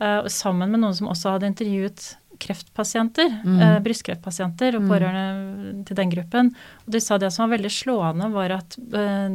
og 0.00 0.30
sammen 0.30 0.70
med 0.70 0.80
noen 0.80 0.94
som 0.94 1.08
også 1.08 1.30
hadde 1.36 1.48
intervjuet 1.52 2.16
kreftpasienter, 2.38 3.30
Mm. 3.44 3.60
eh, 3.62 3.78
brystkreftpasienter 3.80 4.76
og 4.76 4.82
Mm. 4.82 4.88
pårørende 4.90 5.84
til 5.86 5.96
den 5.96 6.10
gruppen. 6.10 6.54
Og 6.86 6.92
de 6.92 7.00
sa 7.00 7.16
det 7.18 7.32
som 7.32 7.48
var 7.48 7.56
veldig 7.58 7.70
slående, 7.70 8.30
var 8.32 8.50
at 8.52 8.76
eh, 8.92 9.28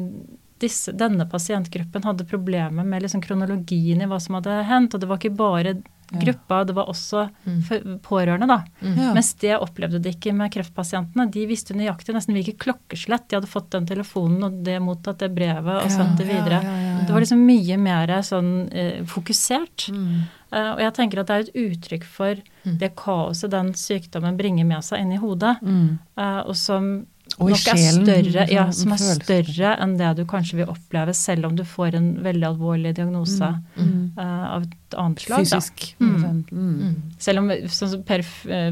disse, 0.59 0.91
denne 0.95 1.25
pasientgruppen 1.27 2.03
hadde 2.03 2.27
problemer 2.29 2.85
med 2.85 3.01
liksom 3.01 3.21
kronologien 3.23 4.01
i 4.01 4.05
hva 4.05 4.21
som 4.21 4.35
hadde 4.35 4.63
hendt. 4.65 4.93
Og 4.93 4.99
det 4.99 5.09
var 5.09 5.17
ikke 5.17 5.35
bare 5.35 5.81
Ja. 6.13 6.19
gruppa, 6.19 6.65
det 6.67 6.75
var 6.75 6.85
også 6.87 7.29
Mm. 7.47 7.61
for- 7.63 7.79
pårørende, 8.03 8.45
da. 8.47 8.63
Mm. 8.83 8.97
Ja. 8.97 9.13
Mens 9.13 9.33
det 9.39 9.57
opplevde 9.57 9.99
de 10.01 10.09
ikke 10.11 10.33
med 10.35 10.51
kreftpasientene. 10.51 11.31
De 11.31 11.45
visste 11.47 11.73
nøyaktig 11.73 12.13
nesten 12.13 12.35
hvilket 12.35 12.57
klokkeslett 12.59 13.29
de 13.29 13.37
hadde 13.37 13.47
fått 13.47 13.69
den 13.71 13.85
telefonen 13.87 14.43
og 14.43 14.61
det 14.63 14.79
mottatt 14.81 15.17
det 15.19 15.33
brevet 15.33 15.81
og 15.85 15.89
sendt 15.89 16.17
det 16.17 16.27
videre. 16.27 16.61
ja, 16.61 16.69
ja, 16.69 16.97
ja. 16.99 17.05
Det 17.05 17.09
var 17.11 17.21
liksom 17.21 17.45
mye 17.47 17.77
mer 17.79 18.07
sånn 18.21 18.69
eh, 18.73 19.01
fokusert. 19.05 19.89
Mm. 19.89 20.23
Eh, 20.51 20.71
og 20.73 20.79
jeg 20.79 20.93
tenker 20.93 21.19
at 21.19 21.27
det 21.27 21.35
er 21.35 21.39
et 21.39 21.55
uttrykk 21.55 22.03
for 22.03 22.35
Mm. 22.65 22.77
det 22.77 22.95
kaoset 22.95 23.49
den 23.49 23.71
sykdommen 23.73 24.37
bringer 24.37 24.65
med 24.65 24.83
seg 24.83 24.99
inn 25.01 25.11
i 25.13 25.17
hodet, 25.17 25.57
Mm. 25.63 25.97
uh, 26.17 26.43
og 26.45 26.55
som 26.55 27.07
Og 27.39 27.49
nok 27.49 27.67
er 27.71 27.77
større, 27.77 28.49
ja, 28.51 28.65
sånn 28.67 28.73
som 28.73 28.91
er 28.91 28.97
større 29.23 29.77
enn 29.79 29.95
det 29.97 30.17
du 30.17 30.25
kanskje 30.25 30.57
vil 30.57 30.65
oppleve 30.67 31.15
selv 31.15 31.45
om 31.45 31.55
du 31.55 31.63
får 31.63 31.95
en 31.95 32.15
veldig 32.21 32.43
alvorlig 32.43 32.93
diagnose 32.93 33.39
Mm. 33.77 34.11
eh, 34.17 34.21
av 34.55 34.63
et 34.63 34.95
annet 34.97 35.19
slag. 35.19 35.39
Fysisk. 35.39 35.95
Mm. 35.99 36.45
Mm. 36.51 36.81
Mm. 36.81 36.95
Selv 37.17 37.37
om 37.39 37.47
sånn 37.49 38.03
Per 38.05 38.21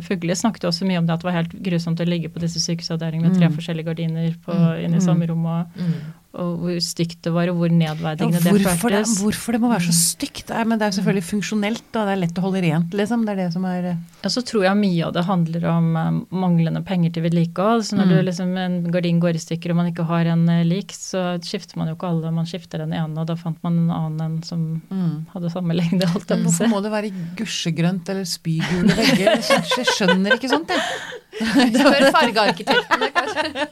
Fugle 0.02 0.36
snakket 0.36 0.68
også 0.68 0.86
mye 0.86 0.98
om 1.00 1.06
det 1.06 1.14
at 1.14 1.20
det 1.22 1.24
var 1.32 1.42
helt 1.42 1.64
grusomt 1.64 2.00
å 2.00 2.06
ligge 2.06 2.28
på 2.30 2.40
disse 2.42 2.60
sykehusavdelingene 2.60 3.30
med 3.30 3.38
tre 3.40 3.48
Mm. 3.48 3.56
forskjellige 3.56 3.86
gardiner 3.86 4.36
på, 4.46 4.54
Mm. 4.54 4.86
inne 4.86 4.96
i 4.98 5.00
samme 5.00 5.28
rom, 5.28 5.46
og, 5.46 5.68
Mm. 5.78 5.94
Og 6.34 6.60
hvor 6.62 6.76
stygt 6.84 7.24
det 7.26 7.32
var, 7.34 7.50
og 7.50 7.56
hvor 7.58 7.72
Ja, 7.72 7.78
nedverdigende 7.94 8.38
det 8.44 8.52
hvorfor, 8.54 8.90
det, 8.94 9.00
føltes. 9.02 9.14
hvorfor 9.24 9.52
det 9.56 9.62
må 9.64 9.70
være 9.72 9.86
så 9.88 9.96
stygt? 9.98 10.50
Nei, 10.54 10.64
men 10.70 10.78
det 10.78 10.86
er 10.86 10.92
jo 10.92 10.98
selvfølgelig 11.00 11.24
funksjonelt. 11.26 11.88
og 11.96 12.06
Det 12.06 12.14
er 12.14 12.20
lett 12.22 12.38
å 12.38 12.44
holde 12.46 12.62
rent, 12.62 12.94
liksom. 12.94 13.24
Det 13.26 13.34
er 13.34 13.40
det 13.42 13.48
som 13.54 13.66
er 13.66 13.88
Ja, 13.90 14.30
så 14.30 14.44
tror 14.46 14.64
jeg 14.68 14.78
mye 14.78 15.06
av 15.08 15.14
det 15.16 15.24
handler 15.26 15.66
om 15.72 15.88
eh, 15.98 16.20
manglende 16.36 16.84
penger 16.86 17.12
til 17.16 17.24
vedlikehold. 17.24 17.82
Så 17.88 17.96
når 17.98 18.06
Mm. 18.06 18.14
du 18.14 18.22
liksom, 18.30 18.58
en 18.58 18.92
gardin 18.92 19.20
går 19.20 19.36
i 19.36 19.42
stykker 19.42 19.72
og 19.72 19.76
man 19.82 19.90
ikke 19.94 20.06
har 20.06 20.26
en 20.28 20.48
eh, 20.50 20.64
lik, 20.66 20.92
så 20.94 21.40
skifter 21.42 21.78
man 21.78 21.88
jo 21.88 21.96
ikke 21.96 22.08
alle. 22.12 22.32
Man 22.32 22.46
skifter 22.46 22.78
den 22.84 22.94
ene, 22.94 23.18
og 23.18 23.26
da 23.28 23.36
fant 23.36 23.58
man 23.64 23.78
en 23.86 23.90
annen 23.92 24.22
en 24.22 24.44
som 24.44 24.82
mm. 24.90 25.28
hadde 25.34 25.50
samme 25.50 25.74
lengde. 25.74 26.06
Holdt 26.14 26.30
jeg 26.30 26.44
på 26.44 26.50
å 26.50 26.52
Hvorfor 26.52 26.70
må 26.70 26.82
det 26.84 26.92
være 26.92 27.12
gusjegrønt 27.38 28.10
eller 28.10 28.26
spygule 28.30 28.94
vegger? 28.94 29.40
Jeg 29.40 29.86
skjønner 29.96 30.36
ikke 30.38 30.50
sånt, 30.52 30.70
jeg. 30.70 30.80
Spør 31.80 32.06
fargearkitektene, 32.16 33.10
kanskje. 33.16 33.68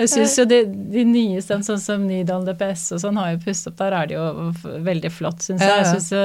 Jeg 0.00 0.10
syns 0.12 0.34
jo 0.38 0.44
de, 0.50 0.58
de 0.94 1.04
nyeste, 1.08 1.56
sånn 1.66 1.80
som 1.82 2.04
Nydalen 2.06 2.46
DPS 2.46 2.84
og 2.96 3.02
sånn, 3.02 3.18
har 3.20 3.32
jo 3.34 3.40
pusset 3.46 3.70
opp. 3.72 3.78
Der 3.80 3.96
er 3.96 4.10
det 4.10 4.16
jo 4.18 4.26
veldig 4.86 5.10
flott, 5.12 5.42
syns 5.44 5.64
jeg. 5.64 5.80
Jeg 5.80 5.88
synes 5.94 6.10
jo, 6.14 6.22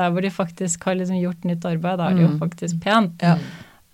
der 0.00 0.10
hvor 0.16 0.24
de 0.26 0.32
faktisk 0.34 0.88
har 0.88 0.98
liksom 0.98 1.20
gjort 1.22 1.46
nytt 1.48 1.68
arbeid, 1.68 2.00
da 2.00 2.10
er 2.10 2.18
det 2.18 2.24
jo 2.26 2.32
Mm. 2.34 2.40
faktisk 2.42 2.80
pent. 2.82 3.22
Ja. 3.22 3.36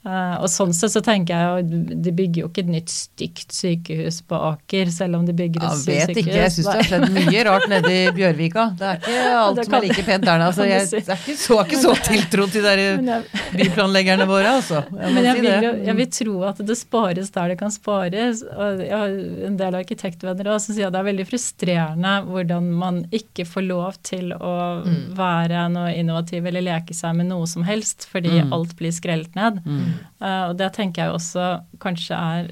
Eh, 0.04 0.36
og 0.42 0.48
sånn 0.50 0.72
sett 0.74 0.90
så 0.90 0.98
tenker 1.00 1.30
jeg 1.30 1.46
jo, 1.46 1.82
de 2.02 2.10
bygger 2.18 2.40
jo 2.42 2.48
ikke 2.48 2.62
et 2.64 2.70
nytt 2.74 2.90
stygt 2.90 3.52
sykehus 3.54 4.16
på 4.26 4.34
Aker, 4.34 4.88
selv 4.90 5.14
om 5.20 5.26
de 5.28 5.32
bygger 5.38 5.62
et 5.62 5.68
Ja, 5.86 5.92
Jeg 5.94 6.08
vet 6.08 6.16
ikke. 6.24 6.32
Jeg 6.40 6.50
syns 6.56 6.66
det 6.66 6.74
har 6.74 6.88
skjedd 6.88 7.12
mye 7.14 7.44
rart 7.46 7.66
nede 7.70 7.92
i 7.92 8.00
Bjørvika. 8.16 8.64
Det 8.80 8.88
er 8.88 8.98
ikke 8.98 9.20
alt 9.42 9.60
kan, 9.60 9.64
som 9.68 9.74
er 9.78 9.86
like 9.86 10.02
pent 10.08 10.24
der. 10.26 10.42
Altså, 10.48 10.66
jeg 10.66 10.88
det 10.90 11.02
er 11.14 11.22
ikke 11.22 11.36
så, 11.38 11.58
har 11.60 11.70
ikke 11.70 11.80
så 11.84 11.94
tiltro 12.08 12.46
til 12.50 12.66
de 12.66 12.74
jeg, 12.82 13.22
byplanleggerne 13.54 14.26
våre, 14.26 14.56
altså. 14.58 14.82
Jeg 14.90 15.14
men 15.14 15.24
jeg 15.28 15.36
si 15.38 15.44
vil, 15.46 15.66
jo, 15.68 15.72
jeg 15.86 15.96
vil 16.00 16.10
tro 16.18 16.34
at 16.50 16.64
det 16.72 16.78
spares 16.80 17.30
der 17.38 17.52
det 17.54 17.58
kan 17.62 17.70
spares. 17.74 18.42
Og 18.42 18.82
jeg 18.82 18.96
har 18.96 19.14
en 19.52 19.56
del 19.62 19.78
arkitektvenner 19.84 20.50
også 20.56 20.72
som 20.72 20.76
sier 20.80 20.90
at 20.90 20.96
det 20.96 21.00
er 21.04 21.08
veldig 21.12 21.28
frustrerende 21.30 22.16
hvordan 22.26 22.68
man 22.82 23.00
ikke 23.14 23.46
får 23.48 23.68
lov 23.70 23.98
til 24.06 24.34
å 24.34 24.52
Mm. 24.82 25.14
være 25.16 25.62
noe 25.70 25.90
innovativ 25.94 26.46
eller 26.48 26.62
leke 26.64 26.94
seg 26.96 27.14
med 27.16 27.26
noe 27.28 27.46
som 27.46 27.62
helst, 27.66 28.06
fordi 28.10 28.40
Mm. 28.42 28.52
alt 28.56 28.74
blir 28.78 28.90
skrelt 28.94 29.34
ned. 29.36 29.60
Mm. 29.64 29.91
Eh, 30.20 30.42
og 30.50 30.56
det 30.58 30.72
tenker 30.74 31.04
jeg 31.04 31.12
også 31.14 31.46
kanskje 31.78 32.16
er 32.16 32.50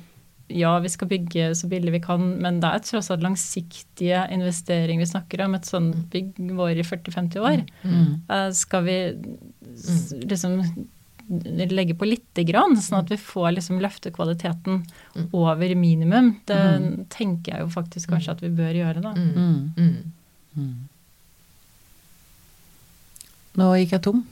ja, 0.53 0.73
vi 0.83 0.89
skal 0.91 1.07
bygge 1.07 1.53
så 1.55 1.69
billig 1.71 1.93
vi 1.93 2.01
kan, 2.03 2.25
men 2.43 2.57
det 2.59 2.67
er 2.75 2.81
tross 2.83 3.09
alt 3.15 3.23
langsiktige 3.23 4.25
investeringer 4.35 4.99
vi 5.05 5.07
snakker 5.13 5.45
om. 5.45 5.55
Et 5.55 5.63
sånt 5.69 5.95
bygg 6.11 6.33
vår 6.59 6.81
i 6.81 6.83
40-50 6.83 7.39
år. 7.39 7.61
Mm. 7.85 8.09
Eh, 8.29 8.51
skal 8.59 8.83
vi 8.83 8.97
s- 9.77 10.13
liksom 10.27 10.57
legge 11.71 11.95
på 11.95 12.09
lite 12.11 12.43
grann, 12.45 12.75
sånn 12.75 12.99
at 13.05 13.09
vi 13.13 13.17
får 13.17 13.55
liksom 13.55 13.79
løfte 13.79 14.11
kvaliteten 14.11 14.83
Mm. 15.15 15.29
over 15.33 15.75
minimum? 15.77 16.41
Det 16.47 16.57
Mm. 16.59 17.07
tenker 17.09 17.53
jeg 17.55 17.61
jo 17.61 17.69
faktisk 17.69 18.09
kanskje 18.11 18.31
at 18.33 18.41
vi 18.41 18.49
bør 18.49 18.75
gjøre, 18.75 19.01
da. 19.03 19.13
Mm. 19.15 19.35
Mm. 19.37 19.73
Mm. 19.77 20.13
Mm. 20.59 20.75
Nå 23.59 23.71
gikk 23.79 23.91
jeg 23.93 24.03
tom. 24.03 24.27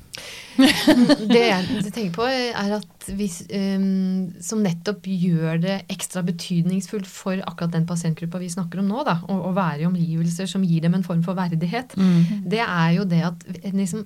Det 1.33 1.43
jeg 1.43 1.93
tenker 1.95 2.13
på, 2.17 2.27
er 2.29 2.75
at 2.79 3.09
hvis, 3.17 3.39
um, 3.55 4.29
som 4.45 4.61
nettopp 4.65 5.07
gjør 5.09 5.61
det 5.63 5.77
ekstra 5.93 6.23
betydningsfullt 6.27 7.09
for 7.09 7.41
akkurat 7.47 7.73
den 7.77 7.87
pasientgruppa 7.89 8.41
vi 8.43 8.51
snakker 8.53 8.83
om 8.83 8.91
nå, 8.91 9.05
da, 9.07 9.19
å, 9.29 9.39
å 9.49 9.55
være 9.57 9.85
i 9.85 9.89
omgivelser 9.89 10.51
som 10.51 10.65
gir 10.67 10.85
dem 10.85 10.99
en 10.99 11.07
form 11.07 11.23
for 11.27 11.39
verdighet, 11.39 11.95
Mm. 11.99 12.45
det 12.51 12.61
er 12.63 12.93
jo 12.99 13.05
det 13.09 13.23
at 13.27 13.45
liksom, 13.73 14.05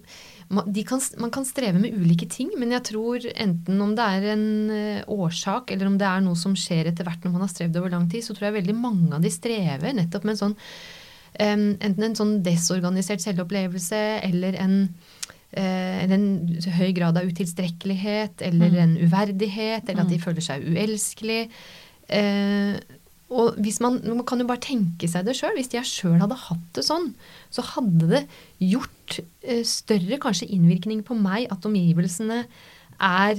man, 0.54 0.68
de 0.72 0.84
kan, 0.86 1.00
man 1.20 1.32
kan 1.34 1.44
streve 1.48 1.80
med 1.82 1.96
ulike 1.98 2.28
ting, 2.30 2.50
men 2.60 2.72
jeg 2.76 2.86
tror 2.92 3.26
enten 3.32 3.80
om 3.82 3.94
det 3.98 4.06
er 4.16 4.26
en 4.36 4.46
eh, 4.72 5.04
årsak, 5.10 5.72
eller 5.74 5.90
om 5.90 5.98
det 6.00 6.08
er 6.08 6.24
noe 6.24 6.38
som 6.38 6.54
skjer 6.58 6.90
etter 6.92 7.08
hvert 7.08 7.24
når 7.24 7.34
man 7.34 7.44
har 7.46 7.52
strevd 7.52 7.78
over 7.80 7.92
lang 7.94 8.08
tid, 8.12 8.24
så 8.24 8.36
tror 8.36 8.50
jeg 8.50 8.60
veldig 8.60 8.76
mange 8.78 9.12
av 9.16 9.24
de 9.24 9.32
strever 9.32 9.96
nettopp 9.98 10.28
med 10.28 10.36
en 10.36 10.42
sånn 10.44 10.56
um, 11.40 11.66
enten 11.80 12.06
en 12.06 12.18
sånn 12.18 12.34
desorganisert 12.44 13.24
selvopplevelse 13.24 14.02
eller 14.28 14.58
en 14.60 14.76
en 15.60 16.24
høy 16.78 16.92
grad 16.96 17.16
av 17.20 17.24
utilstrekkelighet 17.28 18.40
eller 18.42 18.70
Mm. 18.70 18.78
en 18.82 18.96
uverdighet, 19.06 19.88
eller 19.88 20.02
at 20.02 20.08
de 20.08 20.16
Mm. 20.18 20.22
føler 20.24 20.40
seg 20.42 20.64
uelskelig. 20.64 21.48
Eh, 22.08 22.78
og 23.30 23.56
hvis 23.56 23.80
man, 23.80 24.00
man 24.04 24.24
kan 24.24 24.38
jo 24.38 24.46
bare 24.46 24.60
tenke 24.60 25.08
seg 25.08 25.24
det 25.24 25.34
sjøl. 25.36 25.56
Hvis 25.56 25.70
jeg 25.72 25.84
sjøl 25.84 26.20
hadde 26.20 26.36
hatt 26.36 26.72
det 26.74 26.84
sånn, 26.84 27.14
så 27.50 27.62
hadde 27.62 28.08
det 28.08 28.26
gjort 28.60 29.20
eh, 29.44 29.62
større 29.64 30.18
kanskje 30.18 30.48
innvirkning 30.50 31.02
på 31.04 31.14
meg 31.20 31.46
at 31.50 31.64
omgivelsene 31.64 32.44
er 33.02 33.34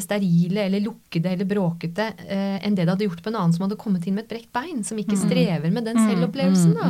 sterile 0.00 0.62
eller 0.66 0.80
lukkede 0.80 1.26
eller 1.34 1.44
bråkete 1.44 2.14
eh, 2.26 2.58
enn 2.64 2.74
det 2.74 2.86
det 2.86 2.94
hadde 2.94 3.04
gjort 3.08 3.22
på 3.22 3.28
en 3.28 3.36
annen 3.36 3.52
som 3.52 3.66
hadde 3.68 3.76
kommet 3.78 4.06
inn 4.06 4.14
med 4.14 4.24
et 4.24 4.30
brekt 4.30 4.52
bein, 4.54 4.82
som 4.86 4.96
ikke 4.98 5.18
strever 5.18 5.70
med 5.70 5.84
den 5.84 5.96
selvopplevelsen. 5.96 6.74
da. 6.74 6.88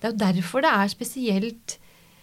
Det 0.00 0.08
er 0.08 0.12
jo 0.12 0.18
derfor 0.24 0.62
det 0.64 0.72
er 0.72 0.88
spesielt 0.88 1.76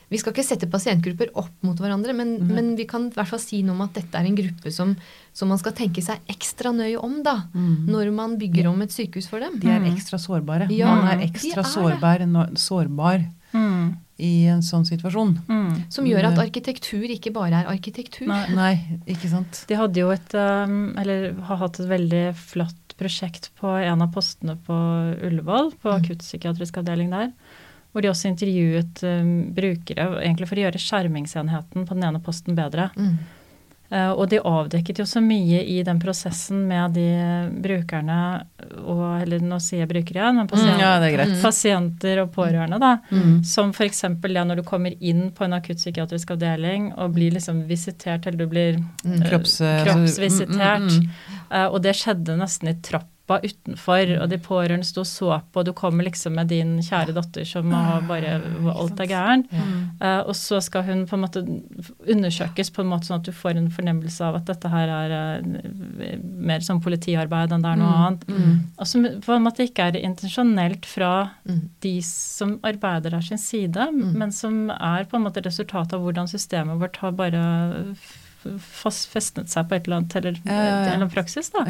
Vi 0.09 0.17
skal 0.17 0.33
ikke 0.33 0.45
sette 0.45 0.69
pasientgrupper 0.71 1.29
opp 1.37 1.51
mot 1.65 1.77
hverandre, 1.77 2.15
men, 2.17 2.35
men 2.49 2.71
vi 2.79 2.85
kan 2.89 3.07
i 3.07 3.13
hvert 3.13 3.29
fall 3.29 3.41
si 3.43 3.61
noe 3.65 3.75
om 3.77 3.83
at 3.85 3.93
dette 3.99 4.17
er 4.17 4.25
en 4.25 4.37
gruppe 4.37 4.71
som, 4.73 4.95
som 5.33 5.51
man 5.53 5.59
skal 5.61 5.75
tenke 5.77 6.01
seg 6.01 6.19
ekstra 6.33 6.71
nøye 6.73 6.97
om 6.97 7.19
da, 7.25 7.35
når 7.53 8.09
man 8.15 8.37
bygger 8.41 8.71
om 8.71 8.81
et 8.81 8.95
sykehus 8.95 9.29
for 9.29 9.43
dem. 9.43 9.59
De 9.61 9.69
er 9.69 9.85
ekstra 9.91 10.17
sårbare. 10.21 10.69
Ja, 10.73 10.95
Man 10.95 11.11
er 11.13 11.25
ekstra 11.29 11.61
er 11.65 11.73
sårbar, 11.75 12.25
sårbar 12.57 13.27
Mm. 13.49 13.95
i 14.21 14.45
en 14.51 14.59
sånn 14.61 14.83
situasjon. 14.85 15.31
Mm. 15.49 15.69
Som 15.89 16.05
gjør 16.05 16.27
at 16.27 16.37
arkitektur 16.37 17.07
ikke 17.09 17.31
bare 17.33 17.63
er 17.63 17.69
arkitektur. 17.71 18.27
Nei. 18.29 18.43
Nei, 18.53 18.99
ikke 19.09 19.29
sant. 19.31 19.63
De 19.69 19.77
hadde 19.79 19.97
jo 20.03 20.11
et 20.13 20.35
um, 20.37 20.91
Eller 20.99 21.31
har 21.47 21.57
hatt 21.63 21.79
et 21.81 21.89
veldig 21.89 22.21
flott 22.37 22.93
prosjekt 22.99 23.49
på 23.57 23.71
en 23.79 24.03
av 24.03 24.11
postene 24.13 24.57
på 24.67 24.75
Ullevål, 25.29 25.71
på 25.81 25.93
akuttpsykiatrisk 25.95 26.81
avdeling 26.81 27.09
der. 27.15 27.31
Hvor 27.91 28.01
de 28.05 28.09
også 28.11 28.29
intervjuet 28.29 29.01
um, 29.03 29.29
brukere 29.55 30.21
egentlig 30.21 30.47
for 30.47 30.59
å 30.59 30.65
gjøre 30.67 30.77
skjermingsenheten 30.83 31.87
på 31.89 31.95
den 31.97 32.03
ene 32.05 32.19
posten 32.21 32.55
bedre. 32.55 32.91
Mm. 32.95 33.15
Uh, 33.89 34.11
og 34.13 34.27
de 34.29 34.37
avdekket 34.45 34.99
jo 35.01 35.05
så 35.09 35.17
mye 35.25 35.63
i 35.65 35.79
den 35.81 35.97
prosessen 35.97 36.67
med 36.69 36.93
de 36.93 37.07
brukerne 37.63 38.17
og 38.85 39.21
Eller 39.23 39.41
nå 39.41 39.57
sier 39.59 39.81
jeg 39.81 39.89
brukere 39.89 40.21
igjen, 40.21 40.35
men 40.37 40.47
pasient, 40.51 40.75
Mm, 40.77 40.83
ja, 40.83 40.91
er 41.01 41.41
pasienter 41.41 42.21
og 42.21 42.29
pårørende, 42.35 42.77
da. 42.79 42.91
Mm. 43.09 43.43
Som 43.43 43.71
f.eks. 43.73 44.01
det 44.21 44.45
når 44.45 44.61
du 44.61 44.63
kommer 44.63 44.93
inn 45.01 45.31
på 45.31 45.43
en 45.47 45.53
akuttpsykiatrisk 45.57 46.35
avdeling 46.35 46.91
og 46.97 47.15
blir 47.17 47.33
liksom 47.33 47.63
visitert, 47.67 48.27
eller 48.27 48.37
du 48.37 48.47
blir 48.47 48.77
Mm. 48.77 49.21
eh, 49.23 49.29
Kropps- 49.29 49.61
uh, 49.65 49.83
kroppsvisitert. 49.85 50.85
mm, 50.85 50.99
mm, 50.99 51.09
Eh, 51.51 51.65
og 51.65 51.81
det 51.81 51.95
skjedde 51.95 52.37
nesten 52.37 52.69
i 52.69 52.73
trappa 53.29 53.45
utenfor, 53.45 54.11
og 54.21 54.29
de 54.31 54.37
pårørende 54.41 54.85
sto 54.87 55.01
og 55.01 55.07
så 55.07 55.41
på, 55.51 55.61
og 55.61 55.65
du 55.65 55.73
kommer 55.73 56.03
liksom 56.07 56.35
med 56.35 56.49
din 56.49 56.77
kjære 56.81 57.13
datter 57.15 57.45
som 57.45 57.69
har 57.71 58.01
bare 58.07 58.39
Alt 58.73 58.99
er 58.99 59.09
gærent. 59.09 59.51
Eh, 60.01 60.21
og 60.25 60.35
så 60.35 60.59
skal 60.61 60.83
hun 60.83 61.05
på 61.07 61.15
en 61.15 61.23
måte 61.23 61.43
undersøkes 62.07 62.71
på 62.73 62.81
en 62.83 62.89
måte 62.91 63.07
sånn 63.09 63.19
at 63.19 63.25
du 63.27 63.31
får 63.35 63.57
en 63.57 63.69
fornemmelse 63.71 64.23
av 64.25 64.35
at 64.39 64.45
dette 64.49 64.69
her 64.71 64.89
er 64.89 65.15
eh, 65.43 66.17
mer 66.23 66.59
som 66.65 66.81
politiarbeid 66.81 67.51
enn 67.51 67.61
det 67.65 67.71
er 67.73 67.81
noe 67.81 67.95
annet. 68.07 68.25
Og 68.79 68.87
som 68.87 69.05
på 69.25 69.35
en 69.35 69.45
måte 69.45 69.65
ikke 69.67 69.89
er 69.89 69.99
intensjonelt 70.01 70.85
fra 70.85 71.09
Mm. 71.49 71.69
de 71.81 72.01
som 72.01 72.59
arbeider 72.63 73.09
der 73.11 73.21
sin 73.21 73.37
side, 73.37 73.87
men 73.91 74.31
som 74.31 74.69
er 74.69 75.05
på 75.09 75.17
en 75.17 75.23
måte 75.23 75.41
resultatet 75.41 75.93
av 75.93 76.01
hvordan 76.03 76.27
systemet 76.27 76.79
vårt 76.79 76.97
har 76.97 77.11
bare 77.11 77.95
festnet 78.59 79.49
seg 79.51 79.67
på 79.69 79.75
et 79.75 79.87
eller 79.87 79.97
annet, 79.99 80.15
eller, 80.15 80.37
Ja, 80.45 80.51
ja, 80.53 80.59
ja. 80.63 80.69
en 80.75 80.83
eller 80.85 80.95
annen 80.99 81.11
praksis. 81.13 81.49
da. 81.51 81.63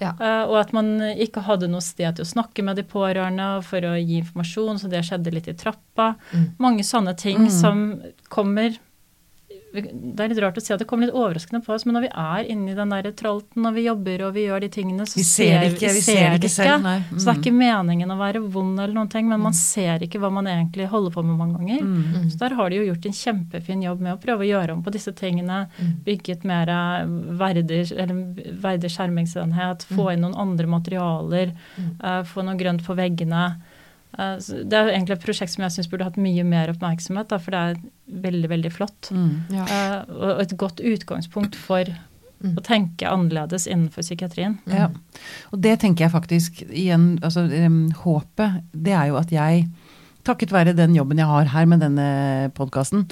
Eh, 0.00 0.44
og 0.48 0.56
at 0.60 0.72
man 0.72 0.98
ikke 1.00 1.42
hadde 1.42 1.68
noe 1.68 1.80
sted 1.84 2.16
til 2.16 2.24
å 2.24 2.28
snakke 2.32 2.62
med 2.64 2.76
de 2.76 2.82
pårørende 2.82 3.62
for 3.64 3.80
å 3.80 3.94
gi 3.98 4.20
informasjon, 4.22 4.78
så 4.78 4.88
det 4.90 5.04
skjedde 5.04 5.32
litt 5.34 5.48
i 5.48 5.54
trappa. 5.54 6.14
Mm. 6.32 6.48
Mange 6.58 6.82
sånne 6.86 7.16
ting 7.16 7.38
Mm. 7.46 7.50
som 7.50 8.02
kommer 8.28 8.76
Det 9.74 10.22
er 10.22 10.30
litt 10.30 10.38
rart 10.38 10.56
å 10.56 10.62
si 10.62 10.72
at 10.72 10.78
det 10.78 10.86
kommer 10.86 11.08
litt 11.08 11.16
overraskende 11.18 11.58
på 11.66 11.72
oss, 11.74 11.84
men 11.84 11.96
når 11.98 12.04
vi 12.06 12.10
er 12.14 12.50
inni 12.52 12.76
den 12.78 12.92
der 12.94 13.08
tralten, 13.18 13.66
og 13.66 13.74
vi 13.74 13.82
jobber 13.88 14.22
og 14.28 14.34
vi 14.36 14.44
gjør 14.46 14.60
de 14.62 14.68
tingene, 14.70 15.02
så 15.10 15.18
Vi 15.18 15.24
ser 15.26 15.58
det 15.64 15.72
ikke, 15.74 15.90
vi 15.96 16.02
ser 16.06 16.30
det 16.30 16.38
ikke 16.38 16.50
selv, 16.54 16.82
nei. 16.84 16.96
Så 17.10 17.24
det 17.24 17.26
er 17.26 17.34
Mm. 17.34 17.42
ikke 17.42 17.54
meningen 17.58 18.14
å 18.14 18.18
være 18.20 18.42
vond 18.54 18.78
eller 18.78 18.94
noen 18.94 19.10
ting, 19.10 19.28
men 19.28 19.40
man 19.40 19.52
ser 19.58 19.98
ikke 20.06 20.20
hva 20.22 20.30
man 20.32 20.46
egentlig 20.46 20.86
holder 20.88 21.10
på 21.10 21.24
med 21.24 21.36
mange 21.36 21.58
ganger. 21.58 21.82
Mm. 21.82 22.30
Så 22.30 22.38
der 22.38 22.54
har 22.54 22.70
de 22.70 22.76
jo 22.76 22.86
gjort 22.92 23.06
en 23.06 23.18
kjempefin 23.18 23.82
jobb 23.82 24.00
med 24.00 24.14
å 24.14 24.20
prøve 24.22 24.46
å 24.46 24.50
gjøre 24.52 24.72
om 24.72 24.82
på 24.82 24.92
disse 24.94 25.12
tingene. 25.12 25.66
Bygget 26.04 26.44
mer 26.44 26.68
eh, 26.68 27.06
verdig, 27.34 27.90
eller 27.98 28.14
verdig 28.62 28.90
skjermingsenhet, 28.94 29.84
få 29.90 30.12
inn 30.14 30.20
noen 30.22 30.36
andre 30.38 30.66
materialer, 30.66 31.52
uh, 32.02 32.22
få 32.22 32.44
noe 32.44 32.54
grønt 32.56 32.84
på 32.86 32.94
veggene. 32.94 33.56
Eh, 34.18 34.36
det 34.64 34.78
er 34.78 34.92
egentlig 34.94 35.18
et 35.18 35.26
prosjekt 35.26 35.54
som 35.54 35.66
jeg 35.66 35.76
syns 35.76 35.90
burde 35.90 36.06
hatt 36.08 36.18
mye 36.20 36.46
mer 36.46 36.72
oppmerksomhet, 36.72 37.30
da, 37.32 37.40
for 37.42 37.54
det 37.54 37.62
er 37.62 37.84
veldig, 38.24 38.50
veldig 38.52 38.72
flott. 38.74 39.12
Mm. 39.14 39.30
Ja. 39.54 39.64
Eh, 39.64 40.00
og 40.14 40.44
et 40.44 40.56
godt 40.60 40.82
utgangspunkt 40.84 41.58
for 41.58 41.88
å 42.44 42.60
tenke 42.60 43.08
annerledes 43.08 43.64
innenfor 43.70 44.04
psykiatrien. 44.04 44.58
Ja. 44.68 44.90
Og 45.52 45.62
det 45.64 45.78
tenker 45.80 46.04
jeg 46.04 46.12
faktisk 46.12 46.62
igjen 46.66 47.14
altså 47.24 47.46
Håpet, 48.02 48.58
det 48.72 48.92
er 48.92 49.08
jo 49.08 49.16
at 49.16 49.32
jeg, 49.32 49.64
takket 50.28 50.52
være 50.52 50.74
den 50.76 50.96
jobben 50.96 51.20
jeg 51.20 51.30
har 51.30 51.48
her 51.54 51.68
med 51.70 51.80
denne 51.84 52.08
podkasten, 52.56 53.06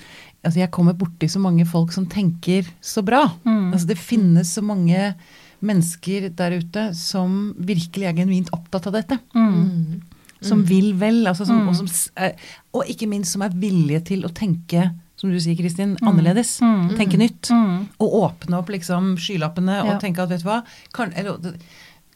altså 0.45 0.63
jeg 0.63 0.73
kommer 0.75 0.97
borti 0.99 1.31
så 1.33 1.41
mange 1.41 1.65
folk 1.69 1.95
som 1.97 2.05
tenker 2.13 2.69
så 2.85 3.05
bra. 3.05 3.25
Mm. 3.47 3.73
Altså 3.73 3.89
det 3.93 4.01
finnes 4.01 4.53
så 4.53 4.65
mange 4.65 5.15
mennesker 5.63 6.29
der 6.37 6.59
ute 6.59 6.89
som 6.99 7.53
virkelig 7.57 8.09
er 8.11 8.19
genuint 8.19 8.53
opptatt 8.53 8.89
av 8.91 8.97
dette. 8.99 9.21
Mm. 9.33 10.03
Som 10.43 10.65
vil 10.65 10.93
vel, 10.99 11.25
altså 11.27 11.47
som, 11.47 11.61
Mm. 11.63 11.69
og, 11.69 11.77
som, 11.77 11.87
er- 12.17 12.35
og 12.75 12.85
ikke 12.89 13.09
minst 13.09 13.33
som 13.33 13.43
er 13.43 13.51
villige 13.51 14.05
til 14.05 14.23
å 14.25 14.33
tenke, 14.33 14.93
som 15.17 15.31
du 15.31 15.39
sier 15.39 15.57
Kristin, 15.57 15.97
annerledes. 16.03 16.61
Mm. 16.61 16.97
Tenke 16.99 17.17
nytt. 17.21 17.49
Mm. 17.51 17.89
Og 18.01 18.13
åpne 18.25 18.59
opp 18.59 18.69
liksom 18.69 19.17
skylappene 19.17 19.85
Ja. 19.85 19.95
og 19.95 20.01
tenke 20.03 20.19
at 20.23 20.29
vet 20.29 20.43
du 20.43 20.49
hva, 20.49 20.65
kan, 20.93 21.13
eller, 21.15 21.39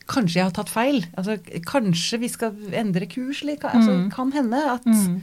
kanskje 0.08 0.34
jeg 0.40 0.44
har 0.44 0.50
tatt 0.52 0.68
feil. 0.68 1.04
Altså, 1.16 1.38
kanskje 1.66 2.18
vi 2.20 2.28
skal 2.28 2.52
endre 2.72 3.06
kurs. 3.06 3.42
Altså, 3.42 3.90
Mm. 4.06 4.10
Kan 4.12 4.32
hende 4.32 4.54
at 4.74 4.84
Mm. 4.84 5.22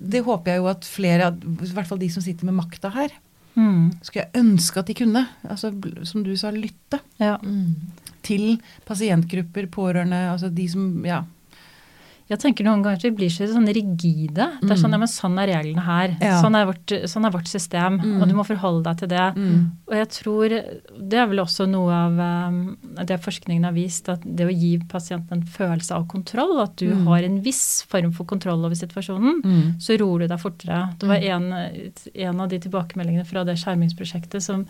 Det 0.00 0.24
håper 0.24 0.44
jeg 0.46 0.56
jo 0.58 0.66
at 0.66 0.80
flere, 0.84 1.32
i 1.40 1.72
hvert 1.72 1.86
fall 1.86 1.98
de 1.98 2.08
som 2.08 2.20
sitter 2.22 2.44
med 2.46 2.54
makta 2.54 2.90
her, 2.92 3.10
Mm. 3.56 3.92
skulle 4.02 4.24
jeg 4.26 4.32
ønske 4.42 4.76
at 4.78 4.86
de 4.86 4.94
kunne. 4.94 5.28
Altså, 5.48 5.70
som 6.04 6.22
du 6.24 6.36
sa, 6.36 6.50
lytte 6.50 6.98
Ja. 7.20 7.36
Mm. 7.38 7.74
til 8.22 8.58
pasientgrupper, 8.84 9.66
pårørende, 9.70 10.32
altså 10.32 10.52
de 10.52 10.66
som 10.68 11.04
Ja. 11.04 11.22
Jeg 12.30 12.38
tenker 12.40 12.64
noen 12.64 12.80
ganger 12.82 12.96
at 12.96 13.02
vi 13.04 13.10
blir 13.12 13.28
så 13.28 13.44
sånn 13.50 13.66
rigide. 13.68 14.46
Det 14.62 14.70
er 14.72 14.78
sånn, 14.80 14.94
ja, 14.96 15.00
men 15.02 15.10
sånn 15.12 15.34
er 15.42 15.50
reglene 15.50 15.82
her. 15.84 16.14
Ja. 16.24 16.38
Sånn, 16.40 16.54
er 16.56 16.64
vårt, 16.70 16.94
sånn 17.12 17.26
er 17.28 17.30
vårt 17.34 17.50
system, 17.50 17.98
Mm. 18.00 18.22
og 18.22 18.28
du 18.30 18.34
må 18.34 18.46
forholde 18.48 18.82
deg 18.86 18.96
til 19.02 19.08
det. 19.08 19.26
Mm. 19.36 19.70
Og 19.88 19.94
jeg 19.94 20.08
tror 20.08 20.48
det 20.48 21.18
er 21.20 21.26
vel 21.26 21.42
også 21.44 21.66
noe 21.68 21.92
av 21.92 22.18
um, 22.48 22.78
det 23.04 23.20
forskningen 23.20 23.64
har 23.68 23.72
vist, 23.76 24.08
at 24.08 24.20
det 24.24 24.46
å 24.48 24.54
gi 24.56 24.78
pasienten 24.88 25.42
en 25.42 25.42
følelse 25.44 25.92
av 25.92 26.06
kontroll, 26.08 26.58
at 26.62 26.74
du 26.76 26.94
Mm. 26.94 27.06
har 27.06 27.22
en 27.24 27.40
viss 27.42 27.82
form 27.82 28.10
for 28.12 28.24
kontroll 28.24 28.64
over 28.64 28.74
situasjonen, 28.74 29.42
Mm. 29.44 29.74
så 29.78 29.98
roer 30.00 30.20
du 30.20 30.28
deg 30.28 30.40
fortere. 30.40 30.96
Det 30.98 31.06
var 31.06 31.16
en, 31.16 31.52
en 32.14 32.40
av 32.40 32.48
de 32.48 32.58
tilbakemeldingene 32.58 33.26
fra 33.26 33.44
det 33.44 33.56
skjermingsprosjektet 33.58 34.40
som 34.40 34.64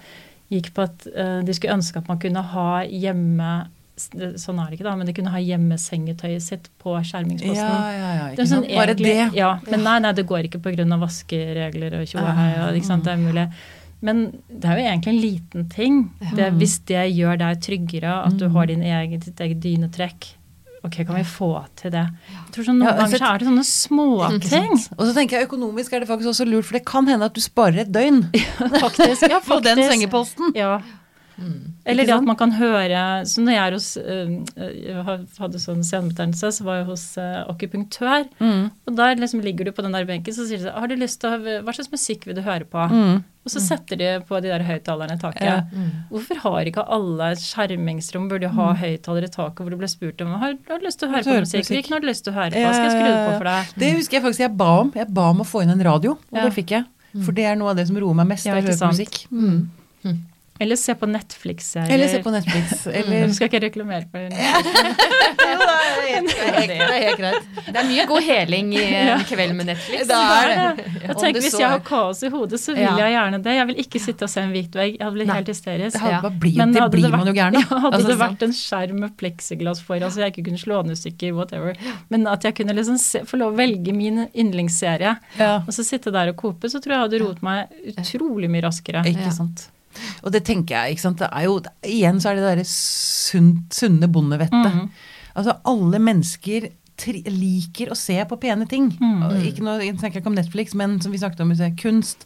gikk 0.50 0.74
på 0.74 0.82
at 0.82 1.06
uh, 1.16 1.40
de 1.40 1.52
skulle 1.54 1.72
ønske 1.78 1.96
at 1.98 2.08
man 2.08 2.18
kunne 2.18 2.42
ha 2.42 2.82
hjemme 2.82 3.68
Sånn 3.96 4.58
er 4.58 4.70
det 4.70 4.78
ikke, 4.80 4.88
da, 4.88 4.96
men 4.98 5.06
de 5.06 5.12
kunne 5.14 5.30
ha 5.30 5.38
hjemmesengetøyet 5.38 6.42
sitt 6.42 6.68
på 6.82 6.96
skjermingsposten. 7.06 7.54
Ja, 7.54 7.90
ja, 7.94 8.10
ja. 8.18 8.24
Ikke 8.32 8.40
det 8.42 8.48
sånn 8.50 8.64
sant? 8.64 8.74
Bare 8.74 8.94
egentlig- 8.94 9.30
det. 9.30 9.38
Ja, 9.38 9.52
men 9.70 9.84
nei, 9.84 9.98
nei, 10.00 10.12
det 10.12 10.26
går 10.26 10.48
ikke 10.48 10.60
pga. 10.64 10.98
vaskeregler 10.98 12.00
og 12.00 12.06
tjo 12.08 12.18
og 12.18 12.34
hei. 12.34 12.52
og 12.68 12.74
ikke 12.74 13.02
Det 13.04 13.12
er 13.12 13.16
mulig. 13.22 13.48
Men 14.02 14.24
det 14.50 14.64
er 14.68 14.76
jo 14.78 14.84
egentlig 14.84 15.08
en 15.14 15.20
liten 15.22 15.68
ting. 15.70 16.10
Det, 16.34 16.52
hvis 16.58 16.78
det 16.84 17.04
gjør 17.16 17.38
deg 17.38 17.60
tryggere, 17.62 18.26
at 18.26 18.36
du 18.36 18.48
har 18.48 18.66
din 18.66 18.82
egen, 18.82 19.20
ditt 19.20 19.36
eget 19.40 19.60
dynetrekk, 19.62 20.26
ok, 20.84 20.98
kan 21.06 21.14
vi 21.16 21.22
få 21.22 21.64
til 21.76 21.90
det? 21.94 22.02
Jeg 22.28 22.52
tror 22.52 22.64
sånn 22.64 22.78
Noen 22.82 22.88
Ja, 22.90 22.96
ganger 22.98 23.14
altså- 23.14 23.18
så 23.22 23.34
er 23.34 23.38
det 23.38 23.48
sånne 23.48 23.64
småting. 23.64 24.72
Og 24.98 25.06
så 25.06 25.14
tenker 25.14 25.38
jeg 25.38 25.48
økonomisk 25.48 25.92
er 25.94 26.00
det 26.00 26.08
faktisk 26.08 26.28
også 26.34 26.50
lurt, 26.50 26.64
for 26.66 26.72
det 26.74 26.84
kan 26.84 27.06
hende 27.06 27.24
at 27.24 27.32
du 27.32 27.40
sparer 27.40 27.78
et 27.86 27.92
døgn 27.92 28.24
Faktisk. 28.84 29.28
Ja, 29.30 29.40
på 29.40 29.62
den 29.62 29.78
sengeposten. 29.78 30.52
Ja. 30.54 30.80
Eller 31.84 32.06
det 32.06 32.14
at 32.14 32.26
man 32.26 32.36
kan 32.38 32.52
høre 32.54 33.26
Så 33.26 33.42
når 33.42 33.56
jeg 33.56 33.62
er 33.64 33.74
hos 33.74 33.88
øh, 33.98 34.34
Jeg 34.54 35.04
hadde 35.40 35.60
sånn 35.62 35.84
senebetennelse, 35.86 36.52
så 36.54 36.66
var 36.66 36.80
jeg 36.80 36.88
hos 36.88 37.04
øh, 37.18 37.42
akupunktør. 37.50 38.26
Mm. 38.38 38.70
Og 38.86 38.96
der 38.96 39.18
liksom 39.18 39.42
ligger 39.44 39.68
du 39.68 39.72
på 39.74 39.84
den 39.84 39.96
der 39.96 40.06
benken, 40.08 40.34
så 40.36 40.46
sier 40.48 40.62
de 40.62 40.74
Har 40.74 40.90
du 40.90 40.96
lyst 40.98 41.20
til 41.22 41.34
å 41.34 41.60
Hva 41.66 41.74
slags 41.74 41.92
musikk 41.92 42.28
vil 42.28 42.38
du 42.38 42.44
høre 42.46 42.68
på? 42.70 42.86
Mm. 42.90 43.22
Og 43.44 43.52
så 43.52 43.60
setter 43.60 43.98
de 44.00 44.10
på 44.24 44.38
de 44.40 44.48
der 44.48 44.62
høyttalerne 44.64 45.18
i 45.18 45.20
taket. 45.20 45.44
Ja. 45.44 45.88
Hvorfor 46.08 46.38
har 46.46 46.70
ikke 46.70 46.86
alle 46.96 47.26
skjermingsrom 47.36 48.30
burde 48.30 48.48
ha 48.56 48.70
høyttalere 48.80 49.28
i 49.28 49.34
taket 49.34 49.60
hvor 49.60 49.74
du 49.74 49.76
ble 49.82 49.90
spurt 49.92 50.22
om 50.24 50.32
har, 50.40 50.54
har 50.70 50.80
du 50.80 50.86
lyst 50.86 51.02
til 51.02 51.10
å 51.10 51.12
høre 51.12 51.26
på 51.26 51.42
musikk? 51.44 51.68
Hvilken 51.74 51.98
har 51.98 52.00
du 52.00 52.08
lyst 52.08 52.24
til 52.24 52.32
å 52.32 52.38
høre 52.38 52.54
på? 52.54 52.64
Skal 52.64 52.86
jeg 52.88 52.94
skru 52.96 53.04
det 53.04 53.18
på 53.20 53.36
for 53.36 53.50
deg? 53.50 53.76
Det 53.84 53.92
husker 53.98 54.16
jeg 54.16 54.24
faktisk 54.24 54.46
jeg 54.46 54.54
ba 54.64 54.70
om. 54.86 54.94
Jeg 54.96 55.10
ba 55.20 55.28
om 55.34 55.44
å 55.44 55.48
få 55.48 55.60
inn 55.66 55.74
en 55.76 55.84
radio, 55.90 56.16
og 56.16 56.40
Ja. 56.40 56.46
det 56.46 56.56
fikk 56.56 56.76
jeg. 56.78 56.88
For 57.22 57.36
det 57.36 57.44
er 57.46 57.58
noe 57.60 57.74
av 57.74 57.76
det 57.78 57.86
som 57.90 58.00
roer 58.00 58.16
meg 58.22 58.32
mest. 58.32 58.48
Ja, 58.48 58.56
er 58.56 58.64
å 58.64 58.70
høre 58.72 58.80
på 58.80 58.94
musikk. 58.96 59.26
Mm. 59.30 60.22
Eller 60.60 60.76
se 60.78 60.94
på 60.94 61.06
Netflix. 61.10 61.72
Eller 61.76 62.06
se 62.08 62.20
på 62.22 62.30
Netflix. 62.30 62.86
Eller 62.98 63.26
Du 63.26 63.32
skal 63.34 63.48
ikke 63.50 63.60
reklamere 63.64 64.04
for 64.06 64.18
det. 64.30 64.30
Jo, 64.34 65.56
det 65.58 65.72
er 65.74 65.96
helt- 66.14 66.30
det 66.70 66.76
er 66.78 67.00
helt 67.08 67.18
greit. 67.18 67.48
Det 67.66 67.80
er 67.80 67.88
mye 67.88 68.04
god 68.06 68.22
heling 68.22 68.68
i 68.76 68.82
en 68.84 69.24
kveld 69.26 69.54
med 69.58 69.66
Netflix. 69.72 70.06
Da 70.06 70.18
er 70.36 70.52
det. 70.52 70.84
Jeg 71.08 71.16
tenker 71.18 71.40
Hvis 71.42 71.56
jeg 71.58 71.68
har 71.72 71.82
kaos 71.88 72.22
i 72.22 72.30
hodet, 72.30 72.60
så 72.62 72.76
vil 72.76 72.84
jeg 72.86 73.14
gjerne 73.16 73.40
det. 73.42 73.56
Jeg 73.58 73.66
vil 73.72 73.80
ikke 73.82 74.02
sitte 74.04 74.28
og 74.28 74.30
se 74.30 74.44
en 74.46 74.54
hvit 74.54 74.78
vegg. 74.78 74.94
Jeg 74.94 75.02
hadde 75.04 75.16
blitt 75.18 75.32
helt 75.34 75.50
hysterisk. 75.50 75.98
Det, 75.98 76.04
hadde, 76.04 76.30
blir, 76.44 76.56
Men 76.62 76.72
det 76.76 76.82
hadde 76.84 76.94
blir 76.96 77.08
det 77.08 77.12
man 77.16 77.26
jo 77.26 77.34
vært- 77.34 77.40
gæren 77.42 77.58
av. 77.60 77.66
hadde 77.88 77.92
Altså, 77.98 78.08
det 78.14 78.18
vært 78.22 78.46
en 78.48 78.56
skjerm 78.60 79.02
med 79.04 79.16
pleksiglass 79.20 79.82
foran, 79.90 80.14
så 80.14 80.22
jeg 80.24 80.34
ikke 80.36 80.46
kunne 80.52 80.62
slå 80.62 80.82
den 80.86 80.94
i 80.94 81.00
stykker, 81.02 81.34
whatever. 81.34 81.74
Men 82.14 82.26
at 82.30 82.46
jeg 82.46 82.54
kunne 82.62 82.78
liksom 82.78 82.98
se, 83.02 83.24
få 83.26 83.42
lov 83.42 83.52
å 83.54 83.58
velge 83.58 83.92
min 83.96 84.28
yndlingsserie, 84.30 85.16
og 85.66 85.70
så 85.74 85.82
sitte 85.86 86.14
der 86.14 86.30
og 86.30 86.38
kope, 86.40 86.70
så 86.70 86.78
tror 86.78 86.94
jeg 86.94 87.00
jeg 87.00 87.06
hadde 87.08 87.22
roet 87.26 87.42
meg 87.42 87.94
utrolig 87.98 88.50
mye 88.54 88.62
raskere. 88.70 89.02
Ikke 89.10 89.34
sant. 89.34 89.68
Og 90.24 90.32
det 90.34 90.44
tenker 90.44 90.74
jeg, 90.76 90.94
ikke 90.96 91.04
sant. 91.06 91.18
Det 91.22 91.28
er 91.30 91.44
jo, 91.48 91.58
igjen 91.84 92.20
så 92.22 92.30
er 92.32 92.34
det 92.40 92.46
derre 92.48 92.64
sunne 92.68 94.08
bondevettet. 94.12 94.70
Mhm. 94.74 94.88
Altså 95.34 95.56
alle 95.66 95.98
mennesker 95.98 96.68
tri 96.96 97.24
liker 97.26 97.90
å 97.90 97.96
se 97.98 98.14
på 98.30 98.36
pene 98.38 98.68
ting. 98.70 98.92
Mm. 99.00 99.24
Ikke 99.48 99.64
noe, 99.66 99.80
jeg 99.82 99.96
tenker 99.98 100.20
ikke 100.20 100.30
om 100.30 100.36
Netflix, 100.38 100.76
men 100.78 101.00
som 101.02 101.10
vi 101.10 101.18
snakket 101.18 101.40
om, 101.42 101.50
kunst, 101.80 102.22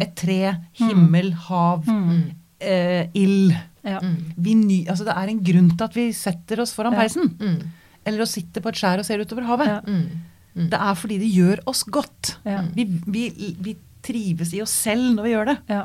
et 0.00 0.12
tre, 0.14 0.56
himmel, 0.78 1.32
hav, 1.48 1.84
Mm. 1.86 2.30
eh, 2.60 3.08
ild. 3.14 3.52
Ja. 3.84 3.98
Mm. 3.98 4.32
Vi 4.38 4.54
ny, 4.54 4.84
altså 4.86 5.04
det 5.04 5.16
er 5.16 5.28
en 5.28 5.42
grunn 5.42 5.70
til 5.76 5.84
at 5.84 5.94
vi 5.94 6.12
setter 6.12 6.60
oss 6.62 6.72
foran 6.72 6.92
Ja. 6.92 7.00
peisen. 7.00 7.34
Mm. 7.40 7.68
Eller 8.06 8.22
å 8.22 8.28
sitte 8.28 8.62
på 8.62 8.68
et 8.68 8.76
skjær 8.76 8.98
og 9.00 9.04
ser 9.04 9.18
utover 9.18 9.42
havet. 9.44 9.66
Ja. 9.66 9.80
Mm. 9.80 10.06
Mm. 10.54 10.70
Det 10.70 10.78
er 10.78 10.94
fordi 10.94 11.18
det 11.18 11.32
gjør 11.34 11.58
oss 11.66 11.82
godt. 11.82 12.36
Ja. 12.44 12.62
Vi, 12.76 12.84
vi, 12.84 13.56
vi 13.60 13.76
trives 14.02 14.54
i 14.54 14.60
oss 14.62 14.70
selv 14.70 15.16
når 15.16 15.22
vi 15.24 15.30
gjør 15.34 15.46
det. 15.46 15.58
Ja. 15.68 15.84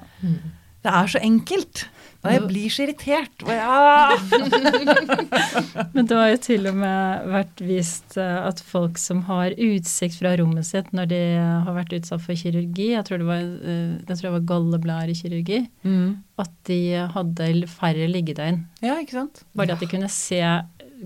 Mm. 0.87 0.93
Det 0.93 0.97
er 1.03 1.13
så 1.13 1.23
enkelt. 1.23 1.87
Og 2.25 2.33
jeg 2.33 2.43
blir 2.49 2.71
så 2.73 2.83
irritert. 2.85 3.43
Og 3.45 3.51
ah! 3.53 4.15
Men 5.95 6.07
det 6.09 6.17
har 6.17 6.31
jo 6.31 6.39
til 6.43 6.69
og 6.69 6.79
med 6.79 7.27
vært 7.31 7.61
vist 7.63 8.17
eh, 8.19 8.39
at 8.41 8.61
folk 8.65 8.97
som 9.01 9.23
har 9.29 9.53
utsikt 9.53 10.17
fra 10.19 10.33
rommet 10.39 10.67
sitt 10.67 10.89
når 10.95 11.11
de 11.11 11.21
har 11.37 11.77
vært 11.77 11.93
utsatt 11.99 12.23
for 12.23 12.37
kirurgi, 12.37 12.89
jeg 12.95 13.05
tror 13.07 13.21
det 13.21 13.27
var, 13.29 13.43
eh, 13.43 13.99
tror 14.09 14.23
det 14.25 14.33
var 14.37 14.47
galleblærekirurgi, 14.53 15.61
mm. 15.87 16.07
at 16.43 16.55
de 16.69 16.79
hadde 17.13 17.51
færre 17.71 18.09
liggedøgn. 18.11 18.63
Ja, 18.85 18.97
ikke 19.03 19.19
sant? 19.21 19.45
Bare 19.53 19.71
det 19.71 19.77
at 19.77 19.85
de 19.85 19.91
kunne 19.93 20.11
se 20.11 20.41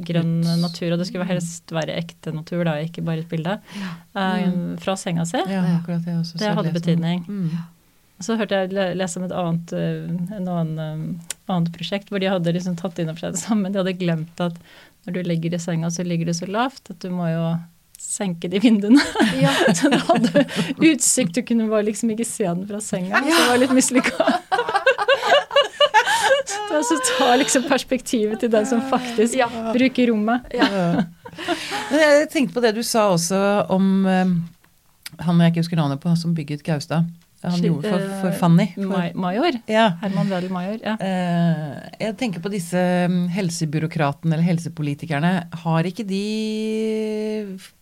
grønn 0.08 0.40
natur, 0.62 0.94
og 0.94 1.02
det 1.02 1.10
skulle 1.10 1.28
helst 1.28 1.74
være 1.76 1.98
ekte 2.00 2.32
natur, 2.32 2.64
da, 2.64 2.78
ikke 2.80 3.04
bare 3.04 3.26
et 3.26 3.30
bilde, 3.32 3.58
eh, 4.16 4.48
fra 4.82 4.96
senga 5.00 5.28
si. 5.28 5.44
Ja, 5.52 5.66
det. 5.84 6.08
Det 6.40 6.56
hadde 6.56 6.76
betydning. 6.80 7.28
Mm. 7.28 7.62
Så 8.22 8.38
hørte 8.40 8.62
jeg 8.64 8.96
lese 8.98 9.18
om 9.20 9.26
et 9.28 9.34
annet, 9.36 9.74
eh, 9.74 10.38
en 10.38 10.48
annen, 10.48 10.80
eh, 10.80 11.36
annet 11.52 11.72
prosjekt 11.76 12.10
hvor 12.12 12.22
de 12.22 12.30
hadde 12.32 12.54
liksom 12.56 12.78
tatt 12.80 13.00
inn 13.02 13.10
over 13.12 13.20
seg 13.20 13.36
det 13.36 13.42
samme. 13.44 13.72
De 13.74 13.82
hadde 13.82 13.98
glemt 14.00 14.40
at 14.44 14.58
når 15.08 15.14
du 15.18 15.22
ligger 15.26 15.56
i 15.56 15.60
senga, 15.62 15.90
så 15.90 16.06
ligger 16.06 16.30
du 16.30 16.34
så 16.38 16.46
lavt 16.50 16.92
at 16.94 17.00
du 17.02 17.10
må 17.10 17.26
jo 17.32 17.46
senke 18.02 18.50
de 18.50 18.60
vinduene. 18.62 19.02
Ja. 19.38 19.52
Så 19.78 19.90
du 19.94 19.98
hadde 20.08 20.42
utsikt, 20.82 21.36
du 21.38 21.44
kunne 21.46 21.68
bare 21.70 21.86
liksom 21.86 22.10
ikke 22.14 22.26
se 22.26 22.48
den 22.48 22.64
fra 22.70 22.80
senga. 22.82 23.20
Så 23.22 23.30
det 23.30 23.50
var 23.52 23.60
litt 23.62 23.76
mislykka. 23.78 24.26
Så 26.72 26.80
så 26.88 26.98
ta 27.18 27.36
liksom 27.36 27.66
perspektivet 27.68 28.40
til 28.42 28.50
den 28.52 28.66
som 28.66 28.82
faktisk 28.90 29.36
Ja. 29.38 29.48
bruker 29.74 30.08
rommet. 30.08 30.48
Ja. 30.56 31.04
Jeg 31.92 32.30
tenkte 32.32 32.56
på 32.56 32.64
det 32.64 32.72
du 32.76 32.82
sa 32.84 33.10
også 33.12 33.38
om 33.70 34.06
eh, 34.08 34.32
han 35.20 35.40
jeg 35.44 35.52
ikke 35.52 35.62
husker 35.66 35.80
navnet 35.80 36.00
på, 36.04 36.14
som 36.18 36.34
bygget 36.36 36.64
Gaustad. 36.64 37.06
Han 37.44 37.64
gjorde 37.66 37.90
for, 37.90 38.08
for 38.22 38.30
eh, 38.30 38.38
Fanny. 38.38 38.68
For, 38.76 39.06
Major. 39.18 39.56
ja. 39.72 39.86
Herman 40.04 40.30
Wedel 40.30 40.52
Major. 40.54 40.78
Ja. 40.86 40.96
Eh, 41.02 41.78
jeg 42.06 42.18
tenker 42.20 42.44
på 42.44 42.52
disse 42.54 42.82
mm, 43.10 43.24
helsebyråkratene 43.34 44.36
eller 44.38 44.46
helsepolitikerne. 44.46 45.32
Har 45.64 45.90
ikke 45.90 46.06
de 46.06 46.26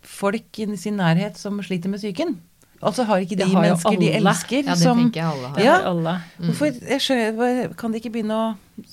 folk 0.06 0.62
i 0.62 0.68
sin 0.80 0.96
nærhet 1.00 1.36
som 1.40 1.60
sliter 1.64 1.92
med 1.92 2.00
psyken? 2.00 2.38
Altså 2.80 3.04
har 3.04 3.20
ikke 3.20 3.36
de 3.36 3.44
har 3.44 3.60
mennesker 3.66 3.98
de 4.00 4.08
elsker 4.16 4.62
ja, 4.62 4.72
det 4.72 4.80
som 4.80 5.02
tenker 5.02 5.20
jeg 5.20 5.28
alle 5.28 5.50
har. 5.52 5.60
Ja. 5.60 5.74
alle. 5.90 6.14
alle. 6.16 6.46
Hvorfor, 6.48 6.78
jeg 6.80 7.04
skjønner, 7.04 7.74
Kan 7.76 7.92
de 7.92 8.00
ikke 8.00 8.14
begynne 8.14 8.38
å 8.38 8.46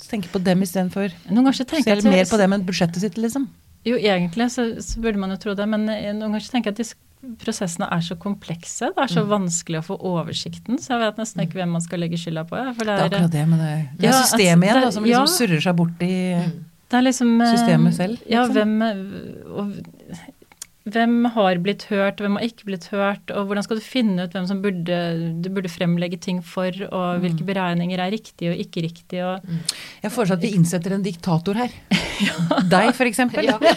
tenke 0.10 0.28
på 0.34 0.42
dem 0.44 0.66
istedenfor 0.66 1.16
Noen 1.30 1.48
ganger 1.48 1.64
tenker 1.64 1.94
jeg 1.94 2.04
at 2.04 2.10
mer 2.12 2.28
på 2.28 2.40
dem 2.42 2.58
enn 2.58 2.68
budsjettet 2.68 3.06
sitt, 3.06 3.16
liksom? 3.22 3.48
Jo, 3.88 3.96
egentlig 3.96 4.50
så, 4.52 4.68
så 4.84 5.00
burde 5.00 5.22
man 5.22 5.32
jo 5.32 5.40
tro 5.40 5.56
det, 5.56 5.64
men 5.72 5.88
eh, 5.94 6.10
noen 6.12 6.34
ganger 6.34 6.50
tenker 6.52 6.74
jeg 6.74 6.76
at 6.76 6.82
disse 6.82 7.00
prosessene 7.38 7.88
er 7.92 8.00
så 8.06 8.16
komplekse. 8.18 8.90
Det 8.96 9.04
er 9.04 9.08
så 9.14 9.24
Mm. 9.26 9.30
vanskelig 9.30 9.80
å 9.82 9.86
få 9.88 9.98
oversikten, 10.02 10.78
så 10.80 10.96
jeg 10.96 11.00
vet 11.00 11.18
nesten 11.18 11.42
ikke 11.46 11.60
hvem 11.60 11.70
man 11.72 11.82
skal 11.82 12.00
legge 12.00 12.18
skylda 12.18 12.46
på. 12.48 12.56
ja, 12.58 12.74
For 12.74 12.86
Det 12.86 12.88
det 12.88 13.00
er 13.00 13.04
er, 13.04 13.10
akkurat 13.10 13.32
det, 13.32 13.48
men 13.48 13.60
det, 13.60 13.90
det 14.00 14.06
er 14.10 14.12
Ja, 14.14 14.22
systemet 14.24 14.70
altså, 14.70 14.78
igjen 14.78 14.82
da, 14.82 14.92
som 14.92 15.04
liksom 15.04 15.28
ja. 15.28 15.38
surrer 15.38 15.62
seg 15.62 15.76
bort 15.76 16.02
i 16.02 16.16
Mm. 16.38 16.64
det 16.90 16.98
er 16.98 17.02
liksom 17.04 17.42
eh, 17.42 17.54
Systemet 17.56 17.94
selv, 17.94 18.18
Ja, 18.30 18.46
liksom. 18.48 18.54
hvem 18.56 18.82
eh, 18.82 19.52
og, 19.52 19.74
hvem 20.88 21.26
har 21.36 21.58
blitt 21.64 21.84
hørt, 21.92 22.20
og 22.20 22.26
hvem 22.28 22.38
har 22.40 22.46
ikke 22.48 22.66
blitt 22.70 22.86
hørt, 22.94 23.32
og 23.36 23.48
hvordan 23.50 23.64
skal 23.66 23.78
du 23.80 23.84
finne 23.84 24.24
ut 24.28 24.32
hvem 24.36 24.48
som 24.48 24.62
burde, 24.64 24.98
du 25.44 25.50
burde 25.54 25.70
fremlegge 25.72 26.20
ting 26.24 26.42
for, 26.46 26.72
og 26.92 27.20
hvilke 27.24 27.44
Mm. 27.44 27.50
beregninger 27.52 28.00
er 28.00 28.12
riktige 28.14 28.52
og 28.54 28.58
ikke 28.64 28.84
riktige, 28.88 29.26
og 29.26 29.42
Jeg 30.04 30.12
foreslår 30.12 30.38
at 30.38 30.42
vi 30.48 30.54
innsetter 30.56 30.94
en 30.96 31.04
diktator 31.04 31.54
her. 31.60 31.70
Deg, 32.74 32.94
for 32.98 33.06
eksempel. 33.06 33.46
Ja. 33.46 33.58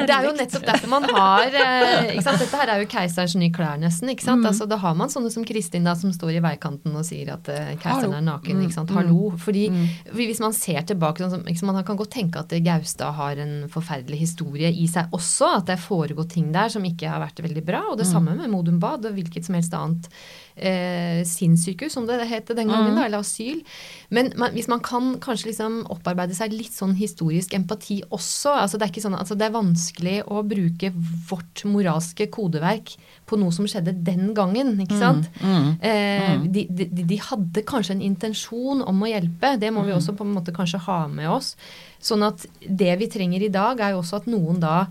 Det 0.00 0.12
er 0.14 0.24
jo 0.26 0.32
nettopp 0.36 0.64
derfor 0.66 0.90
man 0.90 1.04
har 1.10 1.46
eh, 1.56 2.10
ikke 2.14 2.24
sant? 2.24 2.40
Dette 2.42 2.58
her 2.60 2.70
er 2.74 2.82
jo 2.82 2.88
keiserens 2.90 3.34
nye 3.38 3.50
klær, 3.54 3.76
nesten. 3.80 4.10
ikke 4.12 4.24
sant? 4.24 4.42
Mm. 4.42 4.48
Altså, 4.50 4.66
da 4.70 4.78
har 4.80 4.94
man 4.98 5.10
sånne 5.12 5.30
som 5.32 5.44
Kristin 5.46 5.84
da, 5.86 5.94
som 5.98 6.12
står 6.14 6.36
i 6.38 6.42
veikanten 6.44 6.94
og 6.96 7.04
sier 7.06 7.32
at 7.34 7.48
eh, 7.52 7.72
keiseren 7.80 8.14
er 8.18 8.24
naken. 8.26 8.62
ikke 8.64 8.76
sant? 8.76 8.90
Mm. 8.92 9.00
Hallo. 9.00 9.30
Fordi 9.40 9.66
Mm. 9.70 9.86
Hvis 10.16 10.40
man 10.42 10.52
ser 10.56 10.80
tilbake, 10.88 11.22
sånn 11.30 11.44
ikke 11.46 11.60
sant, 11.60 11.70
Man 11.70 11.84
kan 11.86 11.96
godt 11.96 12.10
tenke 12.10 12.40
at 12.40 12.50
Gaustad 12.64 13.12
har 13.14 13.38
en 13.38 13.68
forferdelig 13.70 14.18
historie 14.24 14.70
i 14.72 14.86
seg 14.90 15.12
også. 15.14 15.29
At 15.56 15.66
det 15.66 15.76
er 15.78 15.82
foregått 15.88 16.30
ting 16.34 16.52
der 16.52 16.68
som 16.68 16.82
ikke 16.84 17.08
har 17.08 17.20
vært 17.22 17.40
veldig 17.44 17.64
bra. 17.64 17.82
Og 17.90 17.98
det 17.98 18.06
Mm. 18.06 18.12
samme 18.12 18.36
med 18.36 18.50
Modum 18.50 18.78
Bad 18.80 19.04
og 19.06 19.14
hvilket 19.14 19.44
som 19.44 19.54
helst 19.54 19.72
annet 19.72 20.08
eh, 20.56 21.22
sinnssykehus, 21.24 21.92
som 21.94 22.06
det 22.06 22.26
het 22.28 22.46
den 22.48 22.68
gangen, 22.68 22.90
Mm. 22.92 22.96
da, 22.96 23.04
eller 23.06 23.18
asyl. 23.20 23.62
Men 24.10 24.32
man, 24.36 24.52
hvis 24.52 24.68
man 24.68 24.80
kan 24.80 25.14
kanskje 25.18 25.46
liksom 25.54 25.86
opparbeide 25.88 26.34
seg 26.34 26.52
litt 26.52 26.72
sånn 26.72 26.94
historisk 26.96 27.54
empati 27.54 28.02
også 28.10 28.50
altså 28.60 28.76
det, 28.78 28.82
er 28.82 28.92
ikke 28.92 29.06
sånn, 29.08 29.18
altså 29.18 29.38
det 29.38 29.46
er 29.46 29.56
vanskelig 29.56 30.24
å 30.26 30.42
bruke 30.46 30.92
vårt 31.30 31.64
moralske 31.64 32.26
kodeverk 32.30 32.96
på 33.26 33.38
noe 33.38 33.50
som 33.52 33.64
skjedde 33.64 34.02
den 34.04 34.34
gangen, 34.34 34.76
ikke 34.80 34.98
sant? 34.98 35.28
Mm. 35.40 35.78
Eh, 35.80 36.36
Mm. 36.36 36.52
de, 36.52 36.66
de, 36.70 36.84
de 37.04 37.16
hadde 37.16 37.62
kanskje 37.64 37.92
en 37.92 38.02
intensjon 38.02 38.82
om 38.86 39.00
å 39.02 39.06
hjelpe. 39.08 39.58
Det 39.58 39.72
må 39.72 39.84
vi 39.86 39.92
også 39.92 40.14
på 40.16 40.22
en 40.26 40.34
måte 40.34 40.52
kanskje 40.52 40.78
ha 40.80 41.06
med 41.08 41.28
oss. 41.28 41.56
Sånn 42.02 42.22
at 42.26 42.44
det 42.60 42.98
vi 42.98 43.06
trenger 43.06 43.42
i 43.42 43.48
dag, 43.48 43.80
er 43.80 43.90
jo 43.92 44.02
også 44.02 44.16
at 44.16 44.26
noen 44.26 44.60
da 44.60 44.86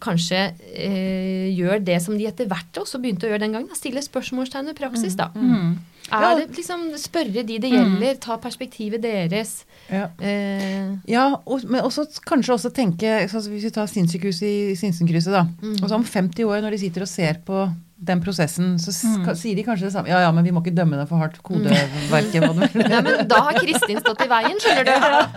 kanskje 0.00 0.40
eh, 0.74 1.50
gjør 1.56 1.82
det 1.84 2.00
som 2.02 2.16
de 2.18 2.26
etter 2.26 2.48
hvert 2.50 2.80
også 2.82 3.00
begynte 3.02 3.26
å 3.28 3.30
gjøre 3.32 3.44
den 3.44 3.52
gangen. 3.56 3.76
Stille 3.76 4.02
spørsmålstegn 4.02 4.70
ved 4.72 4.78
praksis, 4.78 5.16
da. 5.18 5.28
Mm. 5.34 5.78
Ja. 6.10 6.20
Er 6.32 6.40
det 6.40 6.56
liksom 6.56 6.88
Spørre 6.98 7.44
de 7.46 7.58
det 7.62 7.70
Mm. 7.70 7.76
gjelder, 7.76 8.16
ta 8.18 8.36
perspektivet 8.42 9.00
deres. 9.04 9.64
Ja. 9.90 10.08
Eh, 10.18 10.96
Ja, 11.06 11.36
og, 11.46 11.62
men 11.70 11.82
også 11.86 12.06
kanskje 12.26 12.56
også 12.56 12.72
tenke 12.74 13.28
sånn 13.30 13.46
Hvis 13.52 13.68
vi 13.68 13.70
tar 13.70 13.86
sinnssykehuset 13.86 14.42
i 14.42 14.74
Sinsenkrysset, 14.76 15.32
da. 15.32 15.44
Mm. 15.62 15.76
Og 15.82 15.88
så 15.88 15.94
om 15.94 16.04
50 16.04 16.44
år, 16.44 16.60
når 16.64 16.70
de 16.74 16.78
sitter 16.78 17.02
og 17.02 17.08
ser 17.08 17.38
på 17.46 17.68
den 18.00 18.20
prosessen, 18.24 18.78
så 18.80 18.92
Mm. 19.00 19.26
sier 19.36 19.56
de 19.56 19.62
kanskje 19.64 19.86
det 19.88 19.92
samme. 19.92 20.08
Ja 20.08 20.20
ja, 20.24 20.30
men 20.32 20.44
vi 20.44 20.52
må 20.56 20.62
ikke 20.64 20.72
dømme 20.74 20.96
deg 20.96 21.08
for 21.08 21.20
hardt 21.20 21.36
kodeverket. 21.44 22.46
Mm. 22.48 22.62
nei, 22.92 23.00
men 23.04 23.28
da 23.28 23.42
har 23.48 23.58
Kristin 23.60 24.00
stått 24.00 24.24
i 24.24 24.28
veien, 24.30 24.56
skjønner 24.62 24.88
du. 24.88 24.94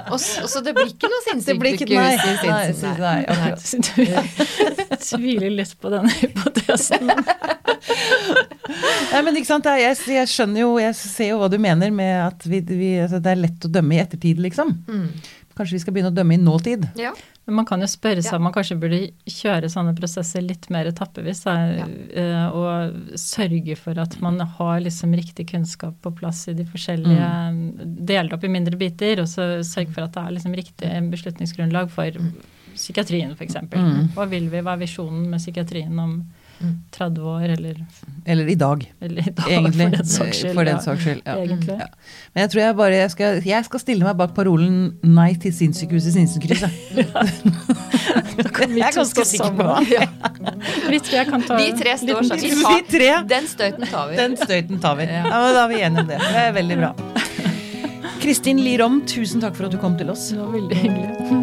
Og, 0.08 0.16
og 0.16 0.50
så 0.54 0.62
det 0.64 0.74
blir 0.78 0.88
ikke 0.94 1.10
noe 1.12 1.26
ikke 1.76 1.90
Nei, 2.00 2.14
i 2.16 2.18
nei, 2.48 3.52
Sinsen. 3.60 3.94
Så 5.04 5.18
tviler 5.18 5.52
litt 5.52 5.76
på 5.84 5.92
den 5.92 6.08
hypotesen. 6.08 7.12
Nei, 9.12 9.22
men 9.26 9.36
ikke 9.38 9.50
sant, 9.50 9.68
jeg, 9.68 9.98
jeg 10.16 10.30
skjønner 10.32 10.64
jo, 10.64 10.72
jeg 10.82 10.96
ser 10.98 11.34
jo 11.34 11.40
hva 11.42 11.50
du 11.52 11.58
mener 11.62 11.92
med 11.94 12.14
at 12.30 12.46
vi, 12.48 12.62
vi, 12.66 12.92
altså, 13.04 13.20
det 13.24 13.34
er 13.34 13.42
lett 13.44 13.68
å 13.68 13.72
dømme 13.74 13.98
i 13.98 14.02
ettertid, 14.04 14.40
liksom. 14.44 14.72
Mm. 14.88 15.08
Kanskje 15.56 15.76
vi 15.78 15.80
skal 15.84 15.94
begynne 15.94 16.10
å 16.12 16.16
dømme 16.18 16.34
i 16.34 16.42
nåtid. 16.42 16.88
Ja. 16.98 17.12
Men 17.46 17.56
man 17.60 17.66
kan 17.68 17.82
jo 17.84 17.86
spørre 17.92 18.24
seg 18.24 18.32
Ja. 18.34 18.38
om 18.40 18.44
man 18.48 18.54
kanskje 18.56 18.80
burde 18.80 19.00
kjøre 19.28 19.70
sånne 19.70 19.94
prosesser 19.98 20.42
litt 20.42 20.70
mer 20.74 20.86
etappevis. 20.90 21.44
Ja. 21.46 21.86
eh, 21.86 22.48
Og 22.54 23.18
sørge 23.20 23.76
for 23.78 24.00
at 24.00 24.20
man 24.22 24.40
har 24.40 24.80
liksom 24.82 25.14
riktig 25.14 25.50
kunnskap 25.52 25.94
på 26.02 26.12
plass 26.16 26.48
i 26.48 26.54
de 26.54 26.64
forskjellige 26.66 27.30
Delt 28.06 28.34
opp 28.34 28.44
i 28.44 28.48
mindre 28.48 28.78
biter, 28.78 29.20
og 29.22 29.28
så 29.28 29.60
sørge 29.64 29.92
for 29.94 30.04
at 30.04 30.14
det 30.14 30.24
er 30.24 30.32
liksom 30.38 30.56
riktig 30.56 31.12
beslutningsgrunnlag 31.12 31.90
for 31.92 32.10
psykiatrien 32.74 33.32
f.eks. 33.38 33.56
Mm. 33.70 34.10
Hva 34.16 34.26
vil 34.30 34.50
vi, 34.50 34.62
hva 34.66 34.74
er 34.74 34.82
visjonen 34.86 35.28
med 35.30 35.40
psykiatrien 35.44 36.00
om 36.00 36.14
Mm. 36.14 36.26
30 36.96 37.22
år, 37.34 37.44
eller, 37.58 37.80
Eller 38.26 38.48
i 38.48 38.56
dag, 38.56 38.84
eller 39.02 39.28
i 39.28 39.32
dag, 39.32 39.48
egentlig. 39.52 39.88
for 39.90 39.98
den 39.98 40.06
saks 40.06 40.38
skyld. 40.42 40.58
Den 40.58 40.68
ja. 40.68 40.80
saks 40.86 41.04
skyld, 41.04 41.22
ja. 41.26 41.36
Ja. 41.80 41.88
Men 42.34 42.42
jeg 42.46 42.52
tror 42.54 42.62
jeg 42.64 42.76
bare 42.80 43.00
jeg 43.00 43.12
skal, 43.12 43.42
jeg 43.46 43.66
skal 43.68 43.80
stille 43.84 44.08
meg 44.08 44.18
bak 44.18 44.34
parolen 44.36 44.78
'Nei 45.04 45.34
til 45.36 45.54
sinnssykehuset 45.54 46.14
Sinsenkrysset'. 46.16 46.80
Ja. 47.04 47.26
Jeg 48.34 48.82
er 48.82 48.96
ganske 48.96 49.26
sikker 49.26 49.54
på 49.54 49.64
det. 49.90 50.08
Vi 50.90 51.00
tre 51.06 51.26
kan 51.26 51.44
ta 51.46 51.58
Vi 51.60 51.70
tre 51.78 51.94
står 52.02 52.24
sånn. 52.30 52.42
Vi 52.42 52.80
tre. 52.90 53.10
den 53.30 53.48
støyten 53.48 53.86
tar 53.88 54.10
vi. 54.10 54.18
Den 54.18 54.38
støyten 54.40 54.82
tar 54.82 54.98
vi. 55.00 55.08
Ja. 55.10 55.24
Ja, 55.28 55.42
men 55.44 55.54
Da 55.54 55.64
er 55.66 55.70
vi 55.74 55.82
enige 55.82 56.06
om 56.06 56.08
det. 56.08 56.20
Det 56.24 56.44
er 56.48 56.54
veldig 56.58 56.78
bra. 56.82 56.94
Kristin 58.24 58.62
Lirom, 58.64 59.02
tusen 59.10 59.44
takk 59.44 59.58
for 59.58 59.68
at 59.68 59.76
du 59.76 59.78
kom 59.82 59.98
til 60.00 60.10
oss. 60.14 60.30
Det 60.32 60.40
var 60.40 60.54
veldig 60.56 60.78
hyggelig. 60.80 61.43